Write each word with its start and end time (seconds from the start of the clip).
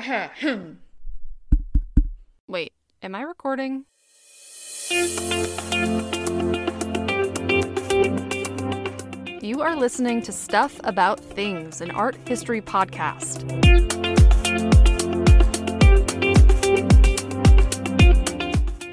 Wait, 2.48 2.72
am 3.02 3.14
I 3.14 3.22
recording? 3.22 3.84
You 9.42 9.60
are 9.60 9.76
listening 9.76 10.22
to 10.22 10.32
Stuff 10.32 10.80
About 10.84 11.20
Things, 11.20 11.80
an 11.82 11.90
art 11.90 12.16
history 12.26 12.62
podcast. 12.62 13.44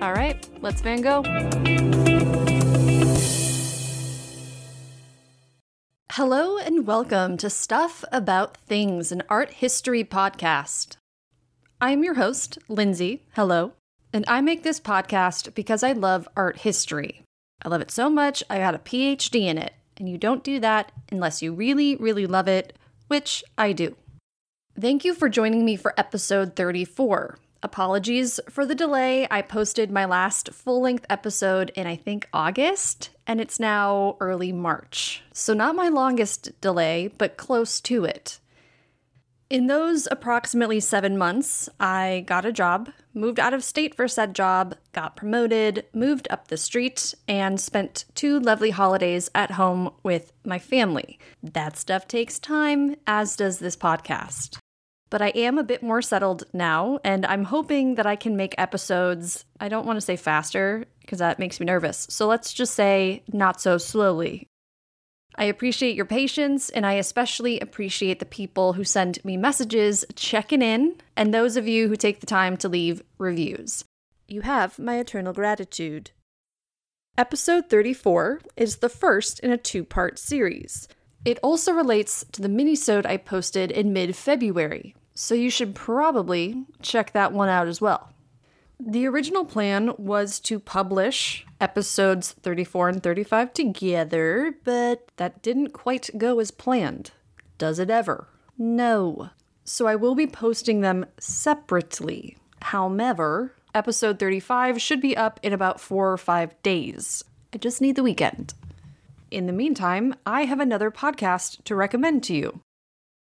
All 0.02 0.13
right, 0.13 0.48
let's 0.62 0.81
Van 0.81 1.02
Gogh. 1.02 2.06
Hello 6.17 6.57
and 6.57 6.88
welcome 6.88 7.38
to 7.38 7.48
Stuff 7.48 8.03
About 8.12 8.57
Things, 8.57 9.12
an 9.12 9.21
art 9.30 9.52
history 9.52 10.03
podcast. 10.03 10.98
I'm 11.80 12.03
your 12.03 12.16
host, 12.16 12.57
Lindsay. 12.67 13.27
Hello. 13.35 13.73
And 14.12 14.26
I 14.27 14.41
make 14.41 14.63
this 14.63 14.80
podcast 14.80 15.53
because 15.53 15.84
I 15.84 15.91
love 15.91 16.27
art 16.35 16.62
history. 16.62 17.21
I 17.63 17.70
love 17.70 17.81
it 17.81 17.91
so 17.91 18.09
much, 18.09 18.43
I 18.49 18.57
got 18.57 18.73
a 18.73 18.80
PhD 18.80 19.41
in 19.41 19.59
it. 19.59 19.73
And 19.98 20.09
you 20.09 20.17
don't 20.17 20.43
do 20.43 20.59
that 20.59 20.91
unless 21.12 21.43
you 21.43 21.53
really, 21.53 21.95
really 21.98 22.26
love 22.26 22.48
it, 22.48 22.76
which 23.09 23.43
I 23.55 23.71
do. 23.71 23.95
Thank 24.76 25.05
you 25.05 25.13
for 25.13 25.29
joining 25.29 25.65
me 25.65 25.76
for 25.76 25.93
episode 25.99 26.55
34. 26.55 27.38
Apologies 27.62 28.40
for 28.49 28.65
the 28.65 28.73
delay. 28.73 29.27
I 29.29 29.43
posted 29.43 29.91
my 29.91 30.05
last 30.05 30.52
full 30.52 30.81
length 30.81 31.05
episode 31.12 31.71
in, 31.76 31.85
I 31.85 31.95
think, 31.95 32.27
August, 32.34 33.12
and 33.27 33.41
it's 33.41 33.59
now 33.59 34.17
early 34.20 34.52
March. 34.52 35.22
So, 35.34 35.54
not 35.54 35.76
my 35.76 35.90
longest 35.90 36.59
delay, 36.62 37.09
but 37.18 37.38
close 37.38 37.79
to 37.82 38.05
it. 38.05 38.40
In 39.49 39.68
those 39.68 40.10
approximately 40.12 40.82
seven 40.82 41.18
months, 41.18 41.70
I 41.79 42.26
got 42.27 42.46
a 42.46 42.51
job, 42.51 42.90
moved 43.13 43.40
out 43.40 43.54
of 43.54 43.63
state 43.63 43.96
for 43.96 44.07
said 44.07 44.35
job, 44.35 44.76
got 44.91 45.16
promoted, 45.16 45.85
moved 45.93 46.27
up 46.29 46.48
the 46.48 46.57
street, 46.57 47.13
and 47.29 47.60
spent 47.60 48.04
two 48.13 48.40
lovely 48.40 48.71
holidays 48.71 49.29
at 49.34 49.51
home 49.51 49.91
with 50.04 50.34
my 50.44 50.60
family. 50.60 51.18
That 51.41 51.77
stuff 51.77 52.10
takes 52.10 52.40
time, 52.40 52.98
as 53.05 53.38
does 53.38 53.60
this 53.60 53.77
podcast. 53.77 54.60
But 55.10 55.22
I 55.22 55.30
am 55.30 55.58
a 55.58 55.63
bit 55.63 55.82
more 55.82 56.02
settled 56.02 56.44
now, 56.54 57.00
and 57.04 57.26
I'm 57.26 57.46
hoping 57.46 57.96
that 57.96 58.05
I 58.05 58.16
can 58.16 58.36
make 58.36 58.54
episodes, 58.58 59.46
I 59.60 59.70
don't 59.70 59.86
want 59.86 59.98
to 59.98 60.05
say 60.05 60.18
faster, 60.18 60.86
because 61.02 61.20
that 61.20 61.40
makes 61.40 61.60
me 61.60 61.66
nervous. 61.66 62.08
So 62.10 62.27
let's 62.27 62.52
just 62.54 62.74
say 62.74 63.24
not 63.32 63.62
so 63.62 63.78
slowly. 63.78 64.47
I 65.35 65.46
appreciate 65.46 65.96
your 65.96 66.06
patience, 66.06 66.69
and 66.69 66.85
I 66.85 66.94
especially 66.94 67.59
appreciate 67.59 68.19
the 68.19 68.25
people 68.25 68.74
who 68.74 68.84
send 68.84 69.24
me 69.24 69.38
messages 69.38 70.03
checking 70.16 70.62
in, 70.62 70.96
and 71.16 71.34
those 71.34 71.56
of 71.56 71.68
you 71.68 71.88
who 71.88 71.96
take 71.96 72.19
the 72.19 72.25
time 72.25 72.58
to 72.58 72.68
leave 72.68 73.03
reviews. 73.18 73.85
You 74.28 74.41
have 74.41 74.78
my 74.78 74.97
eternal 74.97 75.31
gratitude. 75.31 76.12
Episode 77.18 77.69
34 77.69 78.41
is 78.58 78.78
the 78.78 78.90
first 78.90 79.40
in 79.40 79.52
a 79.52 79.58
two 79.58 79.84
part 79.84 80.19
series. 80.19 80.88
It 81.28 81.39
also 81.44 81.73
relates 81.73 82.23
to 82.31 82.41
the 82.41 82.47
minisode 82.47 83.06
I 83.06 83.17
posted 83.17 83.69
in 83.69 83.91
mid 83.91 84.16
February, 84.16 84.95
so 85.13 85.35
you 85.35 85.50
should 85.50 85.75
probably 85.75 86.63
check 86.81 87.11
that 87.11 87.33
one 87.33 87.50
out 87.50 87.67
as 87.67 87.81
well. 87.81 88.13
The 88.79 89.06
original 89.07 89.44
plan 89.44 89.91
was 89.97 90.39
to 90.41 90.57
publish 90.57 91.45
episodes 91.59 92.31
34 92.31 92.88
and 92.88 93.03
35 93.03 93.51
together, 93.51 94.55
but 94.63 95.11
that 95.17 95.41
didn't 95.41 95.73
quite 95.73 96.09
go 96.17 96.39
as 96.39 96.50
planned. 96.50 97.11
Does 97.57 97.78
it 97.78 97.89
ever? 97.89 98.29
No. 98.57 99.31
So 99.66 99.85
I 99.85 99.95
will 99.95 100.16
be 100.16 100.28
posting 100.28 100.79
them 100.79 101.07
separately. 101.19 102.37
However, 102.61 103.53
episode 103.75 104.17
35 104.17 104.81
should 104.81 105.01
be 105.01 105.17
up 105.17 105.41
in 105.43 105.51
about 105.51 105.81
four 105.81 106.09
or 106.09 106.17
five 106.17 106.55
days. 106.63 107.21
I 107.53 107.57
just 107.57 107.81
need 107.81 107.97
the 107.97 108.03
weekend. 108.03 108.53
In 109.29 109.45
the 109.45 109.53
meantime, 109.53 110.15
I 110.25 110.45
have 110.45 110.59
another 110.59 110.91
podcast 110.91 111.63
to 111.65 111.75
recommend 111.75 112.23
to 112.23 112.35
you. 112.35 112.61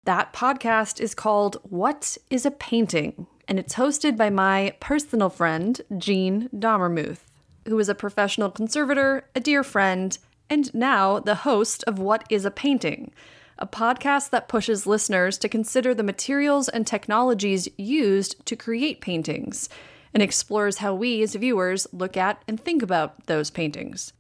That 0.06 0.34
podcast 0.34 1.00
is 1.00 1.16
called 1.16 1.58
What 1.64 2.18
is 2.30 2.46
a 2.46 2.52
Painting? 2.52 3.28
and 3.48 3.60
it's 3.60 3.76
hosted 3.76 4.18
by 4.18 4.30
my 4.30 4.74
personal 4.80 5.30
friend, 5.30 5.82
Jean 5.98 6.50
Dommermuth, 6.56 7.20
who 7.68 7.78
is 7.80 7.90
a 7.90 7.96
professional 7.96 8.50
conservator, 8.50 9.28
a 9.36 9.40
dear 9.40 9.64
friend, 9.64 10.18
and 10.50 10.74
now 10.74 11.20
the 11.20 11.36
host 11.36 11.84
of 11.86 12.00
What 12.00 12.24
is 12.30 12.46
a 12.46 12.52
Painting, 12.52 13.12
a 13.58 13.68
podcast 13.68 14.30
that 14.30 14.48
pushes 14.48 14.88
listeners 14.88 15.38
to 15.40 15.50
consider 15.50 15.94
the 15.94 16.04
materials 16.04 16.70
and 16.70 16.86
technologies 16.86 17.68
used 17.78 18.46
to 18.46 18.56
create 18.56 19.02
paintings 19.02 19.70
and 20.14 20.22
explores 20.22 20.78
how 20.78 20.94
we 20.94 21.22
as 21.22 21.36
viewers 21.36 21.88
look 21.92 22.18
at 22.18 22.42
and 22.48 22.60
think 22.60 22.82
about 22.82 23.26
those 23.26 23.50
paintings. 23.50 24.14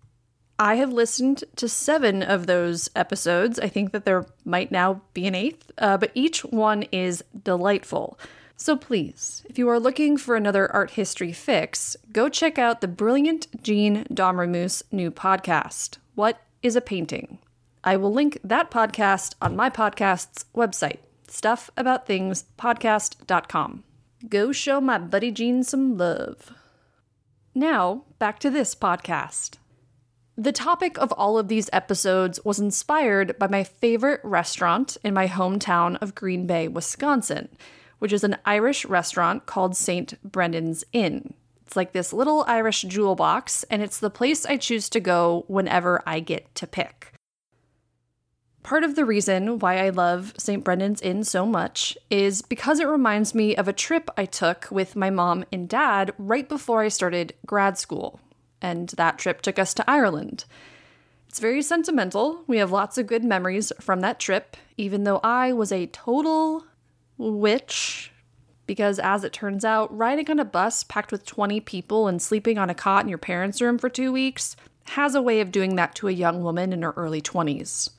I 0.59 0.75
have 0.75 0.93
listened 0.93 1.43
to 1.55 1.67
seven 1.67 2.21
of 2.21 2.45
those 2.45 2.87
episodes. 2.95 3.59
I 3.59 3.67
think 3.67 3.91
that 3.91 4.05
there 4.05 4.27
might 4.45 4.71
now 4.71 5.01
be 5.13 5.25
an 5.27 5.35
eighth, 5.35 5.71
uh, 5.77 5.97
but 5.97 6.11
each 6.13 6.45
one 6.45 6.83
is 6.91 7.23
delightful. 7.43 8.17
So 8.55 8.77
please, 8.77 9.43
if 9.49 9.57
you 9.57 9.67
are 9.69 9.79
looking 9.79 10.15
for 10.15 10.35
another 10.35 10.71
art 10.71 10.91
history 10.91 11.31
fix, 11.31 11.97
go 12.11 12.29
check 12.29 12.59
out 12.59 12.81
the 12.81 12.87
brilliant 12.87 13.47
Jean 13.63 14.03
Dommermuth's 14.05 14.83
new 14.91 15.09
podcast, 15.09 15.97
What 16.15 16.39
is 16.61 16.75
a 16.75 16.81
Painting? 16.81 17.39
I 17.83 17.97
will 17.97 18.13
link 18.13 18.37
that 18.43 18.69
podcast 18.71 19.33
on 19.41 19.55
my 19.55 19.71
podcast's 19.71 20.45
website, 20.55 20.99
stuffaboutthingspodcast.com. 21.27 23.83
Go 24.29 24.51
show 24.53 24.79
my 24.79 24.99
buddy 24.99 25.31
Jean 25.31 25.63
some 25.63 25.97
love. 25.97 26.53
Now, 27.53 28.05
back 28.19 28.39
to 28.39 28.49
this 28.49 28.73
podcast. 28.75 29.57
The 30.37 30.51
topic 30.51 30.97
of 30.97 31.11
all 31.11 31.37
of 31.37 31.47
these 31.47 31.69
episodes 31.71 32.39
was 32.43 32.59
inspired 32.59 33.37
by 33.37 33.47
my 33.47 33.63
favorite 33.63 34.19
restaurant 34.23 34.97
in 35.03 35.13
my 35.13 35.27
hometown 35.27 36.01
of 36.01 36.15
Green 36.15 36.47
Bay, 36.47 36.67
Wisconsin, 36.67 37.49
which 37.99 38.11
is 38.11 38.23
an 38.23 38.37
Irish 38.43 38.83
restaurant 38.83 39.45
called 39.45 39.77
St. 39.77 40.19
Brendan's 40.23 40.83
Inn. 40.91 41.35
It's 41.67 41.75
like 41.75 41.91
this 41.91 42.13
little 42.13 42.45
Irish 42.47 42.81
jewel 42.81 43.13
box, 43.13 43.63
and 43.69 43.83
it's 43.83 43.99
the 43.99 44.09
place 44.09 44.43
I 44.43 44.57
choose 44.57 44.89
to 44.89 44.99
go 44.99 45.45
whenever 45.47 46.01
I 46.07 46.19
get 46.19 46.55
to 46.55 46.65
pick. 46.65 47.13
Part 48.63 48.83
of 48.83 48.95
the 48.95 49.05
reason 49.05 49.59
why 49.59 49.85
I 49.85 49.89
love 49.89 50.33
St. 50.39 50.63
Brendan's 50.63 51.01
Inn 51.01 51.23
so 51.23 51.45
much 51.45 51.95
is 52.09 52.41
because 52.41 52.79
it 52.79 52.87
reminds 52.87 53.35
me 53.35 53.55
of 53.55 53.67
a 53.67 53.73
trip 53.73 54.09
I 54.17 54.25
took 54.25 54.67
with 54.71 54.95
my 54.95 55.11
mom 55.11 55.45
and 55.51 55.69
dad 55.69 56.11
right 56.17 56.49
before 56.49 56.81
I 56.81 56.87
started 56.87 57.35
grad 57.45 57.77
school 57.77 58.19
and 58.63 58.89
that 58.89 59.19
trip 59.19 59.41
took 59.41 59.59
us 59.59 59.73
to 59.75 59.89
Ireland. 59.89 60.45
It's 61.27 61.39
very 61.39 61.61
sentimental. 61.61 62.43
We 62.47 62.57
have 62.57 62.71
lots 62.71 62.97
of 62.97 63.07
good 63.07 63.23
memories 63.23 63.71
from 63.79 63.99
that 63.99 64.19
trip, 64.19 64.55
even 64.77 65.03
though 65.03 65.19
I 65.23 65.51
was 65.51 65.71
a 65.71 65.87
total 65.87 66.65
witch. 67.17 68.11
Because 68.65 68.97
as 68.97 69.23
it 69.23 69.33
turns 69.33 69.65
out, 69.65 69.95
riding 69.95 70.29
on 70.31 70.39
a 70.39 70.45
bus 70.45 70.83
packed 70.83 71.11
with 71.11 71.25
20 71.25 71.59
people 71.59 72.07
and 72.07 72.21
sleeping 72.21 72.57
on 72.57 72.69
a 72.69 72.75
cot 72.75 73.03
in 73.03 73.09
your 73.09 73.17
parents' 73.17 73.61
room 73.61 73.77
for 73.77 73.89
two 73.89 74.11
weeks 74.11 74.55
has 74.85 75.15
a 75.15 75.21
way 75.21 75.41
of 75.41 75.51
doing 75.51 75.75
that 75.75 75.95
to 75.95 76.07
a 76.07 76.11
young 76.11 76.43
woman 76.43 76.71
in 76.71 76.81
her 76.81 76.93
early 76.95 77.21
20s. 77.21 77.89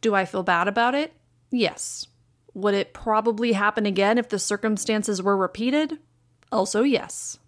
Do 0.00 0.14
I 0.14 0.24
feel 0.24 0.42
bad 0.42 0.66
about 0.66 0.94
it? 0.94 1.12
Yes. 1.50 2.06
Would 2.54 2.74
it 2.74 2.92
probably 2.92 3.52
happen 3.52 3.86
again 3.86 4.18
if 4.18 4.28
the 4.28 4.38
circumstances 4.38 5.22
were 5.22 5.36
repeated? 5.36 5.98
Also, 6.50 6.82
yes. 6.82 7.38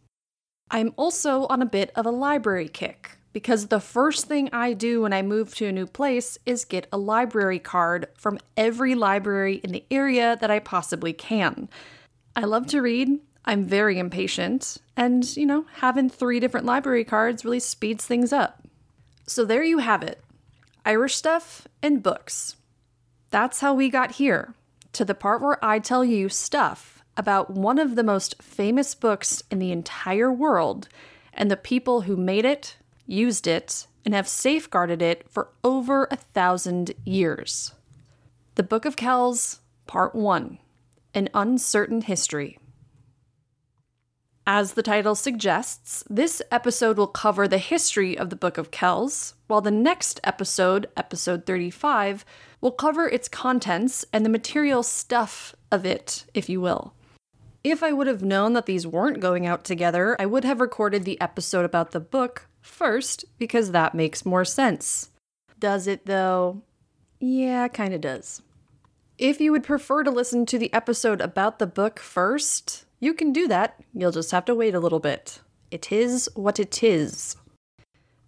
I'm 0.70 0.92
also 0.96 1.46
on 1.46 1.62
a 1.62 1.66
bit 1.66 1.90
of 1.94 2.06
a 2.06 2.10
library 2.10 2.68
kick 2.68 3.18
because 3.32 3.66
the 3.66 3.80
first 3.80 4.26
thing 4.26 4.48
I 4.52 4.72
do 4.72 5.02
when 5.02 5.12
I 5.12 5.22
move 5.22 5.54
to 5.56 5.66
a 5.66 5.72
new 5.72 5.86
place 5.86 6.38
is 6.46 6.64
get 6.64 6.86
a 6.92 6.98
library 6.98 7.58
card 7.58 8.06
from 8.14 8.38
every 8.56 8.94
library 8.94 9.56
in 9.56 9.72
the 9.72 9.84
area 9.90 10.38
that 10.40 10.50
I 10.50 10.60
possibly 10.60 11.12
can. 11.12 11.68
I 12.36 12.42
love 12.42 12.66
to 12.68 12.80
read, 12.80 13.18
I'm 13.44 13.64
very 13.64 13.98
impatient, 13.98 14.78
and, 14.96 15.36
you 15.36 15.46
know, 15.46 15.66
having 15.76 16.08
three 16.08 16.40
different 16.40 16.66
library 16.66 17.04
cards 17.04 17.44
really 17.44 17.60
speeds 17.60 18.06
things 18.06 18.32
up. 18.32 18.62
So 19.26 19.44
there 19.44 19.64
you 19.64 19.78
have 19.78 20.02
it 20.02 20.22
Irish 20.84 21.14
stuff 21.14 21.66
and 21.82 22.02
books. 22.02 22.56
That's 23.30 23.60
how 23.60 23.74
we 23.74 23.88
got 23.88 24.12
here, 24.12 24.54
to 24.92 25.04
the 25.04 25.14
part 25.14 25.42
where 25.42 25.62
I 25.64 25.78
tell 25.78 26.04
you 26.04 26.28
stuff 26.28 26.93
about 27.16 27.50
one 27.50 27.78
of 27.78 27.94
the 27.94 28.02
most 28.02 28.42
famous 28.42 28.94
books 28.94 29.42
in 29.50 29.58
the 29.58 29.72
entire 29.72 30.32
world 30.32 30.88
and 31.32 31.50
the 31.50 31.56
people 31.56 32.02
who 32.02 32.16
made 32.16 32.44
it, 32.44 32.76
used 33.06 33.46
it, 33.46 33.86
and 34.04 34.14
have 34.14 34.28
safeguarded 34.28 35.02
it 35.02 35.28
for 35.30 35.48
over 35.62 36.08
a 36.10 36.16
thousand 36.16 36.92
years. 37.04 37.72
The 38.56 38.62
Book 38.62 38.84
of 38.84 38.96
Kells, 38.96 39.60
Part 39.86 40.14
1 40.14 40.58
An 41.14 41.28
Uncertain 41.34 42.02
History. 42.02 42.58
As 44.46 44.74
the 44.74 44.82
title 44.82 45.14
suggests, 45.14 46.04
this 46.10 46.42
episode 46.50 46.98
will 46.98 47.06
cover 47.06 47.48
the 47.48 47.56
history 47.56 48.16
of 48.16 48.28
the 48.28 48.36
Book 48.36 48.58
of 48.58 48.70
Kells, 48.70 49.34
while 49.46 49.62
the 49.62 49.70
next 49.70 50.20
episode, 50.22 50.86
episode 50.98 51.46
35, 51.46 52.26
will 52.60 52.70
cover 52.70 53.08
its 53.08 53.26
contents 53.26 54.04
and 54.12 54.22
the 54.22 54.30
material 54.30 54.82
stuff 54.82 55.54
of 55.72 55.86
it, 55.86 56.26
if 56.34 56.50
you 56.50 56.60
will. 56.60 56.92
If 57.64 57.82
I 57.82 57.92
would 57.92 58.06
have 58.06 58.22
known 58.22 58.52
that 58.52 58.66
these 58.66 58.86
weren't 58.86 59.20
going 59.20 59.46
out 59.46 59.64
together, 59.64 60.16
I 60.20 60.26
would 60.26 60.44
have 60.44 60.60
recorded 60.60 61.04
the 61.04 61.18
episode 61.18 61.64
about 61.64 61.92
the 61.92 61.98
book 61.98 62.46
first 62.60 63.24
because 63.38 63.70
that 63.70 63.94
makes 63.94 64.26
more 64.26 64.44
sense. 64.44 65.08
Does 65.58 65.86
it 65.86 66.04
though? 66.04 66.60
Yeah, 67.20 67.68
kind 67.68 67.94
of 67.94 68.02
does. 68.02 68.42
If 69.16 69.40
you 69.40 69.50
would 69.52 69.64
prefer 69.64 70.02
to 70.02 70.10
listen 70.10 70.44
to 70.44 70.58
the 70.58 70.70
episode 70.74 71.22
about 71.22 71.58
the 71.58 71.66
book 71.66 71.98
first, 71.98 72.84
you 73.00 73.14
can 73.14 73.32
do 73.32 73.48
that. 73.48 73.82
You'll 73.94 74.12
just 74.12 74.32
have 74.32 74.44
to 74.44 74.54
wait 74.54 74.74
a 74.74 74.80
little 74.80 75.00
bit. 75.00 75.40
It 75.70 75.90
is 75.90 76.28
what 76.34 76.60
it 76.60 76.82
is. 76.82 77.36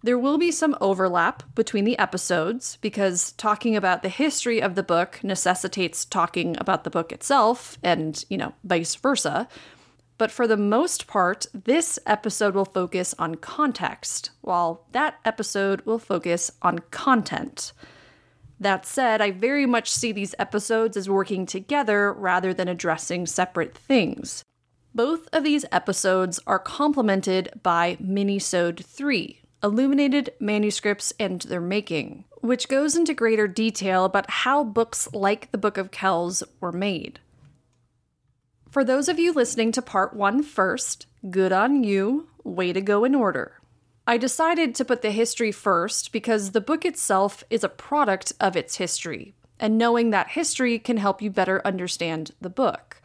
There 0.03 0.19
will 0.19 0.37
be 0.37 0.51
some 0.51 0.77
overlap 0.79 1.43
between 1.55 1.83
the 1.83 1.97
episodes 1.97 2.77
because 2.81 3.31
talking 3.33 3.75
about 3.75 4.03
the 4.03 4.09
history 4.09 4.61
of 4.61 4.75
the 4.75 4.83
book 4.83 5.19
necessitates 5.23 6.05
talking 6.05 6.55
about 6.59 6.83
the 6.83 6.89
book 6.89 7.11
itself, 7.11 7.77
and, 7.83 8.23
you 8.29 8.37
know, 8.37 8.53
vice 8.63 8.93
versa. 8.95 9.47
But 10.19 10.31
for 10.31 10.47
the 10.47 10.57
most 10.57 11.07
part, 11.07 11.47
this 11.53 11.99
episode 12.05 12.55
will 12.55 12.65
focus 12.65 13.15
on 13.19 13.35
context, 13.35 14.31
while 14.41 14.85
that 14.91 15.15
episode 15.25 15.81
will 15.81 15.99
focus 15.99 16.51
on 16.61 16.79
content. 16.91 17.73
That 18.59 18.85
said, 18.85 19.21
I 19.21 19.31
very 19.31 19.65
much 19.65 19.91
see 19.91 20.11
these 20.11 20.33
episodes 20.39 20.97
as 20.97 21.09
working 21.09 21.45
together 21.45 22.13
rather 22.13 22.53
than 22.53 22.67
addressing 22.67 23.27
separate 23.27 23.77
things. 23.77 24.43
Both 24.95 25.27
of 25.31 25.43
these 25.43 25.65
episodes 25.71 26.39
are 26.47 26.57
complemented 26.57 27.51
by 27.61 27.97
Minisode 28.01 28.83
3, 28.83 29.41
illuminated 29.63 30.33
manuscripts 30.39 31.13
and 31.19 31.41
their 31.41 31.61
making, 31.61 32.25
which 32.41 32.67
goes 32.67 32.95
into 32.95 33.13
greater 33.13 33.47
detail 33.47 34.05
about 34.05 34.29
how 34.29 34.63
books 34.63 35.07
like 35.13 35.51
the 35.51 35.57
Book 35.57 35.77
of 35.77 35.91
Kells 35.91 36.43
were 36.59 36.71
made. 36.71 37.19
For 38.69 38.83
those 38.83 39.09
of 39.09 39.17
you 39.17 39.33
listening 39.33 39.71
to 39.73 39.81
part 39.81 40.13
one 40.13 40.43
first, 40.43 41.07
good 41.29 41.51
on 41.51 41.83
you, 41.83 42.27
way 42.43 42.73
to 42.73 42.81
go 42.81 43.03
in 43.03 43.15
order. 43.15 43.59
I 44.05 44.17
decided 44.17 44.75
to 44.75 44.85
put 44.85 45.01
the 45.01 45.11
history 45.11 45.51
first 45.51 46.11
because 46.11 46.51
the 46.51 46.61
book 46.61 46.85
itself 46.85 47.43
is 47.49 47.63
a 47.63 47.69
product 47.69 48.33
of 48.39 48.55
its 48.55 48.77
history, 48.77 49.33
and 49.59 49.77
knowing 49.77 50.11
that 50.11 50.29
history 50.29 50.79
can 50.79 50.97
help 50.97 51.21
you 51.21 51.29
better 51.29 51.61
understand 51.65 52.31
the 52.39 52.49
book. 52.49 53.01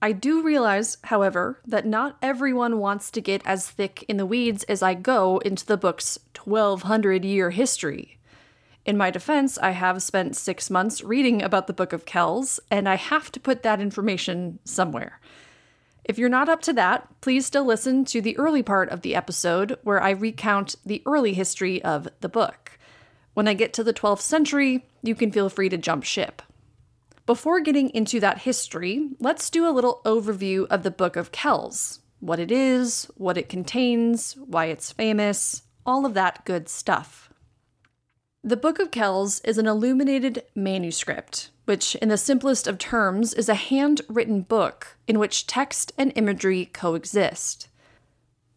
I 0.00 0.12
do 0.12 0.42
realize, 0.42 0.98
however, 1.04 1.60
that 1.66 1.86
not 1.86 2.16
everyone 2.22 2.78
wants 2.78 3.10
to 3.10 3.20
get 3.20 3.42
as 3.44 3.68
thick 3.68 4.04
in 4.08 4.16
the 4.16 4.26
weeds 4.26 4.62
as 4.64 4.82
I 4.82 4.94
go 4.94 5.38
into 5.38 5.66
the 5.66 5.76
book's 5.76 6.18
1200 6.36 7.24
year 7.24 7.50
history. 7.50 8.18
In 8.86 8.96
my 8.96 9.10
defense, 9.10 9.58
I 9.58 9.72
have 9.72 10.02
spent 10.02 10.36
six 10.36 10.70
months 10.70 11.02
reading 11.02 11.42
about 11.42 11.66
the 11.66 11.72
Book 11.72 11.92
of 11.92 12.06
Kells, 12.06 12.60
and 12.70 12.88
I 12.88 12.94
have 12.94 13.30
to 13.32 13.40
put 13.40 13.62
that 13.62 13.80
information 13.80 14.60
somewhere. 14.64 15.20
If 16.04 16.16
you're 16.16 16.30
not 16.30 16.48
up 16.48 16.62
to 16.62 16.72
that, 16.72 17.06
please 17.20 17.44
still 17.44 17.66
listen 17.66 18.04
to 18.06 18.22
the 18.22 18.38
early 18.38 18.62
part 18.62 18.88
of 18.88 19.02
the 19.02 19.14
episode 19.14 19.78
where 19.82 20.02
I 20.02 20.10
recount 20.10 20.76
the 20.86 21.02
early 21.04 21.34
history 21.34 21.82
of 21.82 22.08
the 22.20 22.30
book. 22.30 22.78
When 23.34 23.46
I 23.46 23.52
get 23.52 23.74
to 23.74 23.84
the 23.84 23.92
12th 23.92 24.22
century, 24.22 24.86
you 25.02 25.14
can 25.14 25.32
feel 25.32 25.50
free 25.50 25.68
to 25.68 25.76
jump 25.76 26.04
ship. 26.04 26.40
Before 27.28 27.60
getting 27.60 27.90
into 27.90 28.20
that 28.20 28.38
history, 28.38 29.10
let's 29.20 29.50
do 29.50 29.68
a 29.68 29.70
little 29.70 30.00
overview 30.06 30.66
of 30.68 30.82
the 30.82 30.90
Book 30.90 31.14
of 31.14 31.30
Kells 31.30 32.00
what 32.20 32.38
it 32.38 32.50
is, 32.50 33.04
what 33.16 33.36
it 33.36 33.50
contains, 33.50 34.32
why 34.46 34.64
it's 34.64 34.92
famous, 34.92 35.64
all 35.84 36.06
of 36.06 36.14
that 36.14 36.42
good 36.46 36.70
stuff. 36.70 37.30
The 38.42 38.56
Book 38.56 38.78
of 38.78 38.90
Kells 38.90 39.42
is 39.42 39.58
an 39.58 39.66
illuminated 39.66 40.44
manuscript, 40.54 41.50
which, 41.66 41.94
in 41.96 42.08
the 42.08 42.16
simplest 42.16 42.66
of 42.66 42.78
terms, 42.78 43.34
is 43.34 43.50
a 43.50 43.54
handwritten 43.54 44.40
book 44.40 44.96
in 45.06 45.18
which 45.18 45.46
text 45.46 45.92
and 45.98 46.14
imagery 46.16 46.64
coexist. 46.64 47.68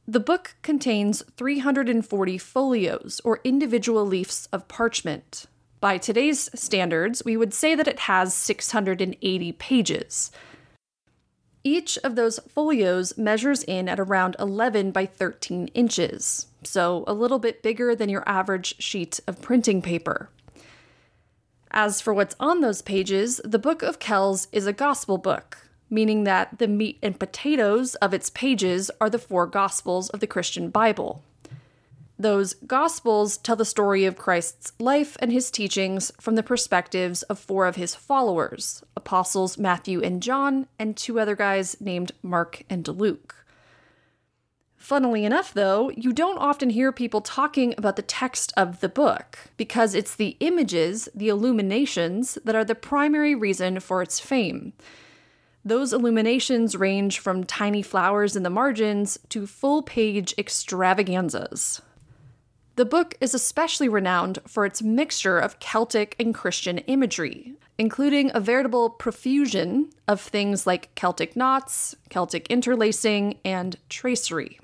The 0.08 0.22
book 0.22 0.56
contains 0.62 1.24
340 1.36 2.38
folios, 2.38 3.20
or 3.26 3.42
individual 3.44 4.06
leaves 4.06 4.48
of 4.54 4.70
parchment, 4.70 5.48
by 5.82 5.98
today's 5.98 6.50
standards, 6.54 7.26
we 7.26 7.36
would 7.36 7.54
say 7.54 7.76
that 7.76 7.88
it 7.88 8.02
has 8.02 8.34
680 8.34 9.52
pages. 9.54 10.32
Each 11.64 11.98
of 12.04 12.16
those 12.16 12.40
folios 12.40 13.18
measures 13.18 13.64
in 13.64 13.90
at 13.90 14.00
around 14.00 14.36
11 14.40 14.92
by 14.92 15.06
13 15.06 15.68
inches, 15.70 16.48
so 16.64 17.04
a 17.08 17.14
little 17.14 17.40
bit 17.40 17.62
bigger 17.62 17.96
than 17.96 18.10
your 18.10 18.24
average 18.28 18.82
sheet 18.82 19.20
of 19.28 19.42
printing 19.42 19.82
paper. 19.82 20.30
As 21.72 22.00
for 22.00 22.14
what's 22.14 22.36
on 22.40 22.62
those 22.62 22.82
pages, 22.82 23.42
the 23.44 23.60
Book 23.60 23.82
of 23.82 24.00
Kells 24.00 24.48
is 24.52 24.68
a 24.68 24.74
gospel 24.74 25.18
book, 25.18 25.70
meaning 25.90 26.26
that 26.26 26.60
the 26.60 26.68
meat 26.68 27.00
and 27.02 27.20
potatoes 27.20 27.96
of 27.96 28.14
its 28.14 28.30
pages 28.30 28.92
are 29.00 29.10
the 29.10 29.20
four 29.20 29.48
gospels 29.48 30.10
of 30.10 30.20
the 30.20 30.28
Christian 30.28 30.70
Bible. 30.70 31.24
Those 32.22 32.54
Gospels 32.54 33.38
tell 33.38 33.56
the 33.56 33.66
story 33.66 34.06
of 34.06 34.16
Christ's 34.16 34.74
life 34.80 35.18
and 35.22 35.32
his 35.32 35.50
teachings 35.50 36.12
from 36.22 36.36
the 36.36 36.44
perspectives 36.44 37.24
of 37.24 37.40
four 37.40 37.66
of 37.66 37.78
his 37.78 37.96
followers 37.96 38.84
apostles 38.96 39.58
Matthew 39.58 40.04
and 40.04 40.22
John, 40.22 40.68
and 40.78 40.96
two 40.96 41.20
other 41.20 41.36
guys 41.36 41.82
named 41.82 42.12
Mark 42.22 42.62
and 42.70 42.88
Luke. 42.88 43.44
Funnily 44.76 45.26
enough, 45.26 45.52
though, 45.52 45.90
you 45.98 46.14
don't 46.14 46.38
often 46.38 46.70
hear 46.70 46.92
people 46.92 47.22
talking 47.22 47.74
about 47.76 47.96
the 47.96 48.04
text 48.04 48.54
of 48.56 48.82
the 48.82 48.90
book 48.90 49.40
because 49.58 49.96
it's 49.96 50.16
the 50.16 50.38
images, 50.42 51.10
the 51.16 51.30
illuminations, 51.30 52.38
that 52.46 52.54
are 52.54 52.66
the 52.66 52.76
primary 52.76 53.34
reason 53.34 53.80
for 53.80 54.04
its 54.04 54.20
fame. 54.20 54.74
Those 55.66 55.92
illuminations 55.92 56.76
range 56.76 57.18
from 57.18 57.46
tiny 57.46 57.82
flowers 57.82 58.36
in 58.36 58.44
the 58.44 58.52
margins 58.52 59.18
to 59.30 59.48
full 59.48 59.82
page 59.82 60.36
extravaganzas. 60.38 61.82
The 62.82 62.86
book 62.86 63.14
is 63.22 63.36
especially 63.36 63.90
renowned 63.90 64.40
for 64.48 64.66
its 64.66 64.82
mixture 64.82 65.38
of 65.38 65.60
Celtic 65.60 66.16
and 66.18 66.34
Christian 66.34 66.80
imagery, 66.80 67.54
including 67.78 68.32
a 68.34 68.40
veritable 68.40 68.90
profusion 68.90 69.92
of 70.08 70.20
things 70.20 70.66
like 70.66 70.96
Celtic 70.96 71.36
knots, 71.36 71.96
Celtic 72.10 72.50
interlacing, 72.50 73.38
and 73.46 73.78
tracery. 73.88 74.60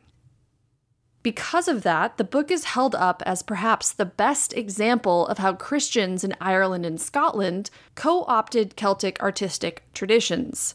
Because 1.21 1.67
of 1.67 1.83
that, 1.83 2.17
the 2.17 2.23
book 2.23 2.49
is 2.49 2.63
held 2.63 2.95
up 2.95 3.21
as 3.23 3.43
perhaps 3.43 3.91
the 3.91 4.03
best 4.03 4.51
example 4.53 5.27
of 5.27 5.37
how 5.37 5.53
Christians 5.53 6.23
in 6.23 6.35
Ireland 6.41 6.87
and 6.87 6.99
Scotland 6.99 7.69
co 7.93 8.25
opted 8.27 8.75
Celtic 8.75 9.21
artistic 9.21 9.83
traditions. 9.93 10.73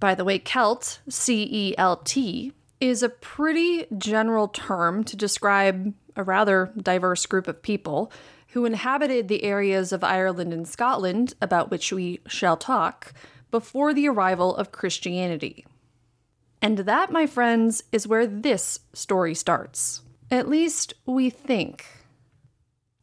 By 0.00 0.14
the 0.14 0.24
way, 0.24 0.38
Celt, 0.38 1.00
C 1.06 1.46
E 1.50 1.74
L 1.76 1.98
T, 1.98 2.54
is 2.80 3.02
a 3.02 3.10
pretty 3.10 3.84
general 3.98 4.48
term 4.48 5.04
to 5.04 5.16
describe 5.16 5.92
a 6.16 6.24
rather 6.24 6.72
diverse 6.76 7.26
group 7.26 7.46
of 7.46 7.62
people 7.62 8.10
who 8.48 8.64
inhabited 8.64 9.28
the 9.28 9.44
areas 9.44 9.92
of 9.92 10.02
Ireland 10.02 10.52
and 10.52 10.66
Scotland 10.66 11.34
about 11.42 11.70
which 11.70 11.92
we 11.92 12.20
shall 12.26 12.56
talk 12.56 13.12
before 13.50 13.92
the 13.92 14.08
arrival 14.08 14.56
of 14.56 14.72
Christianity. 14.72 15.66
And 16.62 16.78
that, 16.78 17.12
my 17.12 17.26
friends, 17.26 17.84
is 17.92 18.08
where 18.08 18.26
this 18.26 18.80
story 18.92 19.34
starts. 19.34 20.00
At 20.30 20.48
least 20.48 20.94
we 21.04 21.30
think. 21.30 21.86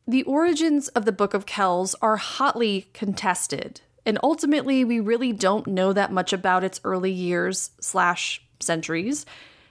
The 0.08 0.24
origins 0.24 0.90
of 0.90 1.06
the 1.06 1.12
Book 1.14 1.34
of 1.34 1.46
Kells 1.46 1.96
are 2.02 2.18
hotly 2.18 2.88
contested, 2.94 3.82
and 4.06 4.20
ultimately 4.22 4.84
we 4.84 5.00
really 5.00 5.32
don't 5.32 5.68
know 5.68 5.94
that 5.94 6.12
much 6.12 6.34
about 6.34 6.64
its 6.64 6.82
early 6.84 7.12
years 7.12 7.72
slash 7.80 8.42
centuries, 8.60 9.26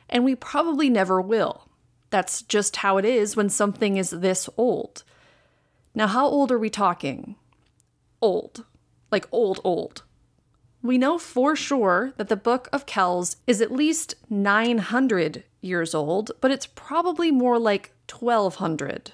and 0.08 0.24
we 0.24 0.34
probably 0.34 0.88
never 0.88 1.20
will. 1.20 1.68
That's 2.12 2.42
just 2.42 2.76
how 2.76 2.98
it 2.98 3.06
is 3.06 3.36
when 3.36 3.48
something 3.48 3.96
is 3.96 4.10
this 4.10 4.46
old. 4.58 5.02
Now, 5.94 6.06
how 6.06 6.26
old 6.26 6.52
are 6.52 6.58
we 6.58 6.68
talking? 6.68 7.36
Old. 8.20 8.66
Like 9.10 9.26
old, 9.32 9.60
old. 9.64 10.02
We 10.82 10.98
know 10.98 11.16
for 11.16 11.56
sure 11.56 12.12
that 12.18 12.28
the 12.28 12.36
Book 12.36 12.68
of 12.70 12.84
Kells 12.84 13.36
is 13.46 13.62
at 13.62 13.72
least 13.72 14.14
900 14.28 15.44
years 15.62 15.94
old, 15.94 16.32
but 16.42 16.50
it's 16.50 16.66
probably 16.66 17.30
more 17.30 17.58
like 17.58 17.94
1200. 18.10 19.12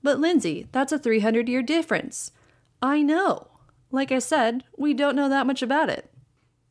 But 0.00 0.20
Lindsay, 0.20 0.68
that's 0.70 0.92
a 0.92 1.00
300 1.00 1.48
year 1.48 1.62
difference. 1.62 2.30
I 2.80 3.02
know. 3.02 3.48
Like 3.90 4.12
I 4.12 4.20
said, 4.20 4.62
we 4.76 4.94
don't 4.94 5.16
know 5.16 5.28
that 5.28 5.46
much 5.46 5.60
about 5.60 5.88
it. 5.88 6.08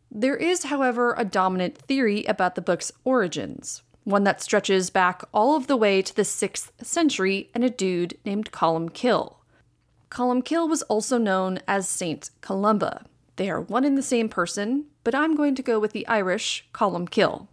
There 0.10 0.38
is, 0.38 0.63
however, 0.63 1.13
a 1.17 1.25
dominant 1.25 1.77
theory 1.77 2.24
about 2.24 2.55
the 2.55 2.62
book's 2.62 2.93
origins 3.03 3.81
one 4.03 4.24
that 4.24 4.41
stretches 4.41 4.89
back 4.89 5.24
all 5.34 5.55
of 5.55 5.67
the 5.67 5.77
way 5.77 6.01
to 6.01 6.15
the 6.15 6.24
6th 6.24 6.72
century 6.81 7.50
and 7.53 7.63
a 7.63 7.70
dude 7.70 8.17
named 8.25 8.51
Columbkill. 8.51 9.36
Columbkill 10.10 10.67
was 10.67 10.81
also 10.84 11.17
known 11.17 11.60
as 11.67 11.88
Saint 11.88 12.31
Columba. 12.41 13.05
They 13.38 13.50
are 13.50 13.62
one 13.62 13.86
and 13.86 13.98
the 13.98 14.01
same 14.01 14.27
person, 14.27 14.86
but 15.03 15.15
I'm 15.15 15.36
going 15.36 15.55
to 15.55 15.63
go 15.63 15.79
with 15.79 15.93
the 15.93 16.08
Irish 16.08 16.67
Columbkill. 16.74 17.48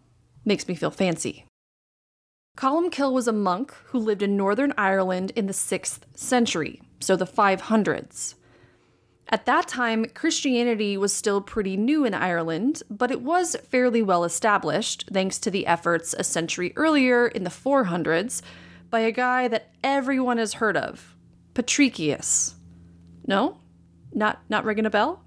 Makes 0.45 0.67
me 0.67 0.75
feel 0.75 0.91
fancy. 0.91 1.45
Columbkill 2.57 3.13
was 3.13 3.29
a 3.29 3.33
monk 3.33 3.73
who 3.87 3.99
lived 3.99 4.23
in 4.23 4.37
Northern 4.37 4.75
Ireland 4.77 5.31
in 5.37 5.47
the 5.47 5.53
6th 5.53 6.01
century, 6.17 6.83
so 6.99 7.15
the 7.15 7.27
500s. 7.27 8.35
At 9.31 9.45
that 9.45 9.69
time, 9.69 10.07
Christianity 10.07 10.97
was 10.97 11.13
still 11.13 11.43
pretty 11.43 11.77
new 11.77 12.07
in 12.07 12.15
Ireland, 12.15 12.83
but 12.89 13.11
it 13.11 13.21
was 13.21 13.57
fairly 13.57 14.01
well 14.01 14.25
established 14.25 15.05
thanks 15.13 15.39
to 15.41 15.51
the 15.51 15.67
efforts 15.67 16.15
a 16.19 16.25
century 16.25 16.73
earlier 16.77 17.29
in 17.29 17.45
the 17.45 17.51
400s 17.51 18.41
by 18.89 19.01
a 19.01 19.13
guy 19.13 19.47
that 19.49 19.71
everyone 19.85 20.39
has 20.39 20.55
heard 20.55 20.79
of, 20.79 21.15
Patricius. 21.53 22.55
No? 23.27 23.59
Not 24.15 24.41
not 24.49 24.65
ringing 24.65 24.87
a 24.87 24.91
bell? 24.91 25.23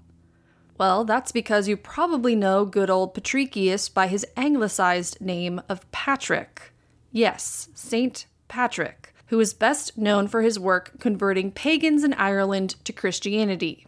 Well, 0.78 1.04
that's 1.04 1.30
because 1.30 1.68
you 1.68 1.76
probably 1.76 2.34
know 2.34 2.64
good 2.64 2.90
old 2.90 3.14
Patricius 3.14 3.88
by 3.88 4.08
his 4.08 4.26
anglicized 4.36 5.20
name 5.20 5.60
of 5.68 5.88
Patrick. 5.92 6.72
Yes, 7.12 7.68
Saint 7.74 8.26
Patrick, 8.48 9.14
who 9.26 9.38
is 9.38 9.54
best 9.54 9.96
known 9.96 10.26
for 10.26 10.42
his 10.42 10.58
work 10.58 10.98
converting 10.98 11.52
pagans 11.52 12.02
in 12.02 12.14
Ireland 12.14 12.74
to 12.84 12.92
Christianity. 12.92 13.86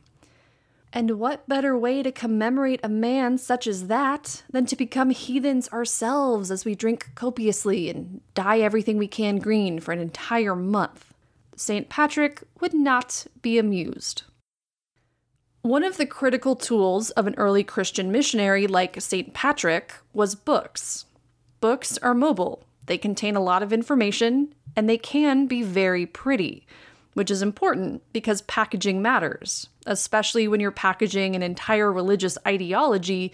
And 0.97 1.19
what 1.19 1.49
better 1.49 1.77
way 1.77 2.05
to 2.05 2.13
commemorate 2.13 2.79
a 2.85 2.89
man 2.89 3.37
such 3.37 3.67
as 3.67 3.89
that 3.89 4.45
than 4.49 4.65
to 4.67 4.77
become 4.77 5.11
heathens 5.11 5.69
ourselves 5.71 6.53
as 6.53 6.65
we 6.65 6.77
drink 6.77 7.09
copiously 7.17 7.91
and 7.91 8.21
dye 8.35 8.61
everything 8.61 8.97
we 8.97 9.09
can 9.09 9.39
green 9.39 9.81
for 9.81 9.91
an 9.91 9.99
entire 9.99 10.55
month? 10.55 11.13
St. 11.57 11.89
Patrick 11.89 12.45
would 12.61 12.75
not 12.75 13.27
be 13.43 13.59
amused. 13.59 14.23
One 15.63 15.83
of 15.83 15.97
the 15.97 16.07
critical 16.07 16.55
tools 16.55 17.11
of 17.11 17.27
an 17.27 17.35
early 17.39 17.65
Christian 17.65 18.13
missionary 18.13 18.69
like 18.69 19.01
St. 19.01 19.35
Patrick 19.35 19.95
was 20.13 20.37
books. 20.37 21.07
Books 21.61 21.99
are 21.99 22.15
mobile, 22.15 22.67
they 22.87 22.99
contain 22.99 23.35
a 23.35 23.43
lot 23.43 23.65
of 23.65 23.73
information, 23.73 24.55
and 24.77 24.89
they 24.89 24.99
can 24.99 25.47
be 25.47 25.65
very 25.65 26.07
pretty 26.07 26.69
which 27.15 27.31
is 27.31 27.43
important 27.43 28.03
because 28.13 28.43
packaging 28.43 29.01
matters, 29.01 29.69
especially 29.87 30.49
when 30.49 30.61
you're 30.61 30.71
packaging 30.71 31.35
an 31.35 31.43
entire 31.43 31.93
religious 31.93 32.39
ideology 32.47 33.33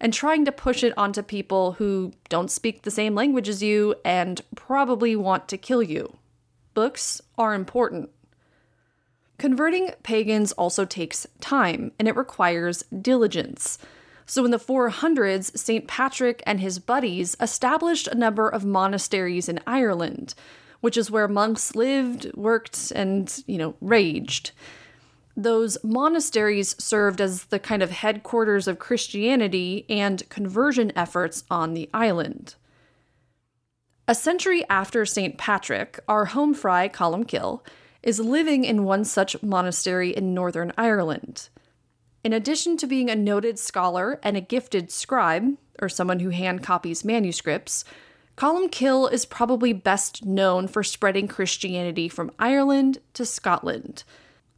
and 0.00 0.12
trying 0.12 0.44
to 0.44 0.52
push 0.52 0.82
it 0.82 0.96
onto 0.98 1.22
people 1.22 1.72
who 1.72 2.12
don't 2.28 2.50
speak 2.50 2.82
the 2.82 2.90
same 2.90 3.14
language 3.14 3.48
as 3.48 3.62
you 3.62 3.94
and 4.04 4.40
probably 4.56 5.14
want 5.14 5.48
to 5.48 5.56
kill 5.56 5.82
you. 5.82 6.16
Books 6.74 7.20
are 7.38 7.54
important. 7.54 8.10
Converting 9.38 9.90
pagans 10.02 10.52
also 10.52 10.84
takes 10.84 11.26
time 11.40 11.92
and 11.98 12.08
it 12.08 12.16
requires 12.16 12.82
diligence. 13.00 13.78
So, 14.24 14.44
in 14.44 14.50
the 14.50 14.58
400s, 14.58 15.56
St. 15.58 15.86
Patrick 15.88 16.42
and 16.46 16.60
his 16.60 16.78
buddies 16.78 17.36
established 17.40 18.06
a 18.06 18.14
number 18.16 18.48
of 18.48 18.64
monasteries 18.64 19.48
in 19.48 19.60
Ireland, 19.66 20.34
which 20.80 20.96
is 20.96 21.10
where 21.10 21.28
monks 21.28 21.74
lived, 21.74 22.30
worked, 22.34 22.92
and, 22.92 23.42
you 23.46 23.58
know, 23.58 23.74
raged. 23.80 24.52
Those 25.36 25.78
monasteries 25.82 26.76
served 26.82 27.20
as 27.20 27.44
the 27.44 27.58
kind 27.58 27.82
of 27.82 27.90
headquarters 27.90 28.68
of 28.68 28.78
Christianity 28.78 29.86
and 29.88 30.28
conversion 30.28 30.92
efforts 30.94 31.44
on 31.50 31.74
the 31.74 31.88
island. 31.94 32.54
A 34.06 34.14
century 34.14 34.64
after 34.68 35.06
St. 35.06 35.38
Patrick, 35.38 35.98
our 36.06 36.26
home 36.26 36.52
fry, 36.52 36.88
Columcille, 36.88 37.64
is 38.02 38.20
living 38.20 38.64
in 38.64 38.84
one 38.84 39.04
such 39.04 39.40
monastery 39.42 40.10
in 40.10 40.34
Northern 40.34 40.72
Ireland. 40.76 41.48
In 42.24 42.32
addition 42.32 42.76
to 42.78 42.86
being 42.86 43.08
a 43.08 43.16
noted 43.16 43.58
scholar 43.58 44.20
and 44.22 44.36
a 44.36 44.40
gifted 44.40 44.90
scribe, 44.90 45.56
or 45.80 45.88
someone 45.88 46.20
who 46.20 46.30
hand 46.30 46.62
copies 46.62 47.04
manuscripts, 47.04 47.84
Columcille 48.36 49.08
is 49.08 49.24
probably 49.24 49.72
best 49.72 50.24
known 50.24 50.66
for 50.68 50.82
spreading 50.82 51.28
Christianity 51.28 52.08
from 52.08 52.32
Ireland 52.38 52.98
to 53.14 53.24
Scotland. 53.24 54.04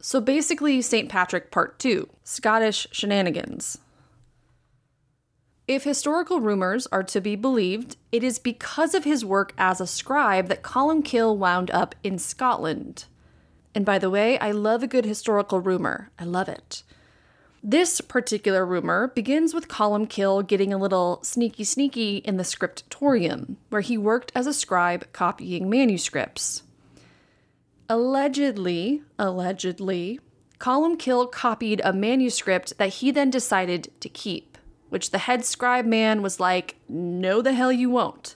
So 0.05 0.21
basically, 0.21 0.83
St. 0.83 1.09
Patrick 1.09 1.49
Part 1.49 1.79
2 1.79 2.07
Scottish 2.23 2.85
Shenanigans. 2.91 3.79
If 5.67 5.83
historical 5.83 6.39
rumors 6.41 6.85
are 6.91 7.01
to 7.01 7.19
be 7.19 7.35
believed, 7.35 7.97
it 8.11 8.23
is 8.23 8.37
because 8.37 8.93
of 8.93 9.03
his 9.03 9.25
work 9.25 9.55
as 9.57 9.81
a 9.81 9.87
scribe 9.87 10.47
that 10.49 10.61
Columcille 10.61 11.35
wound 11.35 11.71
up 11.71 11.95
in 12.03 12.19
Scotland. 12.19 13.05
And 13.73 13.83
by 13.83 13.97
the 13.97 14.11
way, 14.11 14.37
I 14.37 14.51
love 14.51 14.83
a 14.83 14.87
good 14.87 15.05
historical 15.05 15.59
rumor. 15.59 16.11
I 16.19 16.25
love 16.25 16.49
it. 16.49 16.83
This 17.63 17.99
particular 17.99 18.63
rumor 18.63 19.07
begins 19.07 19.55
with 19.55 19.67
Columcille 19.67 20.43
getting 20.43 20.71
a 20.71 20.77
little 20.77 21.19
sneaky 21.23 21.63
sneaky 21.63 22.17
in 22.17 22.37
the 22.37 22.43
scriptorium, 22.43 23.57
where 23.69 23.81
he 23.81 23.97
worked 23.97 24.31
as 24.35 24.45
a 24.45 24.53
scribe 24.53 25.11
copying 25.13 25.67
manuscripts. 25.67 26.61
Allegedly, 27.87 29.03
allegedly, 29.19 30.19
Columcille 30.57 31.27
copied 31.27 31.81
a 31.83 31.93
manuscript 31.93 32.77
that 32.77 32.95
he 32.95 33.11
then 33.11 33.29
decided 33.29 33.89
to 33.99 34.09
keep, 34.09 34.57
which 34.89 35.11
the 35.11 35.19
head 35.19 35.45
scribe 35.45 35.85
man 35.85 36.21
was 36.21 36.39
like, 36.39 36.77
No, 36.89 37.41
the 37.41 37.53
hell 37.53 37.71
you 37.71 37.89
won't. 37.89 38.35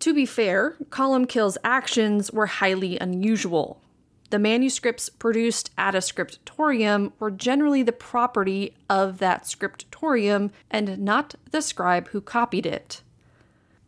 To 0.00 0.14
be 0.14 0.24
fair, 0.24 0.76
Columcille's 0.90 1.58
actions 1.64 2.30
were 2.32 2.46
highly 2.46 2.98
unusual. 2.98 3.82
The 4.30 4.38
manuscripts 4.38 5.08
produced 5.08 5.70
at 5.76 5.94
a 5.94 6.00
scriptorium 6.00 7.12
were 7.18 7.30
generally 7.30 7.82
the 7.82 7.92
property 7.92 8.74
of 8.88 9.18
that 9.18 9.46
scriptorium 9.46 10.50
and 10.70 10.98
not 10.98 11.34
the 11.50 11.62
scribe 11.62 12.08
who 12.08 12.20
copied 12.20 12.66
it. 12.66 13.02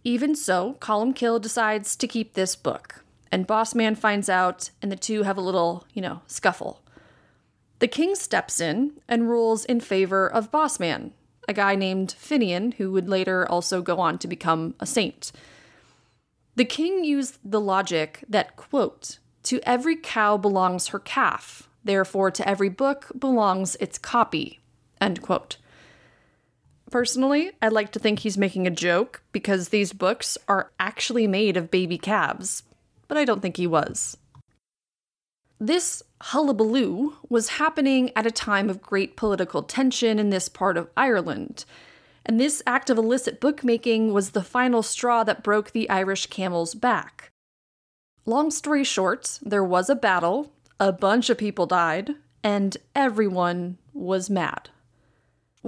Even 0.04 0.36
so, 0.36 0.74
Columcille 0.80 1.40
decides 1.40 1.96
to 1.96 2.06
keep 2.06 2.34
this 2.34 2.56
book, 2.56 3.04
and 3.30 3.46
Bossman 3.46 3.96
finds 3.96 4.28
out, 4.28 4.70
and 4.80 4.90
the 4.90 4.96
two 4.96 5.22
have 5.22 5.36
a 5.36 5.42
little, 5.42 5.86
you 5.92 6.02
know, 6.02 6.22
scuffle. 6.26 6.82
The 7.78 7.88
king 7.88 8.14
steps 8.14 8.60
in 8.60 8.92
and 9.08 9.28
rules 9.28 9.64
in 9.64 9.80
favor 9.80 10.26
of 10.26 10.50
Bossman, 10.50 11.12
a 11.46 11.52
guy 11.52 11.74
named 11.74 12.14
Finian, 12.18 12.74
who 12.74 12.90
would 12.92 13.08
later 13.08 13.48
also 13.48 13.82
go 13.82 13.98
on 13.98 14.18
to 14.18 14.28
become 14.28 14.74
a 14.80 14.86
saint. 14.86 15.32
The 16.56 16.64
king 16.64 17.04
used 17.04 17.38
the 17.44 17.60
logic 17.60 18.24
that, 18.28 18.56
quote, 18.56 19.18
to 19.44 19.60
every 19.62 19.96
cow 19.96 20.36
belongs 20.36 20.88
her 20.88 20.98
calf, 20.98 21.68
therefore 21.84 22.30
to 22.32 22.48
every 22.48 22.68
book 22.68 23.12
belongs 23.16 23.76
its 23.76 23.96
copy. 23.96 24.58
End 25.00 25.22
quote. 25.22 25.56
Personally, 26.90 27.52
I'd 27.62 27.72
like 27.72 27.92
to 27.92 27.98
think 27.98 28.18
he's 28.20 28.38
making 28.38 28.66
a 28.66 28.70
joke 28.70 29.22
because 29.30 29.68
these 29.68 29.92
books 29.92 30.36
are 30.48 30.72
actually 30.80 31.26
made 31.26 31.56
of 31.56 31.70
baby 31.70 31.98
calves, 31.98 32.62
but 33.08 33.16
I 33.16 33.24
don't 33.24 33.40
think 33.40 33.56
he 33.56 33.66
was. 33.66 34.16
This 35.58 36.02
hullabaloo 36.20 37.16
was 37.28 37.48
happening 37.48 38.12
at 38.14 38.26
a 38.26 38.30
time 38.30 38.70
of 38.70 38.80
great 38.80 39.16
political 39.16 39.62
tension 39.62 40.18
in 40.18 40.30
this 40.30 40.48
part 40.48 40.76
of 40.76 40.88
Ireland, 40.96 41.64
and 42.24 42.38
this 42.38 42.62
act 42.66 42.90
of 42.90 42.98
illicit 42.98 43.40
bookmaking 43.40 44.12
was 44.12 44.30
the 44.30 44.42
final 44.42 44.82
straw 44.82 45.24
that 45.24 45.42
broke 45.42 45.72
the 45.72 45.88
Irish 45.90 46.26
camel's 46.26 46.74
back. 46.74 47.32
Long 48.26 48.50
story 48.50 48.84
short, 48.84 49.40
there 49.42 49.64
was 49.64 49.88
a 49.88 49.96
battle, 49.96 50.52
a 50.78 50.92
bunch 50.92 51.30
of 51.30 51.38
people 51.38 51.66
died, 51.66 52.14
and 52.44 52.76
everyone 52.94 53.78
was 53.92 54.30
mad. 54.30 54.68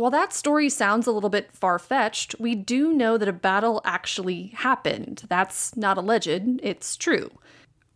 While 0.00 0.10
that 0.12 0.32
story 0.32 0.70
sounds 0.70 1.06
a 1.06 1.12
little 1.12 1.28
bit 1.28 1.52
far 1.52 1.78
fetched, 1.78 2.34
we 2.38 2.54
do 2.54 2.94
know 2.94 3.18
that 3.18 3.28
a 3.28 3.34
battle 3.34 3.82
actually 3.84 4.46
happened. 4.54 5.24
That's 5.28 5.76
not 5.76 5.98
alleged, 5.98 6.58
it's 6.62 6.96
true. 6.96 7.30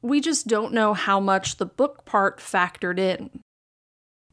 We 0.03 0.21
just 0.21 0.47
don't 0.47 0.75
know 0.75 0.93
how 0.93 1.19
much 1.19 1.57
the 1.57 1.65
book 1.65 2.05
part 2.05 2.41
factored 2.41 2.99
in. 2.99 3.31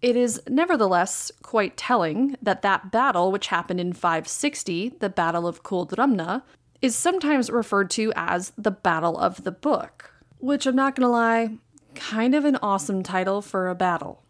It 0.01 0.17
is 0.17 0.41
nevertheless 0.49 1.31
quite 1.43 1.77
telling 1.77 2.35
that 2.41 2.61
that 2.61 2.91
battle, 2.91 3.31
which 3.31 3.47
happened 3.47 3.79
in 3.79 3.93
560, 3.93 4.97
the 4.99 5.09
Battle 5.09 5.47
of 5.47 5.63
Culdrumna, 5.63 6.43
is 6.81 6.93
sometimes 6.93 7.49
referred 7.49 7.89
to 7.91 8.11
as 8.17 8.51
the 8.57 8.71
Battle 8.71 9.17
of 9.17 9.45
the 9.45 9.51
Book 9.53 10.11
which 10.41 10.65
I'm 10.65 10.75
not 10.75 10.95
gonna 10.95 11.09
lie, 11.09 11.57
kind 11.95 12.35
of 12.35 12.45
an 12.45 12.57
awesome 12.61 13.03
title 13.03 13.41
for 13.41 13.69
a 13.69 13.75
battle. 13.75 14.20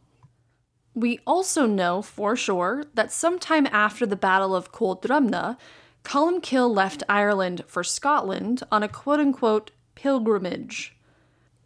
We 0.93 1.19
also 1.25 1.65
know 1.65 2.01
for 2.01 2.35
sure 2.35 2.83
that 2.93 3.11
sometime 3.11 3.67
after 3.71 4.05
the 4.05 4.15
Battle 4.15 4.55
of 4.55 4.71
Culdrumna, 4.71 5.57
Columcille 6.03 6.73
left 6.73 7.03
Ireland 7.07 7.63
for 7.67 7.83
Scotland 7.83 8.63
on 8.71 8.83
a 8.83 8.89
quote 8.89 9.19
unquote 9.19 9.71
pilgrimage. 9.95 10.97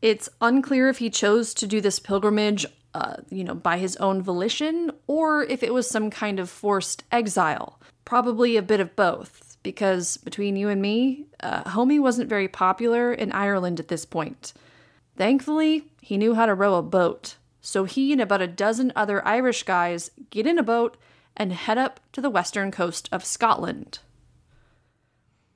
It's 0.01 0.29
unclear 0.41 0.89
if 0.89 0.99
he 0.99 1.09
chose 1.09 1.53
to 1.55 1.67
do 1.67 1.81
this 1.81 1.99
pilgrimage, 1.99 2.65
uh, 2.93 3.15
you 3.29 3.43
know, 3.43 3.55
by 3.55 3.77
his 3.77 3.95
own 3.97 4.21
volition 4.21 4.91
or 5.07 5.43
if 5.43 5.63
it 5.63 5.73
was 5.73 5.89
some 5.89 6.09
kind 6.09 6.39
of 6.39 6.49
forced 6.49 7.03
exile. 7.11 7.79
Probably 8.03 8.55
a 8.57 8.61
bit 8.61 8.79
of 8.79 8.95
both 8.95 9.57
because 9.63 10.17
between 10.17 10.55
you 10.55 10.69
and 10.69 10.79
me, 10.79 11.25
uh, 11.39 11.63
Homie 11.63 11.99
wasn't 11.99 12.29
very 12.29 12.47
popular 12.47 13.11
in 13.11 13.31
Ireland 13.31 13.79
at 13.79 13.87
this 13.87 14.05
point. 14.05 14.53
Thankfully, 15.17 15.85
he 16.01 16.17
knew 16.17 16.35
how 16.35 16.45
to 16.45 16.53
row 16.53 16.75
a 16.75 16.83
boat, 16.83 17.37
so 17.65 17.85
he 17.85 18.11
and 18.11 18.21
about 18.21 18.43
a 18.43 18.47
dozen 18.47 18.93
other 18.95 19.27
Irish 19.27 19.63
guys 19.63 20.11
get 20.29 20.45
in 20.45 20.59
a 20.59 20.63
boat 20.63 20.97
and 21.35 21.51
head 21.51 21.79
up 21.79 21.99
to 22.11 22.21
the 22.21 22.29
western 22.29 22.69
coast 22.69 23.09
of 23.11 23.25
Scotland. 23.25 23.97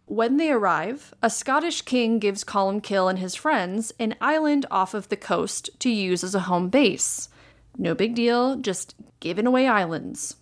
When 0.07 0.37
they 0.37 0.51
arrive, 0.51 1.13
a 1.21 1.29
Scottish 1.29 1.83
king 1.83 2.17
gives 2.17 2.43
Columcille 2.43 3.07
and 3.07 3.19
his 3.19 3.35
friends 3.35 3.93
an 3.99 4.15
island 4.19 4.65
off 4.71 4.95
of 4.95 5.09
the 5.09 5.15
coast 5.15 5.69
to 5.81 5.89
use 5.91 6.23
as 6.23 6.33
a 6.33 6.41
home 6.41 6.69
base. 6.69 7.29
No 7.77 7.93
big 7.93 8.15
deal, 8.15 8.55
just 8.55 8.95
giving 9.19 9.45
away 9.45 9.67
islands. 9.67 10.37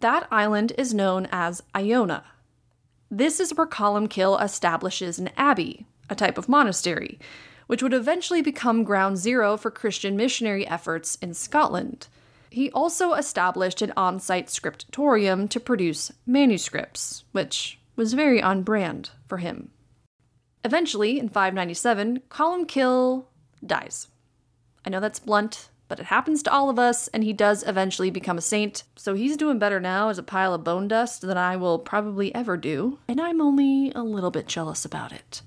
That 0.00 0.26
island 0.30 0.72
is 0.78 0.94
known 0.94 1.28
as 1.30 1.62
Iona. 1.76 2.24
This 3.10 3.38
is 3.38 3.52
where 3.52 3.66
Columbkill 3.66 4.42
establishes 4.42 5.18
an 5.18 5.28
abbey, 5.36 5.84
a 6.08 6.14
type 6.14 6.38
of 6.38 6.48
monastery, 6.48 7.18
which 7.68 7.82
would 7.82 7.94
eventually 7.94 8.42
become 8.42 8.82
ground 8.82 9.18
zero 9.18 9.56
for 9.56 9.70
Christian 9.70 10.16
missionary 10.16 10.66
efforts 10.66 11.14
in 11.16 11.32
Scotland. 11.32 12.08
He 12.50 12.70
also 12.72 13.12
established 13.12 13.82
an 13.82 13.92
on 13.96 14.18
site 14.18 14.50
scriptorium 14.50 15.46
to 15.48 15.60
produce 15.60 16.10
manuscripts, 16.26 17.24
which 17.32 17.78
was 17.94 18.14
very 18.14 18.42
on 18.42 18.62
brand 18.62 19.10
for 19.28 19.38
him. 19.38 19.70
Eventually, 20.64 21.18
in 21.18 21.28
597, 21.28 22.22
Columbkill 22.30 23.26
dies. 23.64 24.08
I 24.84 24.90
know 24.90 25.00
that's 25.00 25.20
blunt, 25.20 25.68
but 25.88 26.00
it 26.00 26.06
happens 26.06 26.42
to 26.42 26.52
all 26.52 26.70
of 26.70 26.78
us, 26.78 27.08
and 27.08 27.22
he 27.22 27.34
does 27.34 27.66
eventually 27.66 28.10
become 28.10 28.38
a 28.38 28.42
saint. 28.42 28.84
So 28.96 29.12
he's 29.12 29.36
doing 29.36 29.58
better 29.58 29.78
now 29.78 30.08
as 30.08 30.16
a 30.16 30.22
pile 30.22 30.54
of 30.54 30.64
bone 30.64 30.88
dust 30.88 31.20
than 31.20 31.36
I 31.36 31.56
will 31.56 31.78
probably 31.78 32.34
ever 32.34 32.56
do, 32.56 32.98
and 33.08 33.20
I'm 33.20 33.42
only 33.42 33.92
a 33.94 34.02
little 34.02 34.30
bit 34.30 34.46
jealous 34.46 34.86
about 34.86 35.12
it. 35.12 35.42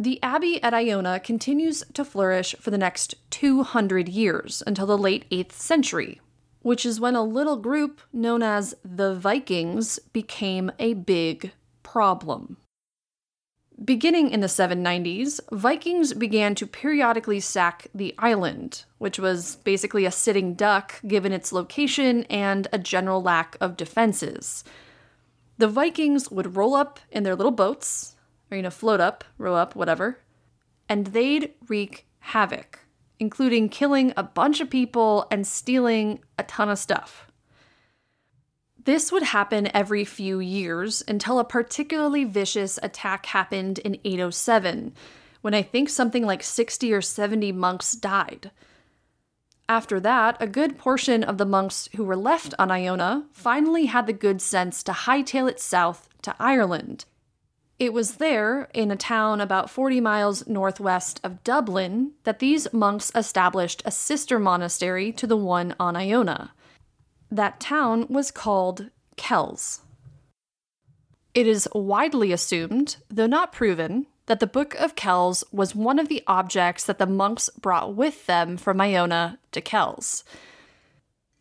The 0.00 0.18
abbey 0.22 0.62
at 0.62 0.72
Iona 0.72 1.20
continues 1.20 1.84
to 1.92 2.06
flourish 2.06 2.54
for 2.58 2.70
the 2.70 2.78
next 2.78 3.16
200 3.32 4.08
years 4.08 4.62
until 4.66 4.86
the 4.86 4.96
late 4.96 5.28
8th 5.28 5.52
century, 5.52 6.22
which 6.62 6.86
is 6.86 6.98
when 6.98 7.14
a 7.14 7.22
little 7.22 7.58
group 7.58 8.00
known 8.10 8.42
as 8.42 8.74
the 8.82 9.14
Vikings 9.14 9.98
became 10.14 10.72
a 10.78 10.94
big 10.94 11.52
problem. 11.82 12.56
Beginning 13.84 14.30
in 14.30 14.40
the 14.40 14.46
790s, 14.46 15.38
Vikings 15.52 16.14
began 16.14 16.54
to 16.54 16.66
periodically 16.66 17.38
sack 17.38 17.88
the 17.94 18.14
island, 18.16 18.84
which 18.96 19.18
was 19.18 19.56
basically 19.56 20.06
a 20.06 20.10
sitting 20.10 20.54
duck 20.54 20.98
given 21.06 21.30
its 21.30 21.52
location 21.52 22.24
and 22.30 22.68
a 22.72 22.78
general 22.78 23.20
lack 23.20 23.58
of 23.60 23.76
defenses. 23.76 24.64
The 25.58 25.68
Vikings 25.68 26.30
would 26.30 26.56
roll 26.56 26.74
up 26.74 27.00
in 27.10 27.22
their 27.22 27.36
little 27.36 27.52
boats, 27.52 28.16
or, 28.50 28.56
you 28.56 28.62
know, 28.62 28.70
float 28.70 29.00
up, 29.00 29.24
row 29.38 29.54
up, 29.54 29.74
whatever, 29.76 30.18
and 30.88 31.08
they'd 31.08 31.52
wreak 31.68 32.06
havoc, 32.18 32.80
including 33.18 33.68
killing 33.68 34.12
a 34.16 34.22
bunch 34.22 34.60
of 34.60 34.70
people 34.70 35.26
and 35.30 35.46
stealing 35.46 36.20
a 36.38 36.42
ton 36.42 36.68
of 36.68 36.78
stuff. 36.78 37.26
This 38.84 39.12
would 39.12 39.24
happen 39.24 39.74
every 39.74 40.04
few 40.04 40.40
years 40.40 41.02
until 41.06 41.38
a 41.38 41.44
particularly 41.44 42.24
vicious 42.24 42.78
attack 42.82 43.26
happened 43.26 43.78
in 43.80 43.98
807, 44.04 44.94
when 45.42 45.54
I 45.54 45.62
think 45.62 45.88
something 45.88 46.24
like 46.24 46.42
60 46.42 46.92
or 46.92 47.02
70 47.02 47.52
monks 47.52 47.92
died. 47.92 48.50
After 49.68 50.00
that, 50.00 50.36
a 50.40 50.48
good 50.48 50.78
portion 50.78 51.22
of 51.22 51.38
the 51.38 51.46
monks 51.46 51.88
who 51.94 52.04
were 52.04 52.16
left 52.16 52.54
on 52.58 52.72
Iona 52.72 53.26
finally 53.32 53.86
had 53.86 54.06
the 54.06 54.12
good 54.12 54.42
sense 54.42 54.82
to 54.82 54.92
hightail 54.92 55.48
it 55.48 55.60
south 55.60 56.08
to 56.22 56.34
Ireland. 56.40 57.04
It 57.80 57.92
was 57.92 58.16
there, 58.16 58.68
in 58.72 58.92
a 58.92 58.96
town 58.96 59.40
about 59.40 59.70
40 59.70 60.00
miles 60.00 60.46
northwest 60.46 61.18
of 61.24 61.42
Dublin, 61.42 62.12
that 62.22 62.38
these 62.38 62.72
monks 62.72 63.10
established 63.16 63.82
a 63.84 63.90
sister 63.90 64.38
monastery 64.38 65.10
to 65.12 65.26
the 65.26 65.36
one 65.36 65.74
on 65.80 65.96
Iona 65.96 66.52
that 67.30 67.60
town 67.60 68.06
was 68.08 68.30
called 68.30 68.90
Kells. 69.16 69.82
It 71.32 71.46
is 71.46 71.68
widely 71.74 72.32
assumed, 72.32 72.96
though 73.08 73.26
not 73.26 73.52
proven, 73.52 74.06
that 74.26 74.40
the 74.40 74.46
Book 74.46 74.74
of 74.74 74.96
Kells 74.96 75.44
was 75.52 75.74
one 75.74 75.98
of 75.98 76.08
the 76.08 76.22
objects 76.26 76.84
that 76.84 76.98
the 76.98 77.06
monks 77.06 77.48
brought 77.50 77.94
with 77.94 78.26
them 78.26 78.56
from 78.56 78.80
Iona 78.80 79.38
to 79.52 79.60
Kells. 79.60 80.24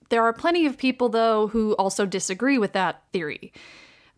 There 0.09 0.23
are 0.23 0.33
plenty 0.33 0.65
of 0.65 0.77
people, 0.77 1.09
though, 1.09 1.47
who 1.47 1.73
also 1.73 2.05
disagree 2.05 2.57
with 2.57 2.73
that 2.73 3.03
theory. 3.11 3.51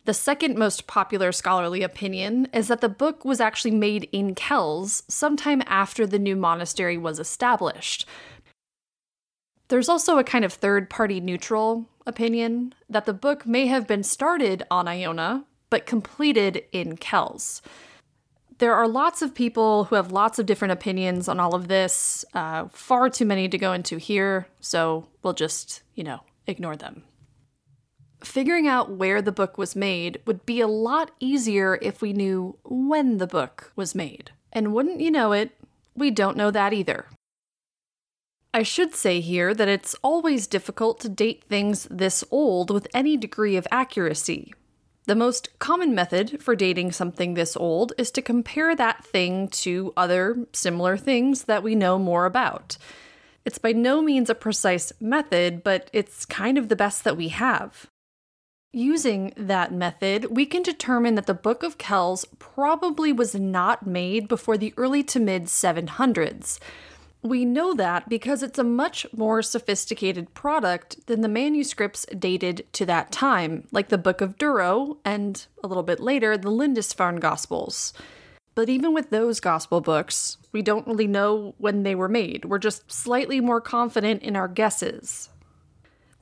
The 0.04 0.14
second 0.14 0.58
most 0.58 0.86
popular 0.88 1.30
scholarly 1.30 1.82
opinion 1.82 2.48
is 2.52 2.68
that 2.68 2.80
the 2.80 2.88
book 2.88 3.24
was 3.24 3.40
actually 3.40 3.70
made 3.70 4.08
in 4.10 4.34
Kells 4.34 5.04
sometime 5.08 5.62
after 5.66 6.06
the 6.06 6.18
new 6.18 6.34
monastery 6.34 6.98
was 6.98 7.20
established, 7.20 8.06
there's 9.72 9.88
also 9.88 10.18
a 10.18 10.24
kind 10.24 10.44
of 10.44 10.52
third 10.52 10.90
party 10.90 11.18
neutral 11.18 11.88
opinion 12.06 12.74
that 12.90 13.06
the 13.06 13.14
book 13.14 13.46
may 13.46 13.68
have 13.68 13.86
been 13.86 14.02
started 14.02 14.62
on 14.70 14.86
Iona, 14.86 15.46
but 15.70 15.86
completed 15.86 16.64
in 16.72 16.98
Kells. 16.98 17.62
There 18.58 18.74
are 18.74 18.86
lots 18.86 19.22
of 19.22 19.34
people 19.34 19.84
who 19.84 19.94
have 19.94 20.12
lots 20.12 20.38
of 20.38 20.44
different 20.44 20.72
opinions 20.72 21.26
on 21.26 21.40
all 21.40 21.54
of 21.54 21.68
this, 21.68 22.22
uh, 22.34 22.68
far 22.68 23.08
too 23.08 23.24
many 23.24 23.48
to 23.48 23.56
go 23.56 23.72
into 23.72 23.96
here, 23.96 24.46
so 24.60 25.06
we'll 25.22 25.32
just, 25.32 25.82
you 25.94 26.04
know, 26.04 26.20
ignore 26.46 26.76
them. 26.76 27.04
Figuring 28.24 28.68
out 28.68 28.90
where 28.90 29.20
the 29.20 29.32
book 29.32 29.58
was 29.58 29.74
made 29.74 30.20
would 30.26 30.46
be 30.46 30.60
a 30.60 30.66
lot 30.68 31.10
easier 31.18 31.78
if 31.82 32.00
we 32.00 32.12
knew 32.12 32.56
when 32.64 33.18
the 33.18 33.26
book 33.26 33.72
was 33.74 33.94
made. 33.94 34.30
And 34.52 34.72
wouldn't 34.72 35.00
you 35.00 35.10
know 35.10 35.32
it, 35.32 35.50
we 35.94 36.10
don't 36.10 36.36
know 36.36 36.50
that 36.50 36.72
either. 36.72 37.06
I 38.54 38.62
should 38.62 38.94
say 38.94 39.20
here 39.20 39.54
that 39.54 39.68
it's 39.68 39.96
always 40.02 40.46
difficult 40.46 41.00
to 41.00 41.08
date 41.08 41.44
things 41.48 41.88
this 41.90 42.22
old 42.30 42.70
with 42.70 42.86
any 42.94 43.16
degree 43.16 43.56
of 43.56 43.66
accuracy. 43.70 44.52
The 45.06 45.16
most 45.16 45.58
common 45.58 45.94
method 45.94 46.42
for 46.42 46.54
dating 46.54 46.92
something 46.92 47.34
this 47.34 47.56
old 47.56 47.92
is 47.98 48.10
to 48.12 48.22
compare 48.22 48.76
that 48.76 49.04
thing 49.04 49.48
to 49.48 49.92
other 49.96 50.46
similar 50.52 50.96
things 50.96 51.44
that 51.44 51.62
we 51.62 51.74
know 51.74 51.98
more 51.98 52.24
about. 52.24 52.76
It's 53.44 53.58
by 53.58 53.72
no 53.72 54.00
means 54.00 54.30
a 54.30 54.34
precise 54.34 54.92
method, 55.00 55.64
but 55.64 55.90
it's 55.92 56.24
kind 56.24 56.56
of 56.56 56.68
the 56.68 56.76
best 56.76 57.02
that 57.02 57.16
we 57.16 57.28
have. 57.28 57.88
Using 58.74 59.34
that 59.36 59.70
method, 59.70 60.34
we 60.34 60.46
can 60.46 60.62
determine 60.62 61.14
that 61.16 61.26
the 61.26 61.34
Book 61.34 61.62
of 61.62 61.76
Kells 61.76 62.24
probably 62.38 63.12
was 63.12 63.34
not 63.34 63.86
made 63.86 64.28
before 64.28 64.56
the 64.56 64.72
early 64.78 65.02
to 65.02 65.20
mid 65.20 65.44
700s. 65.44 66.58
We 67.20 67.44
know 67.44 67.74
that 67.74 68.08
because 68.08 68.42
it's 68.42 68.58
a 68.58 68.64
much 68.64 69.06
more 69.14 69.42
sophisticated 69.42 70.32
product 70.32 71.06
than 71.06 71.20
the 71.20 71.28
manuscripts 71.28 72.06
dated 72.18 72.66
to 72.72 72.86
that 72.86 73.12
time, 73.12 73.68
like 73.72 73.90
the 73.90 73.98
Book 73.98 74.22
of 74.22 74.38
Durrow 74.38 74.96
and, 75.04 75.46
a 75.62 75.68
little 75.68 75.82
bit 75.82 76.00
later, 76.00 76.38
the 76.38 76.50
Lindisfarne 76.50 77.20
Gospels. 77.20 77.92
But 78.54 78.70
even 78.70 78.94
with 78.94 79.10
those 79.10 79.38
gospel 79.38 79.82
books, 79.82 80.38
we 80.50 80.62
don't 80.62 80.86
really 80.86 81.06
know 81.06 81.54
when 81.58 81.82
they 81.82 81.94
were 81.94 82.08
made. 82.08 82.46
We're 82.46 82.58
just 82.58 82.90
slightly 82.90 83.38
more 83.38 83.60
confident 83.60 84.22
in 84.22 84.34
our 84.34 84.48
guesses. 84.48 85.28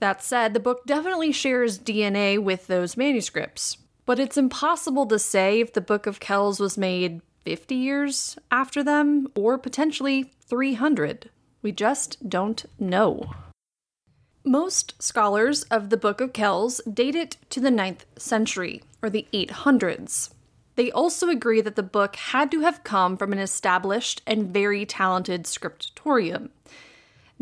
That 0.01 0.23
said, 0.23 0.55
the 0.55 0.61
book 0.61 0.87
definitely 0.87 1.31
shares 1.31 1.79
DNA 1.79 2.43
with 2.43 2.67
those 2.67 2.97
manuscripts, 2.97 3.77
but 4.07 4.19
it's 4.19 4.39
impossible 4.39 5.07
to 5.07 5.19
say 5.19 5.61
if 5.61 5.75
the 5.75 5.81
Book 5.83 6.07
of 6.07 6.21
Kells 6.21 6.59
was 6.59 6.79
made 6.79 7.21
50 7.45 7.75
years 7.75 8.39
after 8.51 8.83
them 8.83 9.29
or 9.35 9.59
potentially 9.59 10.33
300. 10.47 11.31
We 11.63 11.73
just 11.73 12.29
don't 12.29 12.65
know. 12.79 13.31
Most 14.43 15.01
scholars 15.03 15.65
of 15.65 15.91
the 15.91 15.99
Book 15.99 16.23
of 16.23 16.33
Kells 16.33 16.81
date 16.91 17.15
it 17.15 17.37
to 17.51 17.61
the 17.61 17.69
9th 17.69 18.05
century, 18.17 18.83
or 19.03 19.11
the 19.11 19.27
800s. 19.35 20.31
They 20.77 20.91
also 20.91 21.29
agree 21.29 21.61
that 21.61 21.77
the 21.77 21.83
book 21.83 22.17
had 22.17 22.51
to 22.53 22.61
have 22.61 22.85
come 22.85 23.19
from 23.19 23.35
an 23.35 23.39
established 23.39 24.23
and 24.27 24.49
very 24.49 24.87
talented 24.87 25.47
scriptorium. 25.47 26.51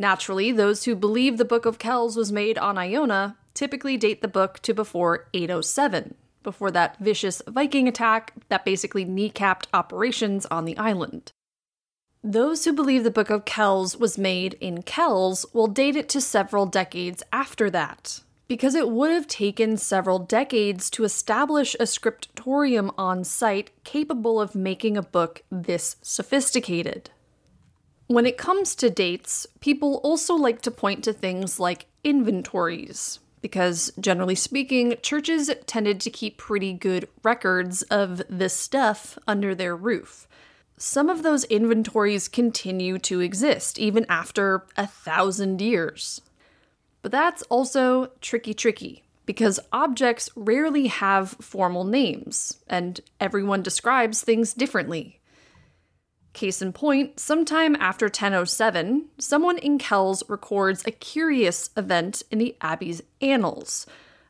Naturally, 0.01 0.53
those 0.53 0.85
who 0.85 0.95
believe 0.95 1.37
the 1.37 1.45
Book 1.45 1.67
of 1.67 1.81
Kells 1.81 2.17
was 2.17 2.31
made 2.31 2.57
on 2.57 2.79
Iona 2.79 3.37
typically 3.53 3.97
date 3.97 4.23
the 4.23 4.29
book 4.29 4.61
to 4.61 4.73
before 4.73 5.27
807, 5.35 6.15
before 6.45 6.71
that 6.71 6.97
vicious 7.01 7.43
Viking 7.49 7.89
attack 7.89 8.33
that 8.49 8.65
basically 8.65 9.05
kneecapped 9.05 9.65
operations 9.75 10.47
on 10.47 10.67
the 10.67 10.79
island. 10.79 11.33
Those 12.23 12.65
who 12.65 12.73
believe 12.73 13.03
the 13.03 13.11
Book 13.11 13.29
of 13.29 13.45
Kells 13.45 13.97
was 13.97 14.17
made 14.17 14.55
in 14.61 14.83
Kells 14.83 15.45
will 15.53 15.67
date 15.67 15.97
it 15.97 16.09
to 16.11 16.21
several 16.21 16.67
decades 16.67 17.25
after 17.33 17.69
that, 17.71 18.21
because 18.47 18.77
it 18.77 18.91
would 18.91 19.11
have 19.11 19.27
taken 19.27 19.77
several 19.77 20.21
decades 20.21 20.91
to 20.91 21.03
establish 21.03 21.75
a 21.81 21.87
scriptorium 21.87 22.93
on 22.97 23.25
site 23.25 23.73
capable 23.83 24.41
of 24.41 24.55
making 24.55 24.97
a 24.97 25.03
book 25.03 25.43
this 25.51 25.97
sophisticated. 26.03 27.11
When 28.09 28.27
it 28.27 28.37
comes 28.37 28.75
to 28.77 28.91
dates, 28.91 29.47
people 29.61 30.01
also 30.03 30.35
like 30.35 30.61
to 30.63 30.71
point 30.71 31.05
to 31.05 31.13
things 31.13 31.61
like 31.61 31.87
inventories, 32.03 33.21
because 33.41 33.93
generally 34.01 34.35
speaking, 34.35 34.97
churches 35.03 35.51
tended 35.67 36.01
to 36.01 36.11
keep 36.11 36.37
pretty 36.37 36.73
good 36.73 37.09
records 37.23 37.83
of 37.83 38.23
this 38.29 38.55
stuff 38.55 39.19
under 39.29 39.55
their 39.55 39.77
roof 39.77 40.27
some 40.79 41.09
of 41.09 41.23
those 41.23 41.45
inventories 41.45 42.29
continue 42.29 42.99
to 42.99 43.21
exist 43.21 43.79
even 43.79 44.07
after 44.09 44.65
a 44.77 44.87
thousand 44.87 45.61
years. 45.61 46.21
But 47.03 47.13
that's 47.13 47.43
also 47.43 48.13
tricky, 48.21 48.55
tricky, 48.55 49.05
because 49.27 49.61
objects 49.73 50.31
rarely 50.37 50.87
have 50.87 51.31
formal 51.41 51.85
names, 51.85 52.59
and 52.69 53.01
everyone 53.21 53.63
describes 53.63 54.23
things 54.23 54.55
differently. 54.55 55.18
Case 56.39 56.63
in 56.63 56.73
point, 56.73 57.19
sometime 57.19 57.75
after 57.81 58.07
1007, 58.07 59.07
someone 59.19 59.59
in 59.59 59.77
Kells 59.77 60.23
records 60.29 60.85
a 60.87 60.93
curious 60.93 61.71
event 61.77 62.23
in 62.31 62.39
the 62.39 62.55
Abbey's 62.61 63.03
Annals, 63.21 63.89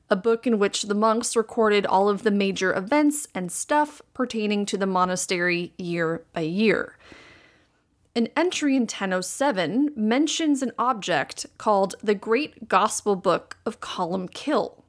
a 0.09 0.17
book 0.17 0.47
in 0.47 0.59
which 0.59 0.85
the 0.85 0.95
monks 0.95 1.37
recorded 1.37 1.85
all 1.85 2.09
of 2.09 2.23
the 2.23 2.31
major 2.31 2.73
events 2.73 3.29
and 3.35 3.53
stuff 3.53 4.01
pertaining 4.15 4.65
to 4.65 4.79
the 4.79 4.87
monastery 4.87 5.75
year 5.77 6.25
by 6.33 6.41
year. 6.41 6.97
An 8.17 8.29
entry 8.35 8.75
in 8.75 8.85
1007 8.85 9.91
mentions 9.95 10.63
an 10.63 10.73
object 10.79 11.45
called 11.59 11.95
the 12.03 12.15
Great 12.15 12.71
Gospel 12.71 13.17
Book 13.17 13.59
of 13.67 13.81
Columkill. 13.81 14.83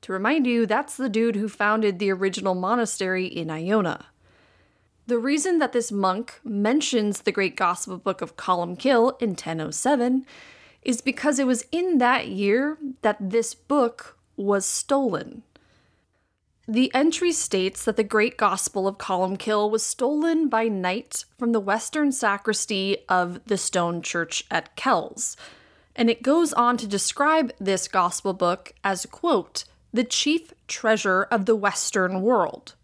To 0.00 0.12
remind 0.14 0.46
you, 0.46 0.64
that's 0.64 0.96
the 0.96 1.10
dude 1.10 1.36
who 1.36 1.50
founded 1.50 1.98
the 1.98 2.10
original 2.10 2.54
monastery 2.54 3.26
in 3.26 3.50
Iona. 3.50 4.06
The 5.08 5.18
reason 5.18 5.56
that 5.56 5.72
this 5.72 5.90
monk 5.90 6.38
mentions 6.44 7.22
the 7.22 7.32
Great 7.32 7.56
Gospel 7.56 7.96
Book 7.96 8.20
of 8.20 8.36
Columkill 8.36 9.18
in 9.22 9.30
1007 9.30 10.26
is 10.82 11.00
because 11.00 11.38
it 11.38 11.46
was 11.46 11.64
in 11.72 11.96
that 11.96 12.28
year 12.28 12.76
that 13.00 13.16
this 13.18 13.54
book 13.54 14.18
was 14.36 14.66
stolen. 14.66 15.44
The 16.68 16.94
entry 16.94 17.32
states 17.32 17.86
that 17.86 17.96
the 17.96 18.04
Great 18.04 18.36
Gospel 18.36 18.86
of 18.86 18.98
Columkill 18.98 19.70
was 19.70 19.82
stolen 19.82 20.50
by 20.50 20.68
night 20.68 21.24
from 21.38 21.52
the 21.52 21.58
western 21.58 22.12
sacristy 22.12 22.98
of 23.08 23.42
the 23.46 23.56
stone 23.56 24.02
church 24.02 24.44
at 24.50 24.76
Kells. 24.76 25.38
And 25.96 26.10
it 26.10 26.22
goes 26.22 26.52
on 26.52 26.76
to 26.76 26.86
describe 26.86 27.54
this 27.58 27.88
gospel 27.88 28.34
book 28.34 28.74
as, 28.84 29.06
quote, 29.06 29.64
the 29.90 30.04
chief 30.04 30.52
treasure 30.66 31.22
of 31.30 31.46
the 31.46 31.56
Western 31.56 32.20
world. 32.20 32.74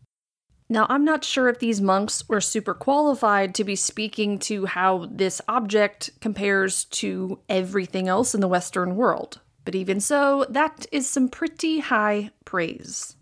Now, 0.68 0.86
I'm 0.88 1.04
not 1.04 1.24
sure 1.24 1.48
if 1.48 1.58
these 1.58 1.80
monks 1.80 2.26
were 2.28 2.40
super 2.40 2.72
qualified 2.72 3.54
to 3.54 3.64
be 3.64 3.76
speaking 3.76 4.38
to 4.40 4.64
how 4.64 5.06
this 5.10 5.40
object 5.46 6.10
compares 6.20 6.86
to 6.86 7.38
everything 7.48 8.08
else 8.08 8.34
in 8.34 8.40
the 8.40 8.48
Western 8.48 8.96
world, 8.96 9.40
but 9.64 9.74
even 9.74 10.00
so, 10.00 10.46
that 10.48 10.86
is 10.90 11.08
some 11.08 11.28
pretty 11.28 11.80
high 11.80 12.30
praise. 12.46 13.16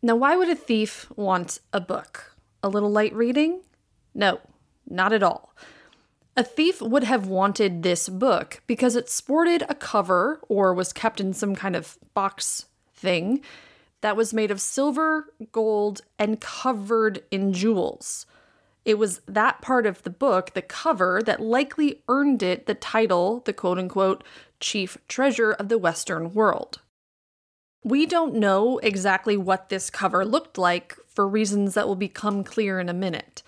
Now, 0.00 0.14
why 0.14 0.36
would 0.36 0.48
a 0.48 0.54
thief 0.54 1.10
want 1.16 1.58
a 1.72 1.80
book? 1.80 2.36
A 2.62 2.68
little 2.68 2.90
light 2.90 3.14
reading? 3.14 3.62
No, 4.14 4.40
not 4.88 5.12
at 5.12 5.24
all. 5.24 5.52
A 6.36 6.44
thief 6.44 6.80
would 6.80 7.02
have 7.02 7.26
wanted 7.26 7.82
this 7.82 8.08
book 8.08 8.62
because 8.68 8.94
it 8.94 9.10
sported 9.10 9.64
a 9.68 9.74
cover 9.74 10.40
or 10.48 10.72
was 10.72 10.92
kept 10.92 11.20
in 11.20 11.32
some 11.32 11.56
kind 11.56 11.74
of 11.74 11.98
box 12.14 12.66
thing 12.94 13.42
that 14.00 14.16
was 14.16 14.34
made 14.34 14.50
of 14.50 14.60
silver, 14.60 15.32
gold, 15.52 16.02
and 16.18 16.40
covered 16.40 17.22
in 17.30 17.52
jewels. 17.52 18.26
It 18.84 18.98
was 18.98 19.20
that 19.26 19.60
part 19.60 19.86
of 19.86 20.02
the 20.02 20.10
book, 20.10 20.54
the 20.54 20.62
cover, 20.62 21.20
that 21.24 21.40
likely 21.40 22.02
earned 22.08 22.42
it 22.42 22.66
the 22.66 22.74
title, 22.74 23.40
the 23.44 23.52
quote 23.52 23.78
unquote, 23.78 24.24
chief 24.60 24.96
treasure 25.08 25.52
of 25.52 25.68
the 25.68 25.78
Western 25.78 26.32
world. 26.32 26.80
We 27.84 28.06
don't 28.06 28.34
know 28.34 28.78
exactly 28.78 29.36
what 29.36 29.68
this 29.68 29.90
cover 29.90 30.24
looked 30.24 30.58
like 30.58 30.96
for 31.06 31.28
reasons 31.28 31.74
that 31.74 31.86
will 31.86 31.96
become 31.96 32.44
clear 32.44 32.80
in 32.80 32.88
a 32.88 32.94
minute. 32.94 33.42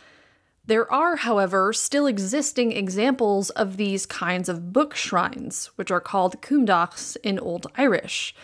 There 0.67 0.91
are, 0.93 1.17
however, 1.17 1.73
still 1.73 2.07
existing 2.07 2.73
examples 2.73 3.51
of 3.51 3.77
these 3.77 4.07
kinds 4.07 4.49
of 4.49 4.73
book 4.73 4.95
shrines, 4.95 5.67
which 5.77 5.91
are 5.91 6.01
called 6.01 6.41
cumhdachs 6.43 7.17
in 7.25 7.39
Old 7.39 7.67
Irish. 7.77 8.35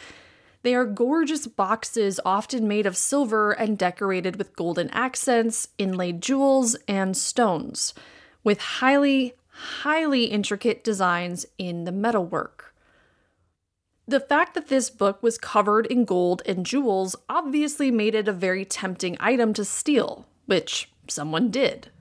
They 0.67 0.75
are 0.75 0.85
gorgeous 0.85 1.47
boxes, 1.47 2.19
often 2.25 2.67
made 2.67 2.87
of 2.87 2.97
silver 2.97 3.53
and 3.53 3.79
decorated 3.79 4.35
with 4.35 4.57
golden 4.57 4.91
accents, 4.91 5.69
inlaid 5.79 6.21
jewels, 6.21 6.75
and 6.89 7.17
stones, 7.17 7.95
with 8.43 8.59
highly, 8.59 9.35
highly 9.47 10.25
intricate 10.25 10.83
designs 10.83 11.47
in 11.57 11.85
the 11.85 11.93
metalwork. 11.93 12.75
The 14.09 14.19
fact 14.19 14.55
that 14.55 14.67
this 14.67 14.91
book 14.91 15.23
was 15.23 15.39
covered 15.39 15.87
in 15.87 16.05
gold 16.05 16.43
and 16.47 16.67
jewels 16.67 17.15
obviously 17.29 17.93
made 17.93 18.17
it 18.17 18.27
a 18.27 18.33
very 18.33 18.65
tempting 18.65 19.17
item 19.21 19.55
to 19.55 19.65
steal, 19.65 20.27
which 20.47 20.91
someone 21.07 21.53
did. 21.53 21.93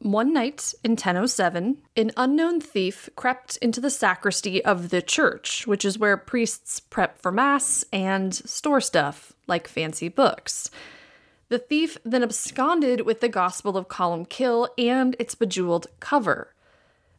One 0.00 0.32
night 0.32 0.74
in 0.84 0.92
1007, 0.92 1.78
an 1.96 2.10
unknown 2.16 2.60
thief 2.60 3.08
crept 3.16 3.56
into 3.56 3.80
the 3.80 3.90
sacristy 3.90 4.64
of 4.64 4.90
the 4.90 5.02
church, 5.02 5.66
which 5.66 5.84
is 5.84 5.98
where 5.98 6.16
priests 6.16 6.78
prep 6.78 7.20
for 7.20 7.32
Mass 7.32 7.84
and 7.92 8.32
store 8.32 8.80
stuff, 8.80 9.32
like 9.48 9.66
fancy 9.66 10.08
books. 10.08 10.70
The 11.48 11.58
thief 11.58 11.98
then 12.04 12.22
absconded 12.22 13.00
with 13.00 13.20
the 13.20 13.28
Gospel 13.28 13.76
of 13.76 13.88
Columkill 13.88 14.68
and 14.78 15.16
its 15.18 15.34
bejeweled 15.34 15.88
cover. 15.98 16.54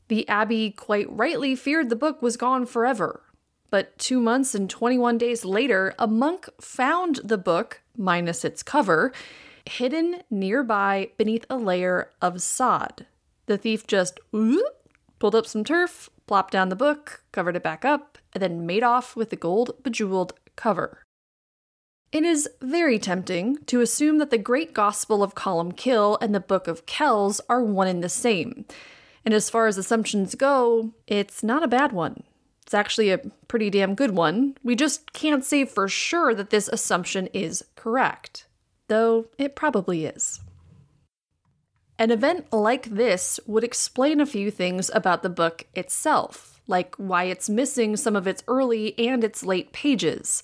The 0.08 0.28
abbey 0.30 0.72
quite 0.72 1.12
rightly 1.12 1.56
feared 1.56 1.90
the 1.90 1.98
book 1.98 2.22
was 2.22 2.38
gone 2.38 2.66
forever. 2.66 3.24
But 3.70 3.98
two 3.98 4.22
months 4.22 4.56
and 4.56 4.70
21 4.70 5.18
days 5.18 5.44
later, 5.44 5.94
a 6.00 6.08
monk 6.08 6.48
found 6.62 7.20
the 7.24 7.38
book, 7.38 7.82
minus 7.98 8.46
its 8.46 8.64
cover, 8.64 9.12
hidden 9.68 10.22
nearby 10.30 11.12
beneath 11.18 11.46
a 11.50 11.58
layer 11.58 12.12
of 12.22 12.42
sod. 12.42 13.06
The 13.46 13.58
thief 13.58 13.88
just 13.88 14.20
pulled 14.32 15.36
up 15.36 15.46
some 15.46 15.64
turf, 15.64 16.10
plopped 16.28 16.54
down 16.54 16.70
the 16.70 16.76
book, 16.76 17.24
covered 17.32 17.56
it 17.56 17.64
back 17.64 17.84
up, 17.84 18.18
and 18.34 18.42
then 18.42 18.66
made 18.66 18.84
off 18.84 19.16
with 19.16 19.32
the 19.32 19.36
gold 19.36 19.72
bejeweled 19.84 20.34
cover. 20.56 21.04
It 22.12 22.24
is 22.24 22.50
very 22.62 22.98
tempting 22.98 23.58
to 23.66 23.82
assume 23.82 24.18
that 24.18 24.32
the 24.32 24.38
Great 24.38 24.74
Gospel 24.74 25.22
of 25.22 25.36
Columkill 25.36 26.18
and 26.22 26.34
the 26.34 26.40
Book 26.40 26.68
of 26.68 26.86
Kells 26.86 27.40
are 27.50 27.64
one 27.64 27.88
and 27.88 28.04
the 28.04 28.10
same. 28.10 28.66
And 29.24 29.34
as 29.34 29.50
far 29.50 29.68
as 29.68 29.78
assumptions 29.78 30.34
go, 30.36 30.94
it's 31.06 31.44
not 31.44 31.64
a 31.64 31.68
bad 31.68 31.92
one. 31.92 32.24
It's 32.64 32.74
actually 32.74 33.12
a 33.12 33.20
pretty 33.48 33.70
damn 33.70 33.96
good 33.96 34.12
one. 34.12 34.56
We 34.64 34.76
just 34.76 35.14
can't 35.14 35.44
say 35.44 35.66
for 35.66 35.88
sure 35.88 36.34
that 36.34 36.50
this 36.50 36.68
assumption 36.68 37.28
is 37.28 37.64
correct 37.76 38.46
though 38.90 39.28
it 39.38 39.56
probably 39.56 40.06
is. 40.06 40.42
An 41.98 42.12
event 42.12 42.52
like 42.54 42.86
this 42.86 43.40
would 43.46 43.64
explain 43.64 44.20
a 44.20 44.26
few 44.26 44.52
things 44.52 44.90
about 44.94 45.24
the 45.24 45.30
book 45.30 45.66
itself, 45.74 46.62
like 46.68 46.96
why 46.96 47.26
it's 47.26 47.50
missing 47.50 47.98
some 47.98 48.16
of 48.16 48.28
its 48.28 48.44
early 48.48 48.98
and 48.98 49.24
its 49.24 49.44
late 49.44 49.74
pages, 49.74 50.44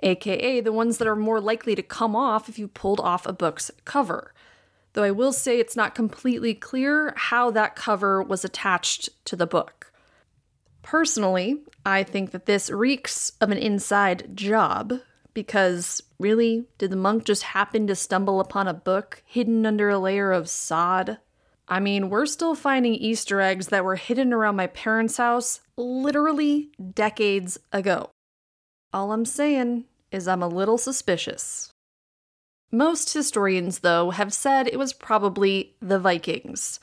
aka 0.00 0.60
the 0.60 0.72
ones 0.72 0.98
that 0.98 1.08
are 1.08 1.16
more 1.16 1.40
likely 1.40 1.74
to 1.74 1.82
come 1.82 2.16
off 2.16 2.48
if 2.48 2.58
you 2.58 2.66
pulled 2.66 3.00
off 3.00 3.26
a 3.26 3.32
book's 3.32 3.70
cover. 3.84 4.32
Though 4.94 5.04
I 5.04 5.10
will 5.12 5.32
say 5.32 5.60
it's 5.60 5.76
not 5.76 5.94
completely 5.94 6.54
clear 6.54 7.14
how 7.16 7.50
that 7.52 7.76
cover 7.76 8.20
was 8.20 8.44
attached 8.44 9.08
to 9.26 9.36
the 9.36 9.46
book. 9.46 9.92
Personally, 10.82 11.62
I 11.86 12.02
think 12.02 12.32
that 12.32 12.46
this 12.46 12.70
reeks 12.70 13.32
of 13.40 13.50
an 13.50 13.58
inside 13.58 14.34
job 14.34 14.94
because 15.34 16.02
really, 16.18 16.66
did 16.78 16.90
the 16.90 16.96
monk 16.96 17.24
just 17.24 17.42
happen 17.42 17.86
to 17.86 17.94
stumble 17.94 18.40
upon 18.40 18.68
a 18.68 18.74
book 18.74 19.22
hidden 19.24 19.64
under 19.66 19.88
a 19.88 19.98
layer 19.98 20.32
of 20.32 20.48
sod? 20.48 21.18
I 21.68 21.80
mean, 21.80 22.08
we're 22.08 22.26
still 22.26 22.54
finding 22.54 22.94
Easter 22.94 23.40
eggs 23.40 23.68
that 23.68 23.84
were 23.84 23.96
hidden 23.96 24.32
around 24.32 24.56
my 24.56 24.68
parents' 24.68 25.18
house 25.18 25.60
literally 25.76 26.70
decades 26.94 27.58
ago. 27.72 28.10
All 28.92 29.12
I'm 29.12 29.26
saying 29.26 29.84
is 30.10 30.26
I'm 30.26 30.42
a 30.42 30.48
little 30.48 30.78
suspicious. 30.78 31.70
Most 32.70 33.12
historians, 33.12 33.80
though, 33.80 34.10
have 34.10 34.32
said 34.32 34.66
it 34.66 34.78
was 34.78 34.92
probably 34.92 35.76
the 35.80 35.98
Vikings. 35.98 36.80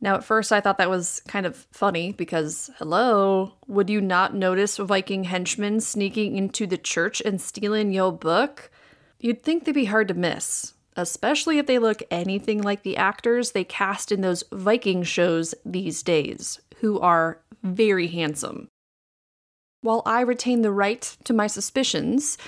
Now, 0.00 0.14
at 0.14 0.24
first, 0.24 0.52
I 0.52 0.60
thought 0.60 0.78
that 0.78 0.90
was 0.90 1.22
kind 1.26 1.44
of 1.44 1.66
funny 1.72 2.12
because, 2.12 2.70
hello, 2.78 3.54
would 3.66 3.90
you 3.90 4.00
not 4.00 4.34
notice 4.34 4.76
Viking 4.76 5.24
henchmen 5.24 5.80
sneaking 5.80 6.36
into 6.36 6.66
the 6.66 6.78
church 6.78 7.20
and 7.24 7.40
stealing 7.40 7.92
your 7.92 8.12
book? 8.12 8.70
You'd 9.18 9.42
think 9.42 9.64
they'd 9.64 9.72
be 9.72 9.86
hard 9.86 10.06
to 10.08 10.14
miss, 10.14 10.74
especially 10.96 11.58
if 11.58 11.66
they 11.66 11.80
look 11.80 12.02
anything 12.10 12.62
like 12.62 12.84
the 12.84 12.96
actors 12.96 13.50
they 13.50 13.64
cast 13.64 14.12
in 14.12 14.20
those 14.20 14.44
Viking 14.52 15.02
shows 15.02 15.54
these 15.64 16.04
days, 16.04 16.60
who 16.76 17.00
are 17.00 17.40
very 17.64 18.06
handsome. 18.06 18.68
While 19.80 20.02
I 20.06 20.20
retain 20.20 20.62
the 20.62 20.70
right 20.70 21.02
to 21.24 21.32
my 21.32 21.48
suspicions, 21.48 22.38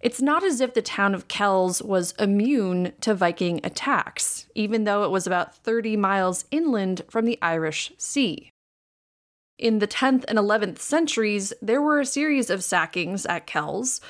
it's 0.00 0.22
not 0.22 0.44
as 0.44 0.60
if 0.60 0.74
the 0.74 0.82
town 0.82 1.14
of 1.14 1.28
Kells 1.28 1.82
was 1.82 2.12
immune 2.20 2.92
to 3.00 3.14
Viking 3.14 3.60
attacks, 3.64 4.39
even 4.54 4.84
though 4.84 5.04
it 5.04 5.10
was 5.10 5.26
about 5.26 5.54
30 5.54 5.96
miles 5.96 6.44
inland 6.50 7.02
from 7.08 7.24
the 7.24 7.38
Irish 7.42 7.92
Sea. 7.98 8.52
In 9.58 9.78
the 9.78 9.86
10th 9.86 10.24
and 10.26 10.38
11th 10.38 10.78
centuries, 10.78 11.52
there 11.60 11.82
were 11.82 12.00
a 12.00 12.06
series 12.06 12.48
of 12.48 12.64
sackings 12.64 13.26
at 13.26 13.46
Kells, 13.46 14.00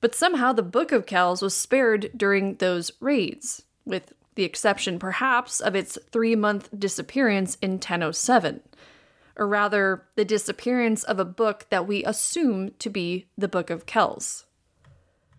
but 0.00 0.14
somehow 0.14 0.52
the 0.52 0.62
Book 0.62 0.92
of 0.92 1.06
Kells 1.06 1.42
was 1.42 1.54
spared 1.54 2.10
during 2.16 2.54
those 2.54 2.92
raids, 3.00 3.62
with 3.84 4.12
the 4.36 4.44
exception 4.44 4.98
perhaps 4.98 5.60
of 5.60 5.74
its 5.74 5.98
three 6.12 6.36
month 6.36 6.68
disappearance 6.78 7.56
in 7.60 7.72
1007, 7.72 8.60
or 9.36 9.46
rather, 9.46 10.06
the 10.16 10.24
disappearance 10.24 11.02
of 11.02 11.18
a 11.18 11.24
book 11.24 11.66
that 11.70 11.86
we 11.86 12.04
assume 12.04 12.70
to 12.78 12.88
be 12.88 13.26
the 13.36 13.48
Book 13.48 13.68
of 13.68 13.86
Kells. 13.86 14.44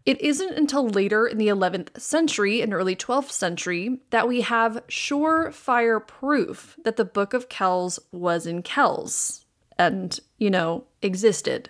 It 0.05 0.19
isn't 0.19 0.57
until 0.57 0.89
later 0.89 1.27
in 1.27 1.37
the 1.37 1.47
11th 1.47 1.99
century 1.99 2.61
and 2.61 2.73
early 2.73 2.95
12th 2.95 3.31
century 3.31 3.99
that 4.09 4.27
we 4.27 4.41
have 4.41 4.83
surefire 4.87 6.05
proof 6.05 6.75
that 6.83 6.95
the 6.95 7.05
Book 7.05 7.33
of 7.33 7.49
Kells 7.49 7.99
was 8.11 8.47
in 8.47 8.63
Kells 8.63 9.45
and, 9.77 10.19
you 10.37 10.49
know, 10.49 10.85
existed. 11.01 11.69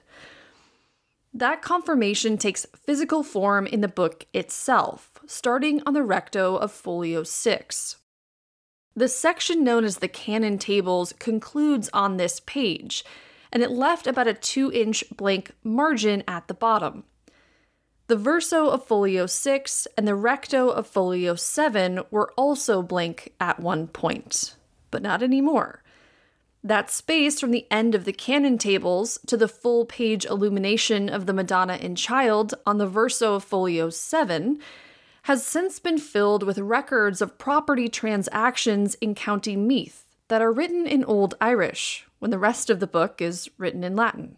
That 1.34 1.62
confirmation 1.62 2.38
takes 2.38 2.68
physical 2.76 3.24
form 3.24 3.66
in 3.66 3.82
the 3.82 3.88
book 3.88 4.26
itself, 4.34 5.12
starting 5.26 5.82
on 5.86 5.94
the 5.94 6.04
recto 6.04 6.56
of 6.56 6.72
folio 6.72 7.24
6. 7.24 7.98
The 8.96 9.08
section 9.08 9.64
known 9.64 9.86
as 9.86 9.98
the 9.98 10.10
Canon 10.10 10.58
Tables 10.58 11.14
concludes 11.20 11.90
on 11.94 12.18
this 12.18 12.42
page, 12.42 13.06
and 13.52 13.64
it 13.64 13.72
left 13.72 14.08
about 14.08 14.28
a 14.28 14.34
2 14.34 14.72
inch 14.74 15.06
blank 15.16 15.52
margin 15.64 16.24
at 16.28 16.48
the 16.48 16.54
bottom. 16.54 17.06
The 18.08 18.16
verso 18.18 18.68
of 18.68 18.86
folio 18.86 19.26
6 19.26 19.88
and 19.98 20.08
the 20.08 20.16
recto 20.16 20.70
of 20.70 20.88
folio 20.88 21.36
7 21.36 22.02
were 22.12 22.32
also 22.38 22.82
blank 22.82 23.34
at 23.40 23.60
one 23.60 23.88
point, 23.88 24.56
but 24.90 25.02
not 25.02 25.24
anymore. 25.24 25.82
That 26.64 26.92
space 26.92 27.40
from 27.40 27.52
the 27.52 27.66
end 27.72 27.96
of 27.96 28.06
the 28.06 28.14
canon 28.14 28.58
tables 28.58 29.18
to 29.28 29.38
the 29.38 29.48
full 29.48 29.86
page 29.86 30.26
illumination 30.26 31.10
of 31.10 31.26
the 31.26 31.34
Madonna 31.34 31.74
and 31.74 31.98
Child 31.98 32.54
on 32.66 32.78
the 32.78 32.88
verso 32.88 33.36
of 33.36 33.44
folio 33.44 33.90
7 33.90 34.60
has 35.24 35.46
since 35.46 35.80
been 35.80 35.98
filled 35.98 36.44
with 36.44 36.58
records 36.60 37.22
of 37.22 37.38
property 37.38 37.88
transactions 37.88 38.96
in 38.96 39.16
County 39.16 39.56
Meath 39.56 40.06
that 40.28 40.42
are 40.42 40.52
written 40.52 40.88
in 40.88 41.04
Old 41.04 41.36
Irish, 41.42 42.06
when 42.20 42.32
the 42.32 42.40
rest 42.40 42.70
of 42.70 42.80
the 42.80 42.88
book 42.88 43.22
is 43.22 43.50
written 43.58 43.84
in 43.84 43.96
Latin. 43.96 44.38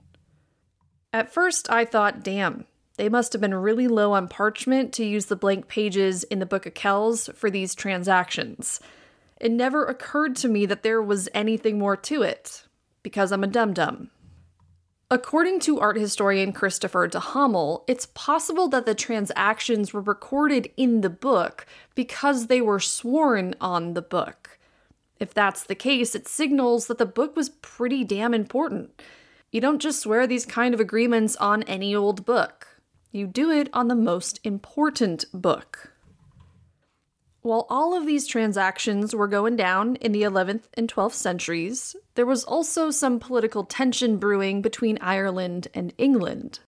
At 1.11 1.31
first, 1.31 1.69
I 1.69 1.85
thought, 1.85 2.23
damn, 2.23 2.65
they 2.97 3.09
must 3.09 3.33
have 3.33 3.41
been 3.41 3.55
really 3.55 3.87
low 3.87 4.13
on 4.13 4.27
parchment 4.27 4.93
to 4.93 5.05
use 5.05 5.25
the 5.25 5.35
blank 5.35 5.67
pages 5.67 6.23
in 6.25 6.39
the 6.39 6.45
Book 6.45 6.65
of 6.65 6.73
Kells 6.73 7.29
for 7.33 7.49
these 7.49 7.73
transactions. 7.73 8.79
It 9.41 9.51
never 9.51 9.85
occurred 9.85 10.35
to 10.37 10.47
me 10.47 10.65
that 10.67 10.83
there 10.83 11.01
was 11.01 11.27
anything 11.33 11.79
more 11.79 11.97
to 11.97 12.21
it, 12.21 12.65
because 13.01 13.31
I'm 13.31 13.43
a 13.43 13.47
dum 13.47 13.73
dum. 13.73 14.09
According 15.11 15.59
to 15.61 15.79
art 15.79 15.97
historian 15.97 16.53
Christopher 16.53 17.07
de 17.07 17.19
Hamel, 17.19 17.83
it's 17.87 18.07
possible 18.13 18.67
that 18.69 18.85
the 18.85 18.95
transactions 18.95 19.93
were 19.93 20.01
recorded 20.01 20.71
in 20.75 21.01
the 21.01 21.09
book 21.09 21.67
because 21.93 22.47
they 22.47 22.61
were 22.61 22.79
sworn 22.79 23.53
on 23.61 23.93
the 23.93 24.01
book. 24.01 24.57
If 25.19 25.33
that's 25.33 25.63
the 25.63 25.75
case, 25.75 26.15
it 26.15 26.27
signals 26.27 26.87
that 26.87 26.97
the 26.97 27.05
book 27.05 27.35
was 27.35 27.49
pretty 27.49 28.03
damn 28.03 28.33
important. 28.33 29.01
You 29.51 29.61
don't 29.61 29.81
just 29.81 30.01
swear 30.01 30.25
these 30.25 30.45
kind 30.45 30.73
of 30.73 30.79
agreements 30.79 31.35
on 31.35 31.61
any 31.63 31.93
old 31.93 32.25
book. 32.25 32.72
You 33.15 33.27
do 33.27 33.51
it 33.51 33.69
on 33.73 33.89
the 33.89 33.95
most 33.95 34.39
important 34.43 35.25
book. 35.31 35.91
While 37.41 37.67
all 37.69 37.95
of 37.95 38.07
these 38.07 38.25
transactions 38.25 39.13
were 39.13 39.27
going 39.27 39.55
down 39.55 39.97
in 39.97 40.13
the 40.13 40.23
11th 40.23 40.63
and 40.73 40.91
12th 40.91 41.13
centuries, 41.13 41.95
there 42.15 42.25
was 42.25 42.43
also 42.43 42.89
some 42.89 43.19
political 43.19 43.65
tension 43.65 44.17
brewing 44.17 44.63
between 44.63 44.97
Ireland 44.99 45.67
and 45.75 45.93
England. 45.99 46.61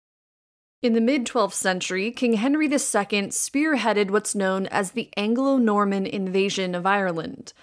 In 0.84 0.94
the 0.94 1.02
mid 1.02 1.26
12th 1.26 1.54
century, 1.54 2.12
King 2.12 2.34
Henry 2.34 2.68
II 2.68 2.78
spearheaded 2.78 4.12
what's 4.12 4.36
known 4.36 4.68
as 4.68 4.92
the 4.92 5.10
Anglo 5.18 5.58
Norman 5.58 6.06
invasion 6.06 6.76
of 6.76 6.86
Ireland. 6.86 7.54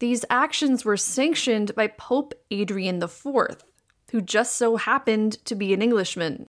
These 0.00 0.24
actions 0.28 0.84
were 0.84 0.96
sanctioned 0.96 1.72
by 1.76 1.86
Pope 1.86 2.34
Adrian 2.50 3.00
IV, 3.00 3.62
who 4.10 4.20
just 4.20 4.56
so 4.56 4.74
happened 4.74 5.34
to 5.44 5.54
be 5.54 5.72
an 5.72 5.82
Englishman. 5.82 6.47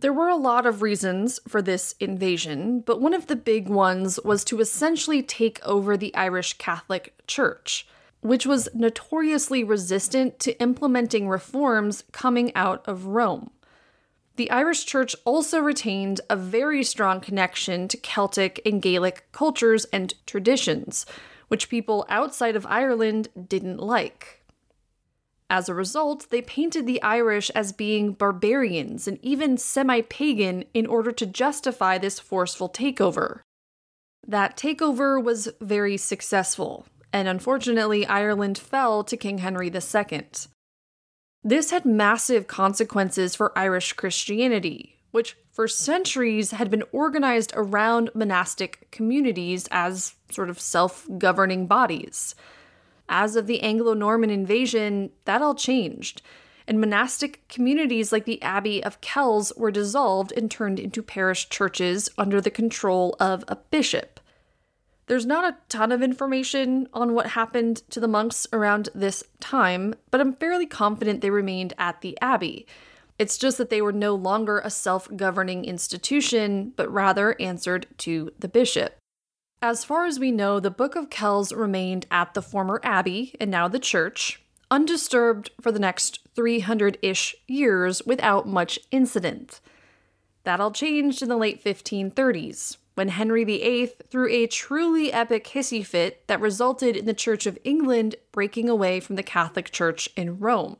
There 0.00 0.12
were 0.12 0.28
a 0.28 0.36
lot 0.36 0.66
of 0.66 0.82
reasons 0.82 1.40
for 1.48 1.62
this 1.62 1.94
invasion, 1.98 2.80
but 2.80 3.00
one 3.00 3.14
of 3.14 3.28
the 3.28 3.36
big 3.36 3.66
ones 3.66 4.20
was 4.22 4.44
to 4.44 4.60
essentially 4.60 5.22
take 5.22 5.58
over 5.64 5.96
the 5.96 6.14
Irish 6.14 6.58
Catholic 6.58 7.14
Church, 7.26 7.88
which 8.20 8.44
was 8.44 8.68
notoriously 8.74 9.64
resistant 9.64 10.38
to 10.40 10.60
implementing 10.60 11.28
reforms 11.28 12.04
coming 12.12 12.54
out 12.54 12.86
of 12.86 13.06
Rome. 13.06 13.50
The 14.36 14.50
Irish 14.50 14.84
Church 14.84 15.16
also 15.24 15.60
retained 15.60 16.20
a 16.28 16.36
very 16.36 16.84
strong 16.84 17.22
connection 17.22 17.88
to 17.88 17.96
Celtic 17.96 18.60
and 18.66 18.82
Gaelic 18.82 19.26
cultures 19.32 19.86
and 19.94 20.12
traditions, 20.26 21.06
which 21.48 21.70
people 21.70 22.04
outside 22.10 22.54
of 22.54 22.66
Ireland 22.66 23.28
didn't 23.48 23.78
like. 23.78 24.35
As 25.48 25.68
a 25.68 25.74
result, 25.74 26.30
they 26.30 26.42
painted 26.42 26.86
the 26.86 27.00
Irish 27.02 27.50
as 27.50 27.72
being 27.72 28.12
barbarians 28.12 29.06
and 29.06 29.18
even 29.22 29.56
semi 29.56 30.00
pagan 30.00 30.64
in 30.74 30.86
order 30.86 31.12
to 31.12 31.26
justify 31.26 31.98
this 31.98 32.18
forceful 32.18 32.68
takeover. 32.68 33.40
That 34.26 34.56
takeover 34.56 35.22
was 35.22 35.48
very 35.60 35.96
successful, 35.96 36.86
and 37.12 37.28
unfortunately, 37.28 38.04
Ireland 38.06 38.58
fell 38.58 39.04
to 39.04 39.16
King 39.16 39.38
Henry 39.38 39.70
II. 39.72 40.22
This 41.44 41.70
had 41.70 41.84
massive 41.84 42.48
consequences 42.48 43.36
for 43.36 43.56
Irish 43.56 43.92
Christianity, 43.92 44.96
which 45.12 45.36
for 45.52 45.68
centuries 45.68 46.50
had 46.50 46.70
been 46.72 46.82
organized 46.90 47.52
around 47.54 48.10
monastic 48.16 48.90
communities 48.90 49.68
as 49.70 50.16
sort 50.28 50.50
of 50.50 50.58
self 50.58 51.06
governing 51.18 51.68
bodies. 51.68 52.34
As 53.08 53.36
of 53.36 53.46
the 53.46 53.62
Anglo 53.62 53.94
Norman 53.94 54.30
invasion, 54.30 55.10
that 55.24 55.42
all 55.42 55.54
changed, 55.54 56.22
and 56.66 56.80
monastic 56.80 57.46
communities 57.48 58.12
like 58.12 58.24
the 58.24 58.42
Abbey 58.42 58.82
of 58.82 59.00
Kells 59.00 59.52
were 59.56 59.70
dissolved 59.70 60.32
and 60.32 60.50
turned 60.50 60.80
into 60.80 61.02
parish 61.02 61.48
churches 61.48 62.08
under 62.18 62.40
the 62.40 62.50
control 62.50 63.16
of 63.20 63.44
a 63.48 63.56
bishop. 63.56 64.20
There's 65.06 65.26
not 65.26 65.44
a 65.44 65.56
ton 65.68 65.92
of 65.92 66.02
information 66.02 66.88
on 66.92 67.14
what 67.14 67.28
happened 67.28 67.82
to 67.90 68.00
the 68.00 68.08
monks 68.08 68.46
around 68.52 68.88
this 68.94 69.22
time, 69.38 69.94
but 70.10 70.20
I'm 70.20 70.34
fairly 70.34 70.66
confident 70.66 71.20
they 71.20 71.30
remained 71.30 71.74
at 71.78 72.00
the 72.00 72.18
abbey. 72.20 72.66
It's 73.18 73.38
just 73.38 73.56
that 73.58 73.70
they 73.70 73.80
were 73.80 73.92
no 73.92 74.14
longer 74.14 74.58
a 74.58 74.70
self 74.70 75.08
governing 75.16 75.64
institution, 75.64 76.72
but 76.76 76.92
rather 76.92 77.40
answered 77.40 77.86
to 77.98 78.32
the 78.38 78.48
bishop. 78.48 78.96
As 79.62 79.84
far 79.84 80.04
as 80.04 80.20
we 80.20 80.30
know, 80.30 80.60
the 80.60 80.70
Book 80.70 80.96
of 80.96 81.08
Kells 81.08 81.52
remained 81.52 82.06
at 82.10 82.34
the 82.34 82.42
former 82.42 82.78
abbey 82.82 83.34
and 83.40 83.50
now 83.50 83.68
the 83.68 83.78
church, 83.78 84.42
undisturbed 84.70 85.50
for 85.60 85.72
the 85.72 85.78
next 85.78 86.20
300 86.34 86.98
ish 87.00 87.34
years 87.48 88.02
without 88.04 88.46
much 88.46 88.78
incident. 88.90 89.60
That 90.44 90.60
all 90.60 90.72
changed 90.72 91.22
in 91.22 91.30
the 91.30 91.38
late 91.38 91.64
1530s, 91.64 92.76
when 92.94 93.08
Henry 93.08 93.44
VIII 93.44 93.86
threw 94.10 94.28
a 94.28 94.46
truly 94.46 95.10
epic 95.10 95.46
hissy 95.46 95.84
fit 95.84 96.26
that 96.28 96.40
resulted 96.40 96.94
in 96.94 97.06
the 97.06 97.14
Church 97.14 97.46
of 97.46 97.58
England 97.64 98.14
breaking 98.32 98.68
away 98.68 99.00
from 99.00 99.16
the 99.16 99.22
Catholic 99.22 99.70
Church 99.70 100.08
in 100.16 100.38
Rome. 100.38 100.76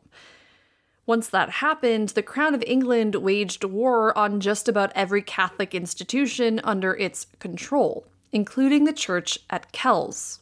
Once 1.06 1.28
that 1.28 1.48
happened, 1.48 2.10
the 2.10 2.22
Crown 2.22 2.54
of 2.54 2.62
England 2.66 3.14
waged 3.14 3.64
war 3.64 4.16
on 4.16 4.38
just 4.38 4.68
about 4.68 4.92
every 4.94 5.22
Catholic 5.22 5.74
institution 5.74 6.60
under 6.62 6.94
its 6.94 7.26
control 7.38 8.06
including 8.32 8.84
the 8.84 8.92
church 8.92 9.38
at 9.50 9.72
Kells. 9.72 10.40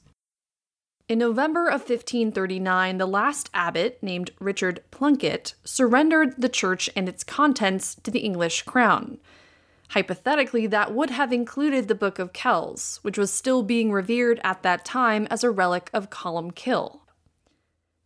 In 1.07 1.19
November 1.19 1.67
of 1.67 1.83
1539, 1.83 2.97
the 2.97 3.07
last 3.07 3.51
abbot, 3.53 3.99
named 4.01 4.31
Richard 4.41 4.83
Plunkett, 4.91 5.55
surrendered 5.63 6.35
the 6.39 6.49
church 6.49 6.89
and 6.97 7.09
its 7.09 7.23
contents 7.23 7.95
to 7.97 8.11
the 8.11 8.21
English 8.21 8.63
crown. 8.63 9.19
Hypothetically, 9.91 10.67
that 10.67 10.95
would 10.95 11.11
have 11.11 11.31
included 11.31 11.89
the 11.89 11.95
Book 11.95 12.19
of 12.19 12.33
Kells, 12.33 13.01
which 13.03 13.19
was 13.19 13.31
still 13.31 13.63
being 13.63 13.93
revered 13.93 14.41
at 14.43 14.63
that 14.63 14.87
time 14.87 15.29
as 15.31 15.45
a 15.45 15.51
relic 15.51 15.91
of 15.93 16.09
Columkill. 16.09 17.01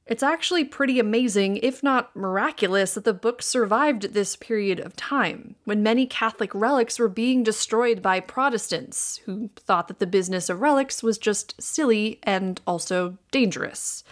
It's 0.09 0.23
actually 0.23 0.65
pretty 0.65 0.99
amazing, 0.99 1.59
if 1.59 1.83
not 1.83 2.17
miraculous, 2.17 2.95
that 2.95 3.05
the 3.05 3.13
book 3.13 3.43
survived 3.43 4.15
this 4.15 4.37
period 4.37 4.81
of 4.81 4.97
time, 4.97 5.55
when 5.65 5.83
many 5.83 6.07
Catholic 6.07 6.55
relics 6.55 6.99
were 6.99 7.11
being 7.11 7.43
destroyed 7.43 8.01
by 8.01 8.21
Protestants, 8.21 9.19
who 9.27 9.51
thought 9.55 9.87
that 9.89 9.99
the 9.99 10.07
business 10.07 10.49
of 10.49 10.63
relics 10.63 11.03
was 11.03 11.19
just 11.19 11.61
silly 11.61 12.19
and 12.23 12.59
also 12.67 13.19
dangerous. 13.31 14.03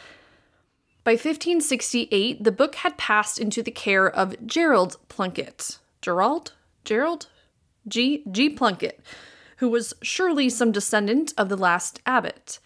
By 1.02 1.12
1568, 1.12 2.44
the 2.44 2.52
book 2.52 2.74
had 2.74 2.98
passed 2.98 3.38
into 3.38 3.62
the 3.62 3.70
care 3.70 4.06
of 4.06 4.46
Gerald 4.46 4.98
Plunkett. 5.09 5.78
Gerald? 6.02 6.52
Gerald? 6.85 7.28
G. 7.88 8.22
G. 8.30 8.50
Plunkett, 8.50 9.00
who 9.59 9.70
was 9.70 9.94
surely 10.02 10.50
some 10.50 10.72
descendant 10.72 11.32
of 11.38 11.48
the 11.48 11.56
last 11.56 12.02
abbot. 12.04 12.59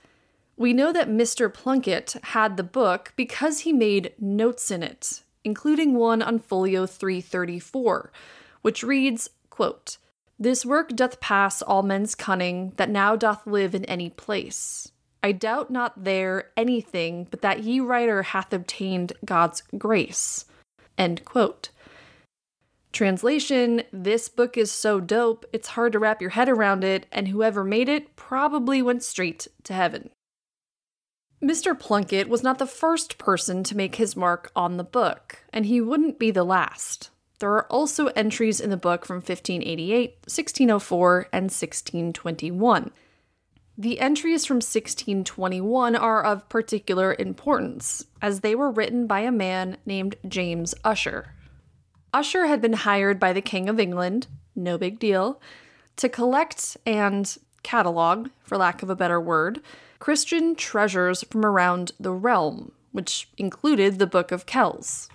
We 0.60 0.74
know 0.74 0.92
that 0.92 1.08
Mr. 1.08 1.50
Plunkett 1.50 2.16
had 2.22 2.58
the 2.58 2.62
book 2.62 3.14
because 3.16 3.60
he 3.60 3.72
made 3.72 4.12
notes 4.18 4.70
in 4.70 4.82
it, 4.82 5.22
including 5.42 5.94
one 5.94 6.20
on 6.20 6.38
folio 6.38 6.84
334, 6.84 8.12
which 8.60 8.82
reads, 8.82 9.30
quote, 9.48 9.96
This 10.38 10.66
work 10.66 10.90
doth 10.90 11.18
pass 11.18 11.62
all 11.62 11.82
men's 11.82 12.14
cunning 12.14 12.74
that 12.76 12.90
now 12.90 13.16
doth 13.16 13.46
live 13.46 13.74
in 13.74 13.86
any 13.86 14.10
place. 14.10 14.92
I 15.22 15.32
doubt 15.32 15.70
not 15.70 16.04
there 16.04 16.50
anything 16.58 17.26
but 17.30 17.40
that 17.40 17.62
ye 17.62 17.80
writer 17.80 18.22
hath 18.22 18.52
obtained 18.52 19.14
God's 19.24 19.62
grace. 19.78 20.44
End 20.98 21.24
quote. 21.24 21.70
Translation 22.92 23.84
This 23.94 24.28
book 24.28 24.58
is 24.58 24.70
so 24.70 25.00
dope, 25.00 25.46
it's 25.54 25.68
hard 25.68 25.92
to 25.92 25.98
wrap 25.98 26.20
your 26.20 26.32
head 26.32 26.50
around 26.50 26.84
it, 26.84 27.06
and 27.10 27.28
whoever 27.28 27.64
made 27.64 27.88
it 27.88 28.14
probably 28.14 28.82
went 28.82 29.02
straight 29.02 29.48
to 29.64 29.72
heaven. 29.72 30.10
Mr. 31.42 31.78
Plunkett 31.78 32.28
was 32.28 32.42
not 32.42 32.58
the 32.58 32.66
first 32.66 33.16
person 33.16 33.62
to 33.64 33.76
make 33.76 33.94
his 33.94 34.14
mark 34.14 34.52
on 34.54 34.76
the 34.76 34.84
book, 34.84 35.42
and 35.52 35.64
he 35.64 35.80
wouldn't 35.80 36.18
be 36.18 36.30
the 36.30 36.44
last. 36.44 37.10
There 37.38 37.52
are 37.52 37.66
also 37.72 38.08
entries 38.08 38.60
in 38.60 38.68
the 38.68 38.76
book 38.76 39.06
from 39.06 39.16
1588, 39.16 40.10
1604, 40.24 41.28
and 41.32 41.44
1621. 41.44 42.90
The 43.78 43.98
entries 43.98 44.44
from 44.44 44.56
1621 44.56 45.96
are 45.96 46.22
of 46.22 46.46
particular 46.50 47.16
importance, 47.18 48.04
as 48.20 48.40
they 48.40 48.54
were 48.54 48.70
written 48.70 49.06
by 49.06 49.20
a 49.20 49.32
man 49.32 49.78
named 49.86 50.16
James 50.28 50.74
Ussher. 50.84 51.34
Ussher 52.12 52.44
had 52.44 52.60
been 52.60 52.74
hired 52.74 53.18
by 53.18 53.32
the 53.32 53.40
King 53.40 53.70
of 53.70 53.80
England, 53.80 54.26
no 54.54 54.76
big 54.76 54.98
deal, 54.98 55.40
to 55.96 56.10
collect 56.10 56.76
and 56.84 57.38
catalog, 57.62 58.28
for 58.42 58.58
lack 58.58 58.82
of 58.82 58.90
a 58.90 58.96
better 58.96 59.18
word, 59.18 59.62
Christian 60.00 60.56
treasures 60.56 61.22
from 61.24 61.44
around 61.44 61.92
the 62.00 62.12
realm, 62.12 62.72
which 62.90 63.28
included 63.36 63.98
the 63.98 64.06
Book 64.06 64.32
of 64.32 64.46
Kells. 64.46 65.10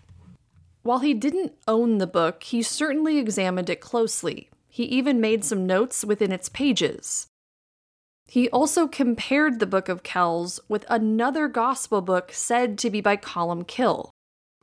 While 0.83 0.99
he 0.99 1.15
didn't 1.15 1.53
own 1.67 1.97
the 1.97 2.05
book, 2.05 2.43
he 2.43 2.61
certainly 2.61 3.17
examined 3.17 3.69
it 3.71 3.81
closely. 3.81 4.49
He 4.69 4.83
even 4.83 5.19
made 5.19 5.43
some 5.43 5.65
notes 5.65 6.05
within 6.05 6.31
its 6.31 6.49
pages. 6.49 7.25
He 8.27 8.47
also 8.49 8.87
compared 8.87 9.59
the 9.59 9.65
Book 9.65 9.89
of 9.89 10.03
Kells 10.03 10.59
with 10.69 10.85
another 10.87 11.47
gospel 11.47 12.01
book 12.01 12.31
said 12.31 12.77
to 12.79 12.91
be 12.91 13.01
by 13.01 13.17
Columbkill. 13.17 14.11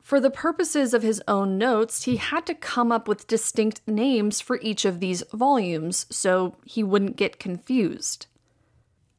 For 0.01 0.21
the 0.21 0.31
purposes 0.31 0.93
of 0.93 1.03
his 1.03 1.21
own 1.27 1.57
notes, 1.57 2.03
he 2.03 2.15
had 2.15 2.45
to 2.45 2.55
come 2.55 2.93
up 2.93 3.09
with 3.09 3.27
distinct 3.27 3.81
names 3.85 4.39
for 4.39 4.57
each 4.61 4.85
of 4.85 5.01
these 5.01 5.23
volumes 5.33 6.05
so 6.09 6.55
he 6.63 6.81
wouldn't 6.81 7.17
get 7.17 7.39
confused. 7.39 8.27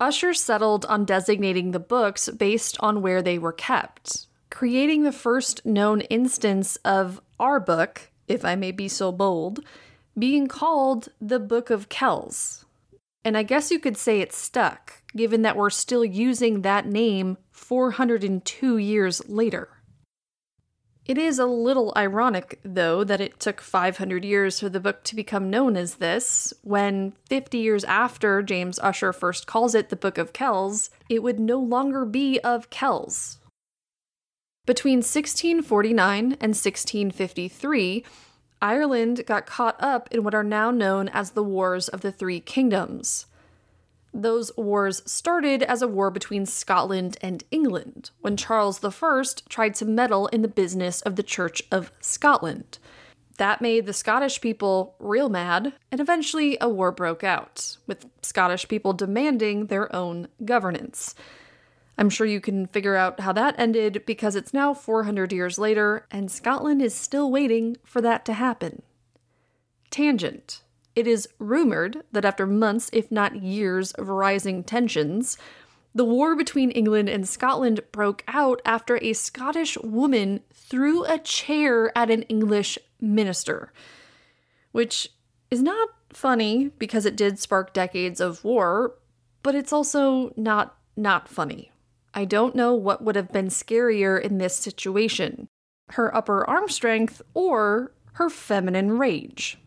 Ussher 0.04 0.34
settled 0.34 0.84
on 0.86 1.04
designating 1.06 1.70
the 1.70 1.80
books 1.80 2.28
based 2.28 2.76
on 2.80 3.00
where 3.00 3.22
they 3.22 3.38
were 3.38 3.52
kept 3.52 4.26
creating 4.54 5.02
the 5.02 5.10
first 5.10 5.66
known 5.66 6.00
instance 6.02 6.76
of 6.84 7.20
our 7.40 7.58
book, 7.58 8.12
if 8.28 8.44
I 8.44 8.54
may 8.54 8.70
be 8.70 8.86
so 8.86 9.10
bold, 9.10 9.58
being 10.16 10.46
called 10.46 11.08
the 11.20 11.40
Book 11.40 11.70
of 11.70 11.88
Kells. 11.88 12.64
And 13.24 13.36
I 13.36 13.42
guess 13.42 13.72
you 13.72 13.80
could 13.80 13.96
say 13.96 14.20
it 14.20 14.32
stuck, 14.32 15.02
given 15.16 15.42
that 15.42 15.56
we're 15.56 15.70
still 15.70 16.04
using 16.04 16.62
that 16.62 16.86
name 16.86 17.36
402 17.50 18.78
years 18.78 19.28
later. 19.28 19.68
It 21.06 21.18
is 21.18 21.38
a 21.38 21.44
little 21.44 21.92
ironic, 21.96 22.60
though, 22.64 23.04
that 23.04 23.20
it 23.20 23.38
took 23.38 23.60
500 23.60 24.24
years 24.24 24.60
for 24.60 24.70
the 24.70 24.80
book 24.80 25.04
to 25.04 25.14
become 25.14 25.50
known 25.50 25.76
as 25.76 25.96
this, 25.96 26.54
when 26.62 27.12
50 27.28 27.58
years 27.58 27.84
after 27.84 28.42
James 28.42 28.78
Ussher 28.78 29.12
first 29.12 29.46
calls 29.46 29.74
it 29.74 29.90
the 29.90 29.96
Book 29.96 30.16
of 30.16 30.32
Kells, 30.32 30.88
it 31.10 31.22
would 31.22 31.38
no 31.38 31.58
longer 31.58 32.06
be 32.06 32.40
of 32.40 32.70
Kells. 32.70 33.38
Between 34.64 34.98
1649 34.98 36.24
and 36.24 36.32
1653, 36.32 38.02
Ireland 38.62 39.26
got 39.26 39.44
caught 39.44 39.76
up 39.78 40.08
in 40.10 40.24
what 40.24 40.34
are 40.34 40.42
now 40.42 40.70
known 40.70 41.08
as 41.10 41.32
the 41.32 41.42
Wars 41.42 41.88
of 41.88 42.00
the 42.00 42.12
Three 42.12 42.40
Kingdoms. 42.40 43.26
Those 44.16 44.56
wars 44.56 45.02
started 45.10 45.64
as 45.64 45.82
a 45.82 45.88
war 45.88 46.08
between 46.08 46.46
Scotland 46.46 47.18
and 47.20 47.42
England, 47.50 48.12
when 48.20 48.36
Charles 48.36 48.82
I 48.84 49.24
tried 49.48 49.74
to 49.74 49.84
meddle 49.84 50.28
in 50.28 50.42
the 50.42 50.48
business 50.48 51.02
of 51.02 51.16
the 51.16 51.24
Church 51.24 51.64
of 51.72 51.90
Scotland. 52.00 52.78
That 53.38 53.60
made 53.60 53.86
the 53.86 53.92
Scottish 53.92 54.40
people 54.40 54.94
real 55.00 55.28
mad, 55.28 55.72
and 55.90 56.00
eventually 56.00 56.56
a 56.60 56.68
war 56.68 56.92
broke 56.92 57.24
out, 57.24 57.76
with 57.88 58.06
Scottish 58.22 58.68
people 58.68 58.92
demanding 58.92 59.66
their 59.66 59.92
own 59.94 60.28
governance. 60.44 61.16
I'm 61.98 62.10
sure 62.10 62.26
you 62.26 62.40
can 62.40 62.66
figure 62.68 62.94
out 62.96 63.20
how 63.20 63.32
that 63.32 63.58
ended 63.58 64.04
because 64.06 64.36
it's 64.36 64.54
now 64.54 64.74
400 64.74 65.32
years 65.32 65.58
later 65.58 66.06
and 66.10 66.30
Scotland 66.30 66.82
is 66.82 66.94
still 66.94 67.30
waiting 67.30 67.76
for 67.84 68.00
that 68.00 68.24
to 68.26 68.32
happen. 68.32 68.82
Tangent. 69.90 70.63
It 70.94 71.06
is 71.06 71.28
rumored 71.38 72.04
that 72.12 72.24
after 72.24 72.46
months, 72.46 72.90
if 72.92 73.10
not 73.10 73.42
years, 73.42 73.92
of 73.92 74.08
rising 74.08 74.62
tensions, 74.62 75.36
the 75.94 76.04
war 76.04 76.34
between 76.34 76.70
England 76.70 77.08
and 77.08 77.28
Scotland 77.28 77.80
broke 77.92 78.24
out 78.26 78.60
after 78.64 78.98
a 79.00 79.12
Scottish 79.12 79.78
woman 79.78 80.40
threw 80.52 81.04
a 81.04 81.18
chair 81.18 81.96
at 81.96 82.10
an 82.10 82.22
English 82.22 82.78
minister. 83.00 83.72
Which 84.72 85.10
is 85.50 85.62
not 85.62 85.88
funny 86.12 86.70
because 86.78 87.06
it 87.06 87.16
did 87.16 87.38
spark 87.38 87.72
decades 87.72 88.20
of 88.20 88.42
war, 88.44 88.94
but 89.42 89.54
it's 89.54 89.72
also 89.72 90.32
not 90.36 90.76
not 90.96 91.28
funny. 91.28 91.72
I 92.12 92.24
don't 92.24 92.54
know 92.54 92.74
what 92.74 93.02
would 93.02 93.16
have 93.16 93.32
been 93.32 93.48
scarier 93.48 94.20
in 94.20 94.38
this 94.38 94.56
situation 94.56 95.48
her 95.90 96.14
upper 96.16 96.48
arm 96.48 96.68
strength 96.68 97.20
or 97.34 97.92
her 98.14 98.30
feminine 98.30 98.96
rage. 98.98 99.58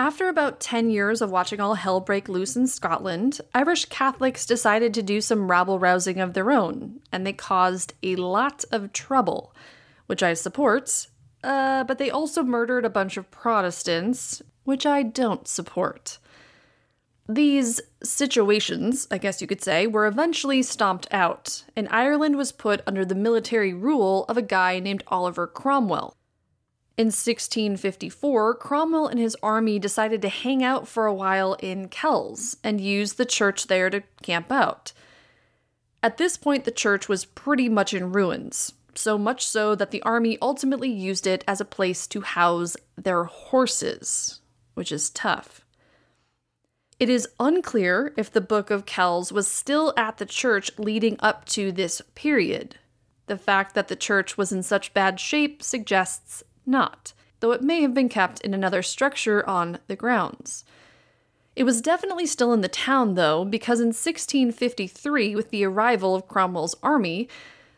After 0.00 0.28
about 0.28 0.60
10 0.60 0.90
years 0.90 1.20
of 1.20 1.32
watching 1.32 1.58
all 1.58 1.74
hell 1.74 1.98
break 1.98 2.28
loose 2.28 2.54
in 2.54 2.68
Scotland, 2.68 3.40
Irish 3.52 3.86
Catholics 3.86 4.46
decided 4.46 4.94
to 4.94 5.02
do 5.02 5.20
some 5.20 5.50
rabble 5.50 5.80
rousing 5.80 6.20
of 6.20 6.34
their 6.34 6.52
own, 6.52 7.00
and 7.10 7.26
they 7.26 7.32
caused 7.32 7.94
a 8.04 8.14
lot 8.14 8.64
of 8.70 8.92
trouble, 8.92 9.52
which 10.06 10.22
I 10.22 10.34
support, 10.34 11.08
uh, 11.42 11.82
but 11.82 11.98
they 11.98 12.10
also 12.10 12.44
murdered 12.44 12.84
a 12.84 12.90
bunch 12.90 13.16
of 13.16 13.32
Protestants, 13.32 14.40
which 14.62 14.86
I 14.86 15.02
don't 15.02 15.48
support. 15.48 16.18
These 17.28 17.80
situations, 18.00 19.08
I 19.10 19.18
guess 19.18 19.40
you 19.40 19.48
could 19.48 19.64
say, 19.64 19.88
were 19.88 20.06
eventually 20.06 20.62
stomped 20.62 21.08
out, 21.10 21.64
and 21.74 21.88
Ireland 21.90 22.36
was 22.36 22.52
put 22.52 22.82
under 22.86 23.04
the 23.04 23.16
military 23.16 23.74
rule 23.74 24.26
of 24.28 24.36
a 24.36 24.42
guy 24.42 24.78
named 24.78 25.02
Oliver 25.08 25.48
Cromwell. 25.48 26.17
In 26.98 27.06
1654, 27.06 28.54
Cromwell 28.56 29.06
and 29.06 29.20
his 29.20 29.36
army 29.40 29.78
decided 29.78 30.20
to 30.20 30.28
hang 30.28 30.64
out 30.64 30.88
for 30.88 31.06
a 31.06 31.14
while 31.14 31.54
in 31.60 31.86
Kells 31.86 32.56
and 32.64 32.80
use 32.80 33.12
the 33.12 33.24
church 33.24 33.68
there 33.68 33.88
to 33.88 34.02
camp 34.20 34.50
out. 34.50 34.92
At 36.02 36.16
this 36.16 36.36
point, 36.36 36.64
the 36.64 36.72
church 36.72 37.08
was 37.08 37.24
pretty 37.24 37.68
much 37.68 37.94
in 37.94 38.10
ruins, 38.10 38.72
so 38.96 39.16
much 39.16 39.46
so 39.46 39.76
that 39.76 39.92
the 39.92 40.02
army 40.02 40.38
ultimately 40.42 40.90
used 40.90 41.24
it 41.24 41.44
as 41.46 41.60
a 41.60 41.64
place 41.64 42.08
to 42.08 42.20
house 42.22 42.76
their 42.96 43.22
horses, 43.22 44.40
which 44.74 44.90
is 44.90 45.08
tough. 45.08 45.64
It 46.98 47.08
is 47.08 47.28
unclear 47.38 48.12
if 48.16 48.32
the 48.32 48.40
Book 48.40 48.72
of 48.72 48.86
Kells 48.86 49.30
was 49.30 49.46
still 49.46 49.94
at 49.96 50.16
the 50.16 50.26
church 50.26 50.76
leading 50.78 51.16
up 51.20 51.44
to 51.50 51.70
this 51.70 52.02
period. 52.16 52.74
The 53.26 53.38
fact 53.38 53.74
that 53.74 53.86
the 53.86 53.94
church 53.94 54.36
was 54.36 54.50
in 54.50 54.62
such 54.64 54.94
bad 54.94 55.20
shape 55.20 55.62
suggests 55.62 56.42
not, 56.68 57.12
though 57.40 57.52
it 57.52 57.62
may 57.62 57.82
have 57.82 57.94
been 57.94 58.08
kept 58.08 58.40
in 58.42 58.54
another 58.54 58.82
structure 58.82 59.46
on 59.48 59.78
the 59.86 59.96
grounds. 59.96 60.64
It 61.56 61.64
was 61.64 61.80
definitely 61.80 62.26
still 62.26 62.52
in 62.52 62.60
the 62.60 62.68
town, 62.68 63.14
though, 63.14 63.44
because 63.44 63.80
in 63.80 63.88
1653, 63.88 65.34
with 65.34 65.50
the 65.50 65.64
arrival 65.64 66.14
of 66.14 66.28
Cromwell's 66.28 66.76
army, 66.84 67.28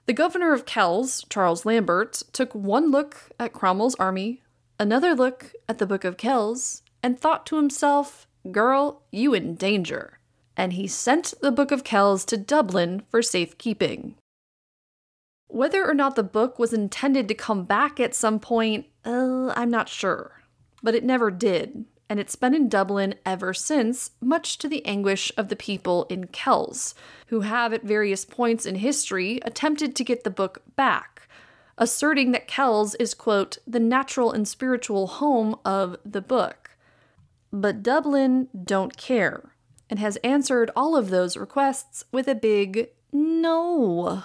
the 0.05 0.13
governor 0.13 0.53
of 0.53 0.67
Kells, 0.67 1.25
Charles 1.31 1.65
Lambert, 1.65 2.23
took 2.33 2.55
one 2.55 2.91
look 2.91 3.31
at 3.39 3.55
Cromwell's 3.55 3.95
army, 3.95 4.43
another 4.79 5.15
look 5.15 5.53
at 5.69 5.79
the 5.79 5.87
Book 5.87 6.05
of 6.05 6.17
Kells, 6.17 6.83
and 7.03 7.19
thought 7.19 7.47
to 7.47 7.57
himself, 7.57 8.27
Girl, 8.51 9.03
you 9.11 9.35
in 9.35 9.55
danger. 9.55 10.19
And 10.57 10.75
he 10.75 10.87
sent 10.87 11.35
the 11.41 11.53
Book 11.53 11.71
of 11.71 11.85
Kells 11.85 12.25
to 12.27 12.37
Dublin 12.37 13.03
for 13.09 13.23
safekeeping. 13.23 14.17
Whether 15.53 15.85
or 15.85 15.95
not 15.95 16.15
the 16.15 16.23
book 16.23 16.61
was 16.61 16.73
intended 16.73 17.27
to 17.27 17.35
come 17.35 17.65
back 17.65 17.99
at 17.99 18.15
some 18.15 18.39
point, 18.39 18.87
uh, 19.05 19.53
I'm 19.57 19.71
not 19.71 19.89
sure. 19.89 20.43
But 20.81 20.95
it 20.95 21.03
never 21.03 21.33
did, 21.33 21.87
and 22.09 22.21
it's 22.21 22.37
been 22.37 22.55
in 22.55 22.69
Dublin 22.69 23.17
ever 23.27 23.53
since, 23.53 24.13
much 24.21 24.59
to 24.59 24.69
the 24.69 24.87
anguish 24.87 25.33
of 25.37 25.49
the 25.49 25.57
people 25.57 26.05
in 26.05 26.29
Kells, 26.29 26.95
who 27.27 27.41
have 27.41 27.73
at 27.73 27.83
various 27.83 28.25
points 28.25 28.65
in 28.65 28.77
history 28.77 29.41
attempted 29.45 29.97
to 29.97 30.05
get 30.05 30.23
the 30.23 30.31
book 30.31 30.63
back, 30.77 31.29
asserting 31.77 32.31
that 32.31 32.47
Kells 32.47 32.95
is, 32.95 33.13
quote, 33.13 33.59
the 33.67 33.81
natural 33.81 34.31
and 34.31 34.47
spiritual 34.47 35.09
home 35.09 35.57
of 35.65 35.97
the 36.05 36.23
book. 36.23 36.77
But 37.53 37.83
Dublin 37.83 38.49
don't 38.65 38.97
care 38.97 39.53
and 39.91 39.99
has 39.99 40.15
answered 40.23 40.71
all 40.77 40.97
of 40.97 41.11
those 41.11 41.37
requests 41.37 42.05
with 42.13 42.29
a 42.29 42.37
big 42.37 42.91
no. 43.13 44.23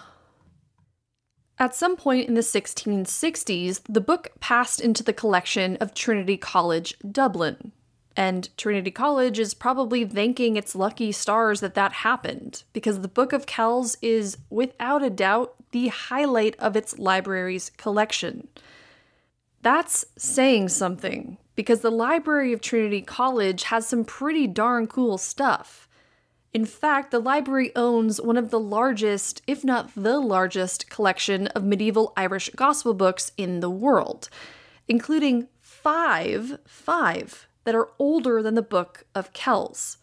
At 1.58 1.74
some 1.74 1.95
point 1.95 2.28
in 2.28 2.34
the 2.34 2.41
1660s, 2.41 3.82
the 3.88 4.01
book 4.01 4.32
passed 4.39 4.82
into 4.82 5.03
the 5.03 5.14
collection 5.14 5.78
of 5.78 5.93
Trinity 5.93 6.36
College 6.36 6.97
Dublin. 7.10 7.72
And 8.18 8.49
Trinity 8.58 8.91
College 8.91 9.39
is 9.39 9.53
probably 9.53 10.06
thanking 10.06 10.58
its 10.58 10.76
lucky 10.76 11.12
stars 11.12 11.60
that 11.62 11.74
that 11.76 11.91
happened, 11.91 12.64
because 12.74 13.01
the 13.01 13.08
Book 13.08 13.34
of 13.34 13.45
Kells 13.45 13.97
is, 14.01 14.38
without 14.49 15.03
a 15.03 15.10
doubt, 15.10 15.56
the 15.72 15.88
highlight 15.88 16.58
of 16.60 16.76
its 16.76 16.97
library's 16.97 17.72
collection. 17.72 18.47
That's 19.62 20.06
saying 20.18 20.70
something, 20.70 21.38
because 21.56 21.82
the 21.82 21.91
Library 21.91 22.53
of 22.53 22.62
Trinity 22.62 23.01
College 23.01 23.64
has 23.64 23.88
some 23.88 24.06
pretty 24.06 24.47
darn 24.47 24.88
cool 24.88 25.18
stuff. 25.18 25.84
In 26.56 26.66
fact, 26.66 27.12
the 27.12 27.20
library 27.20 27.74
owns 27.76 28.22
one 28.22 28.38
of 28.38 28.49
the 28.49 28.62
largest, 28.62 29.41
if 29.45 29.66
not 29.66 29.93
the 29.93 30.22
largest, 30.22 30.89
collection 30.89 31.47
of 31.47 31.66
medieval 31.66 32.14
Irish 32.16 32.49
gospel 32.56 32.93
books 32.93 33.34
in 33.36 33.60
the 33.60 33.70
world, 33.70 34.30
including 34.88 35.49
five, 35.60 36.60
five 36.66 37.45
that 37.66 37.76
are 37.76 37.89
older 37.99 38.41
than 38.41 38.56
the 38.56 38.62
Book 38.62 39.03
of 39.14 39.34
Kells. 39.34 39.97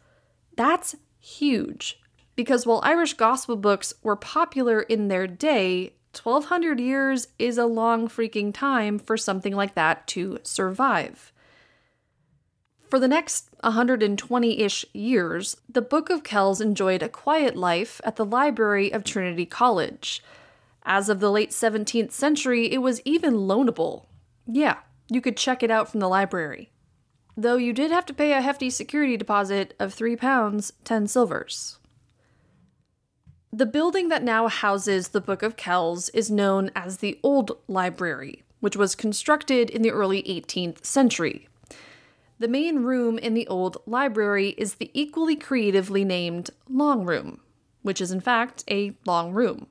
That's 0.54 0.94
huge, 1.18 1.98
because 2.36 2.66
while 2.66 2.82
Irish 2.84 3.14
gospel 3.14 3.56
books 3.56 3.94
were 4.02 4.14
popular 4.14 4.82
in 4.82 5.08
their 5.08 5.26
day, 5.26 5.94
1200 6.12 6.78
years 6.78 7.28
is 7.38 7.56
a 7.56 7.64
long 7.64 8.08
freaking 8.08 8.52
time 8.52 8.98
for 8.98 9.16
something 9.16 9.54
like 9.54 9.74
that 9.74 10.06
to 10.08 10.38
survive. 10.42 11.31
For 12.92 13.00
the 13.00 13.08
next 13.08 13.48
120 13.60 14.60
ish 14.60 14.84
years, 14.92 15.56
the 15.66 15.80
Book 15.80 16.10
of 16.10 16.22
Kells 16.22 16.60
enjoyed 16.60 17.02
a 17.02 17.08
quiet 17.08 17.56
life 17.56 18.02
at 18.04 18.16
the 18.16 18.24
library 18.26 18.92
of 18.92 19.02
Trinity 19.02 19.46
College. 19.46 20.22
As 20.82 21.08
of 21.08 21.18
the 21.18 21.30
late 21.30 21.52
17th 21.52 22.12
century, 22.12 22.70
it 22.70 22.82
was 22.82 23.00
even 23.06 23.32
loanable. 23.32 24.04
Yeah, 24.46 24.80
you 25.08 25.22
could 25.22 25.38
check 25.38 25.62
it 25.62 25.70
out 25.70 25.90
from 25.90 26.00
the 26.00 26.06
library. 26.06 26.70
Though 27.34 27.56
you 27.56 27.72
did 27.72 27.90
have 27.90 28.04
to 28.04 28.12
pay 28.12 28.34
a 28.34 28.42
hefty 28.42 28.68
security 28.68 29.16
deposit 29.16 29.72
of 29.78 29.94
£3, 29.94 30.72
10 30.84 31.06
silvers. 31.06 31.78
The 33.50 33.64
building 33.64 34.10
that 34.10 34.22
now 34.22 34.48
houses 34.48 35.08
the 35.08 35.22
Book 35.22 35.42
of 35.42 35.56
Kells 35.56 36.10
is 36.10 36.30
known 36.30 36.70
as 36.76 36.98
the 36.98 37.18
Old 37.22 37.52
Library, 37.68 38.42
which 38.60 38.76
was 38.76 38.94
constructed 38.94 39.70
in 39.70 39.80
the 39.80 39.92
early 39.92 40.22
18th 40.24 40.84
century. 40.84 41.48
The 42.42 42.48
main 42.48 42.80
room 42.80 43.18
in 43.18 43.34
the 43.34 43.46
Old 43.46 43.76
Library 43.86 44.48
is 44.58 44.74
the 44.74 44.90
equally 44.94 45.36
creatively 45.36 46.04
named 46.04 46.50
Long 46.68 47.04
Room, 47.04 47.40
which 47.82 48.00
is 48.00 48.10
in 48.10 48.18
fact 48.18 48.64
a 48.68 48.96
long 49.06 49.32
room. 49.32 49.68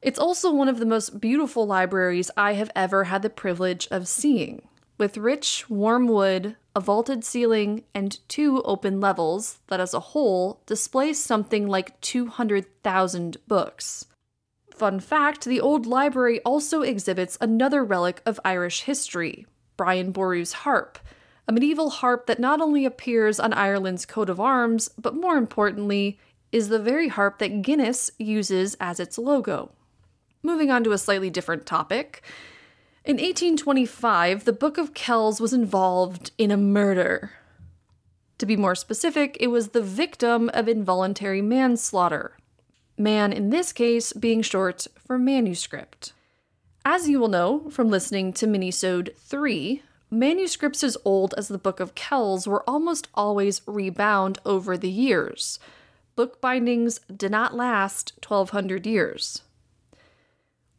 It's 0.00 0.16
also 0.16 0.52
one 0.52 0.68
of 0.68 0.78
the 0.78 0.86
most 0.86 1.20
beautiful 1.20 1.66
libraries 1.66 2.30
I 2.36 2.52
have 2.52 2.70
ever 2.76 3.02
had 3.02 3.22
the 3.22 3.30
privilege 3.30 3.88
of 3.90 4.06
seeing, 4.06 4.62
with 4.96 5.16
rich, 5.16 5.68
warm 5.68 6.06
wood, 6.06 6.54
a 6.76 6.80
vaulted 6.80 7.24
ceiling, 7.24 7.82
and 7.92 8.20
two 8.28 8.62
open 8.62 9.00
levels 9.00 9.58
that, 9.66 9.80
as 9.80 9.92
a 9.92 9.98
whole, 10.14 10.62
display 10.66 11.12
something 11.12 11.66
like 11.66 12.00
200,000 12.00 13.38
books. 13.48 14.06
Fun 14.70 15.00
fact 15.00 15.46
the 15.46 15.60
old 15.60 15.86
library 15.86 16.38
also 16.42 16.82
exhibits 16.82 17.36
another 17.40 17.82
relic 17.82 18.22
of 18.24 18.38
Irish 18.44 18.82
history, 18.82 19.46
Brian 19.76 20.12
Boru's 20.12 20.52
harp, 20.52 21.00
a 21.48 21.52
medieval 21.52 21.90
harp 21.90 22.26
that 22.26 22.38
not 22.38 22.60
only 22.60 22.84
appears 22.84 23.40
on 23.40 23.52
Ireland's 23.52 24.06
coat 24.06 24.30
of 24.30 24.40
arms, 24.40 24.88
but 24.98 25.16
more 25.16 25.36
importantly, 25.36 26.18
is 26.52 26.68
the 26.68 26.78
very 26.78 27.08
harp 27.08 27.38
that 27.38 27.62
Guinness 27.62 28.10
uses 28.18 28.76
as 28.80 29.00
its 29.00 29.18
logo. 29.18 29.72
Moving 30.42 30.70
on 30.70 30.84
to 30.84 30.92
a 30.92 30.98
slightly 30.98 31.30
different 31.30 31.66
topic. 31.66 32.22
In 33.04 33.16
1825, 33.16 34.44
the 34.44 34.52
Book 34.52 34.78
of 34.78 34.94
Kells 34.94 35.40
was 35.40 35.52
involved 35.52 36.30
in 36.38 36.50
a 36.50 36.56
murder. 36.56 37.32
To 38.38 38.46
be 38.46 38.56
more 38.56 38.74
specific, 38.74 39.36
it 39.40 39.48
was 39.48 39.68
the 39.68 39.82
victim 39.82 40.50
of 40.52 40.68
involuntary 40.68 41.42
manslaughter. 41.42 42.36
Man, 42.98 43.32
in 43.32 43.50
this 43.50 43.72
case, 43.72 44.12
being 44.12 44.42
short 44.42 44.86
for 44.98 45.18
manuscript. 45.18 46.12
As 46.84 47.08
you 47.08 47.18
will 47.18 47.28
know 47.28 47.70
from 47.70 47.88
listening 47.88 48.32
to 48.34 48.46
Minisode 48.46 49.16
3, 49.16 49.82
manuscripts 50.12 50.84
as 50.84 50.96
old 51.04 51.34
as 51.38 51.48
the 51.48 51.58
Book 51.58 51.80
of 51.80 51.94
Kells 51.94 52.46
were 52.46 52.68
almost 52.68 53.08
always 53.14 53.62
rebound 53.66 54.38
over 54.44 54.76
the 54.76 54.90
years. 54.90 55.58
Book 56.14 56.40
bindings 56.40 57.00
did 57.14 57.30
not 57.30 57.56
last 57.56 58.12
1200 58.22 58.86
years. 58.86 59.42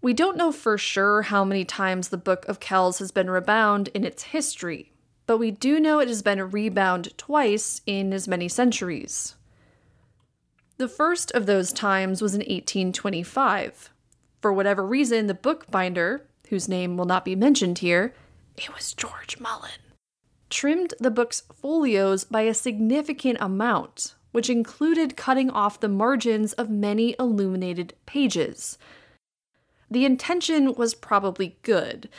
We 0.02 0.14
don't 0.14 0.38
know 0.38 0.52
for 0.52 0.78
sure 0.78 1.24
how 1.24 1.44
many 1.44 1.66
times 1.66 2.10
the 2.10 2.18
Book 2.18 2.48
of 2.48 2.60
Kells 2.60 3.00
has 3.00 3.12
been 3.12 3.30
rebound 3.30 3.90
in 3.96 4.04
its 4.04 4.24
history, 4.24 4.92
but 5.26 5.40
we 5.40 5.50
do 5.50 5.80
know 5.80 6.00
it 6.00 6.10
has 6.10 6.22
been 6.22 6.52
rebound 6.52 7.18
twice 7.18 7.82
in 7.88 8.14
as 8.14 8.28
many 8.28 8.48
centuries. 8.48 9.36
The 10.78 10.88
first 10.88 11.32
of 11.32 11.46
those 11.46 11.74
times 11.74 12.22
was 12.22 12.34
in 12.36 12.40
1825. 12.40 13.90
For 14.42 14.54
whatever 14.54 14.86
reason, 14.86 15.28
the 15.28 15.34
bookbinder, 15.34 16.28
whose 16.50 16.68
name 16.68 16.98
will 16.98 17.06
not 17.06 17.26
be 17.26 17.36
mentioned 17.36 17.80
here, 17.80 18.14
it 18.58 18.74
was 18.74 18.94
George 18.94 19.40
Mullen, 19.40 19.72
trimmed 20.50 20.94
the 21.00 21.12
book's 21.12 21.44
folios 21.54 22.24
by 22.24 22.42
a 22.42 22.54
significant 22.54 23.38
amount, 23.40 24.16
which 24.32 24.50
included 24.50 25.18
cutting 25.18 25.50
off 25.50 25.80
the 25.80 25.90
margins 25.90 26.54
of 26.54 26.70
many 26.70 27.16
illuminated 27.20 27.94
pages 28.06 28.78
the 29.94 30.06
intention 30.06 30.74
was 30.74 30.96
probably 30.96 31.58
good, 31.62 32.10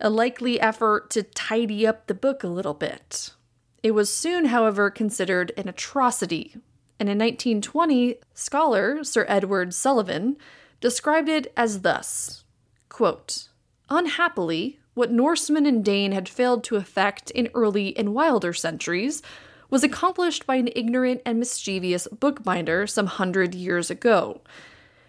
a 0.00 0.08
likely 0.08 0.58
effort 0.58 1.10
to 1.10 1.22
tidy 1.22 1.86
up 1.86 2.06
the 2.06 2.14
book 2.14 2.42
a 2.42 2.48
little 2.48 2.72
bit. 2.72 3.34
It 3.82 3.90
was 3.90 4.12
soon, 4.12 4.46
however, 4.46 4.90
considered 4.90 5.52
an 5.58 5.68
atrocity, 5.68 6.56
and 6.98 7.10
in 7.10 7.18
1920, 7.18 8.16
scholar 8.32 9.04
Sir 9.04 9.26
Edward 9.28 9.74
Sullivan 9.74 10.36
described 10.80 11.28
it 11.28 11.52
as 11.54 11.82
thus 11.82 12.44
quote, 12.88 13.48
Unhappily, 13.90 14.78
what 14.94 15.10
Norseman 15.10 15.66
and 15.66 15.84
Dane 15.84 16.12
had 16.12 16.28
failed 16.28 16.64
to 16.64 16.76
effect 16.76 17.30
in 17.30 17.48
early 17.54 17.96
and 17.96 18.14
wilder 18.14 18.52
centuries 18.52 19.22
was 19.70 19.82
accomplished 19.82 20.46
by 20.46 20.56
an 20.56 20.68
ignorant 20.74 21.22
and 21.24 21.38
mischievous 21.38 22.06
bookbinder 22.08 22.86
some 22.86 23.06
hundred 23.06 23.54
years 23.54 23.90
ago 23.90 24.40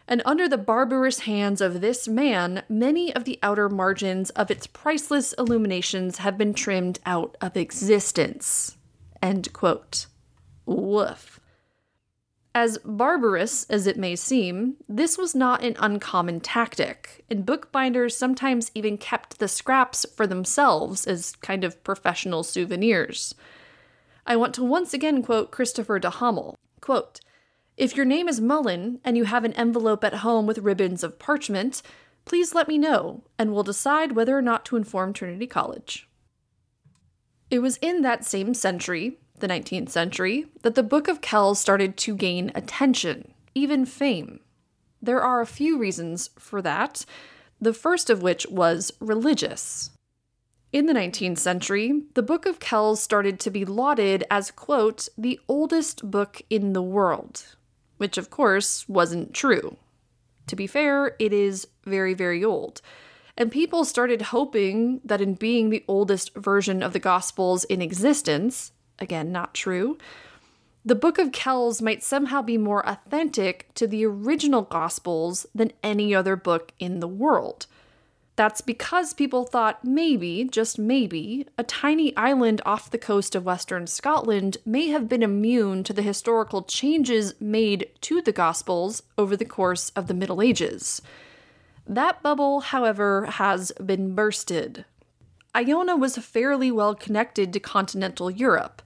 and 0.07 0.21
under 0.25 0.49
the 0.49 0.57
barbarous 0.57 1.19
hands 1.19 1.61
of 1.61 1.81
this 1.81 2.07
man, 2.07 2.63
many 2.67 3.15
of 3.15 3.23
the 3.23 3.39
outer 3.41 3.69
margins 3.69 4.29
of 4.31 4.51
its 4.51 4.67
priceless 4.67 5.33
illuminations 5.33 6.17
have 6.17 6.37
been 6.37 6.53
trimmed 6.53 6.99
out 7.05 7.37
of 7.39 7.55
existence. 7.55 8.77
End 9.21 9.53
quote. 9.53 10.07
Woof. 10.65 11.32
As 12.55 12.77
barbarous 12.85 13.65
as 13.65 13.87
it 13.87 13.97
may 13.97 14.15
seem, 14.15 14.75
this 14.87 15.17
was 15.17 15.33
not 15.33 15.63
an 15.63 15.75
uncommon 15.79 16.39
tactic, 16.39 17.25
and 17.27 17.47
bookbinders 17.47 18.15
sometimes 18.15 18.69
even 18.75 18.97
kept 18.97 19.39
the 19.39 19.47
scraps 19.47 20.05
for 20.15 20.27
themselves 20.27 21.07
as 21.07 21.35
kind 21.37 21.63
of 21.63 21.83
professional 21.83 22.43
souvenirs. 22.43 23.33
I 24.27 24.35
want 24.35 24.53
to 24.55 24.63
once 24.63 24.93
again 24.93 25.23
quote 25.23 25.49
Christopher 25.49 25.97
de 25.97 26.11
Hamel. 26.11 26.55
Quote, 26.79 27.21
if 27.75 27.95
your 27.95 28.05
name 28.05 28.29
is 28.29 28.39
Mullen 28.39 28.99
and 29.03 29.17
you 29.17 29.23
have 29.23 29.43
an 29.43 29.53
envelope 29.53 30.03
at 30.03 30.15
home 30.15 30.45
with 30.45 30.59
ribbons 30.59 31.03
of 31.03 31.17
parchment, 31.17 31.81
please 32.23 32.53
let 32.53 32.67
me 32.67 32.77
know, 32.77 33.23
and 33.39 33.51
we'll 33.51 33.63
decide 33.63 34.11
whether 34.11 34.37
or 34.37 34.43
not 34.43 34.63
to 34.65 34.75
inform 34.75 35.11
Trinity 35.11 35.47
College. 35.47 36.07
It 37.49 37.59
was 37.59 37.77
in 37.77 38.03
that 38.03 38.23
same 38.23 38.53
century, 38.53 39.17
the 39.43 39.49
19th 39.49 39.89
century, 39.89 40.45
that 40.61 40.73
the 40.73 40.81
Book 40.81 41.09
of 41.09 41.19
Kells 41.19 41.59
started 41.59 41.97
to 41.97 42.15
gain 42.15 42.49
attention, 42.55 43.33
even 43.53 43.85
fame. 43.85 44.39
There 45.01 45.21
are 45.21 45.41
a 45.41 45.45
few 45.45 45.77
reasons 45.77 46.29
for 46.39 46.61
that, 46.61 47.05
the 47.59 47.73
first 47.73 48.09
of 48.09 48.23
which 48.23 48.47
was 48.47 48.93
religious. 49.01 49.89
In 50.71 50.85
the 50.85 50.93
19th 50.93 51.39
century, 51.39 52.03
the 52.13 52.23
Book 52.23 52.45
of 52.45 52.61
Kells 52.61 53.03
started 53.03 53.37
to 53.41 53.51
be 53.51 53.65
lauded 53.65 54.23
as, 54.31 54.49
quote, 54.49 55.09
the 55.17 55.37
oldest 55.49 56.09
book 56.09 56.41
in 56.49 56.71
the 56.71 56.81
world, 56.81 57.43
which 57.97 58.17
of 58.17 58.29
course 58.29 58.87
wasn't 58.87 59.33
true. 59.33 59.75
To 60.47 60.55
be 60.55 60.67
fair, 60.67 61.17
it 61.19 61.33
is 61.33 61.67
very, 61.83 62.13
very 62.13 62.45
old. 62.45 62.81
And 63.37 63.51
people 63.51 63.83
started 63.83 64.21
hoping 64.21 65.01
that 65.03 65.19
in 65.19 65.33
being 65.33 65.69
the 65.69 65.83
oldest 65.85 66.33
version 66.33 66.81
of 66.81 66.93
the 66.93 66.99
Gospels 66.99 67.65
in 67.65 67.81
existence, 67.81 68.71
again, 69.03 69.31
not 69.31 69.53
true, 69.53 69.97
the 70.85 70.95
Book 70.95 71.17
of 71.17 71.31
Kells 71.31 71.81
might 71.81 72.03
somehow 72.03 72.41
be 72.41 72.57
more 72.57 72.85
authentic 72.87 73.73
to 73.75 73.87
the 73.87 74.05
original 74.05 74.63
Gospels 74.63 75.45
than 75.55 75.71
any 75.81 76.13
other 76.13 76.35
book 76.35 76.73
in 76.79 76.99
the 76.99 77.07
world. 77.07 77.67
That's 78.35 78.61
because 78.61 79.13
people 79.13 79.45
thought 79.45 79.85
maybe, 79.85 80.43
just 80.43 80.79
maybe, 80.79 81.45
a 81.57 81.63
tiny 81.63 82.17
island 82.17 82.61
off 82.65 82.89
the 82.89 82.97
coast 82.97 83.35
of 83.35 83.45
Western 83.45 83.85
Scotland 83.85 84.57
may 84.65 84.87
have 84.87 85.07
been 85.07 85.21
immune 85.21 85.83
to 85.83 85.93
the 85.93 86.01
historical 86.01 86.63
changes 86.63 87.39
made 87.39 87.89
to 88.01 88.21
the 88.21 88.31
Gospels 88.31 89.03
over 89.17 89.37
the 89.37 89.45
course 89.45 89.91
of 89.95 90.07
the 90.07 90.15
Middle 90.15 90.41
Ages. 90.41 91.01
That 91.85 92.23
bubble, 92.23 92.61
however, 92.61 93.25
has 93.25 93.71
been 93.73 94.15
bursted. 94.15 94.83
Iona 95.55 95.95
was 95.95 96.17
fairly 96.17 96.71
well 96.71 96.95
connected 96.95 97.53
to 97.53 97.59
continental 97.59 98.31
Europe, 98.31 98.81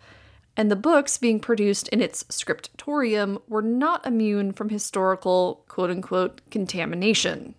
and 0.57 0.71
the 0.71 0.75
books 0.75 1.19
being 1.19 1.39
produced 1.39 1.87
in 1.89 2.01
its 2.01 2.25
scriptorium 2.29 3.37
were 3.47 3.61
not 3.61 4.05
immune 4.05 4.51
from 4.51 4.69
historical 4.69 5.63
quote 5.67 5.91
unquote 5.91 6.41
contamination. 6.49 7.53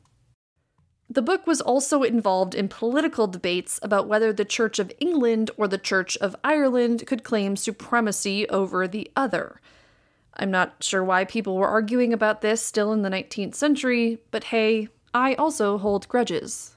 The 1.08 1.22
book 1.22 1.46
was 1.46 1.62
also 1.62 2.02
involved 2.02 2.54
in 2.54 2.68
political 2.68 3.26
debates 3.28 3.80
about 3.82 4.08
whether 4.08 4.30
the 4.30 4.44
Church 4.44 4.78
of 4.78 4.92
England 5.00 5.50
or 5.56 5.66
the 5.66 5.78
Church 5.78 6.18
of 6.18 6.36
Ireland 6.44 7.06
could 7.06 7.24
claim 7.24 7.56
supremacy 7.56 8.46
over 8.48 8.86
the 8.86 9.10
other. 9.16 9.60
I'm 10.36 10.50
not 10.50 10.82
sure 10.84 11.02
why 11.02 11.24
people 11.24 11.56
were 11.56 11.68
arguing 11.68 12.12
about 12.12 12.42
this 12.42 12.62
still 12.62 12.92
in 12.92 13.02
the 13.02 13.08
19th 13.08 13.54
century, 13.54 14.18
but 14.30 14.44
hey, 14.44 14.88
I 15.14 15.34
also 15.34 15.78
hold 15.78 16.08
grudges. 16.08 16.76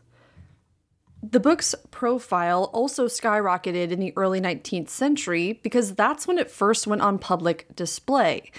The 1.24 1.40
book's 1.40 1.76
profile 1.92 2.70
also 2.74 3.06
skyrocketed 3.06 3.92
in 3.92 4.00
the 4.00 4.14
early 4.16 4.42
19th 4.42 4.90
century 4.90 5.60
because 5.62 5.94
that's 5.94 6.26
when 6.26 6.40
it 6.40 6.50
first 6.50 6.88
went 6.88 7.04
on 7.04 7.20
public 7.20 7.76
display. 7.76 8.52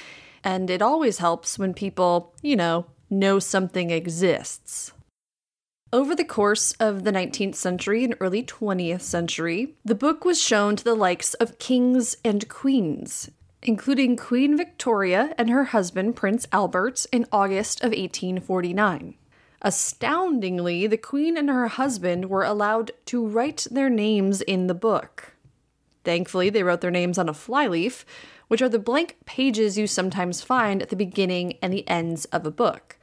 And 0.44 0.70
it 0.70 0.80
always 0.80 1.18
helps 1.18 1.58
when 1.58 1.74
people, 1.74 2.34
you 2.40 2.54
know, 2.54 2.86
know 3.10 3.38
something 3.38 3.90
exists. 3.90 4.92
Over 5.92 6.14
the 6.14 6.24
course 6.24 6.72
of 6.80 7.04
the 7.04 7.12
19th 7.12 7.54
century 7.54 8.04
and 8.04 8.14
early 8.18 8.42
20th 8.42 9.02
century, 9.02 9.74
the 9.84 9.94
book 9.94 10.24
was 10.24 10.40
shown 10.40 10.74
to 10.76 10.84
the 10.84 10.94
likes 10.94 11.34
of 11.34 11.58
kings 11.58 12.16
and 12.24 12.48
queens, 12.48 13.30
including 13.62 14.16
Queen 14.16 14.56
Victoria 14.56 15.34
and 15.36 15.50
her 15.50 15.64
husband 15.64 16.16
Prince 16.16 16.46
Albert 16.50 17.04
in 17.12 17.26
August 17.30 17.80
of 17.80 17.90
1849. 17.90 19.16
Astoundingly, 19.62 20.88
the 20.88 20.96
Queen 20.96 21.36
and 21.36 21.48
her 21.48 21.68
husband 21.68 22.28
were 22.28 22.42
allowed 22.42 22.90
to 23.06 23.24
write 23.24 23.66
their 23.70 23.88
names 23.88 24.40
in 24.42 24.66
the 24.66 24.74
book. 24.74 25.34
Thankfully, 26.04 26.50
they 26.50 26.64
wrote 26.64 26.80
their 26.80 26.90
names 26.90 27.16
on 27.16 27.28
a 27.28 27.34
flyleaf, 27.34 28.04
which 28.48 28.60
are 28.60 28.68
the 28.68 28.80
blank 28.80 29.18
pages 29.24 29.78
you 29.78 29.86
sometimes 29.86 30.42
find 30.42 30.82
at 30.82 30.88
the 30.88 30.96
beginning 30.96 31.58
and 31.62 31.72
the 31.72 31.88
ends 31.88 32.24
of 32.26 32.44
a 32.44 32.50
book. 32.50 32.98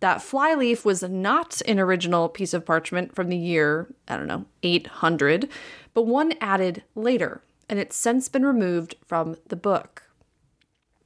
That 0.00 0.22
flyleaf 0.22 0.84
was 0.84 1.02
not 1.02 1.62
an 1.66 1.80
original 1.80 2.28
piece 2.28 2.52
of 2.52 2.66
parchment 2.66 3.14
from 3.14 3.30
the 3.30 3.36
year, 3.38 3.88
I 4.06 4.16
don't 4.16 4.28
know, 4.28 4.44
800, 4.62 5.48
but 5.94 6.06
one 6.06 6.34
added 6.40 6.84
later, 6.94 7.42
and 7.68 7.78
it's 7.78 7.96
since 7.96 8.28
been 8.28 8.44
removed 8.44 8.94
from 9.06 9.36
the 9.48 9.56
book. 9.56 10.07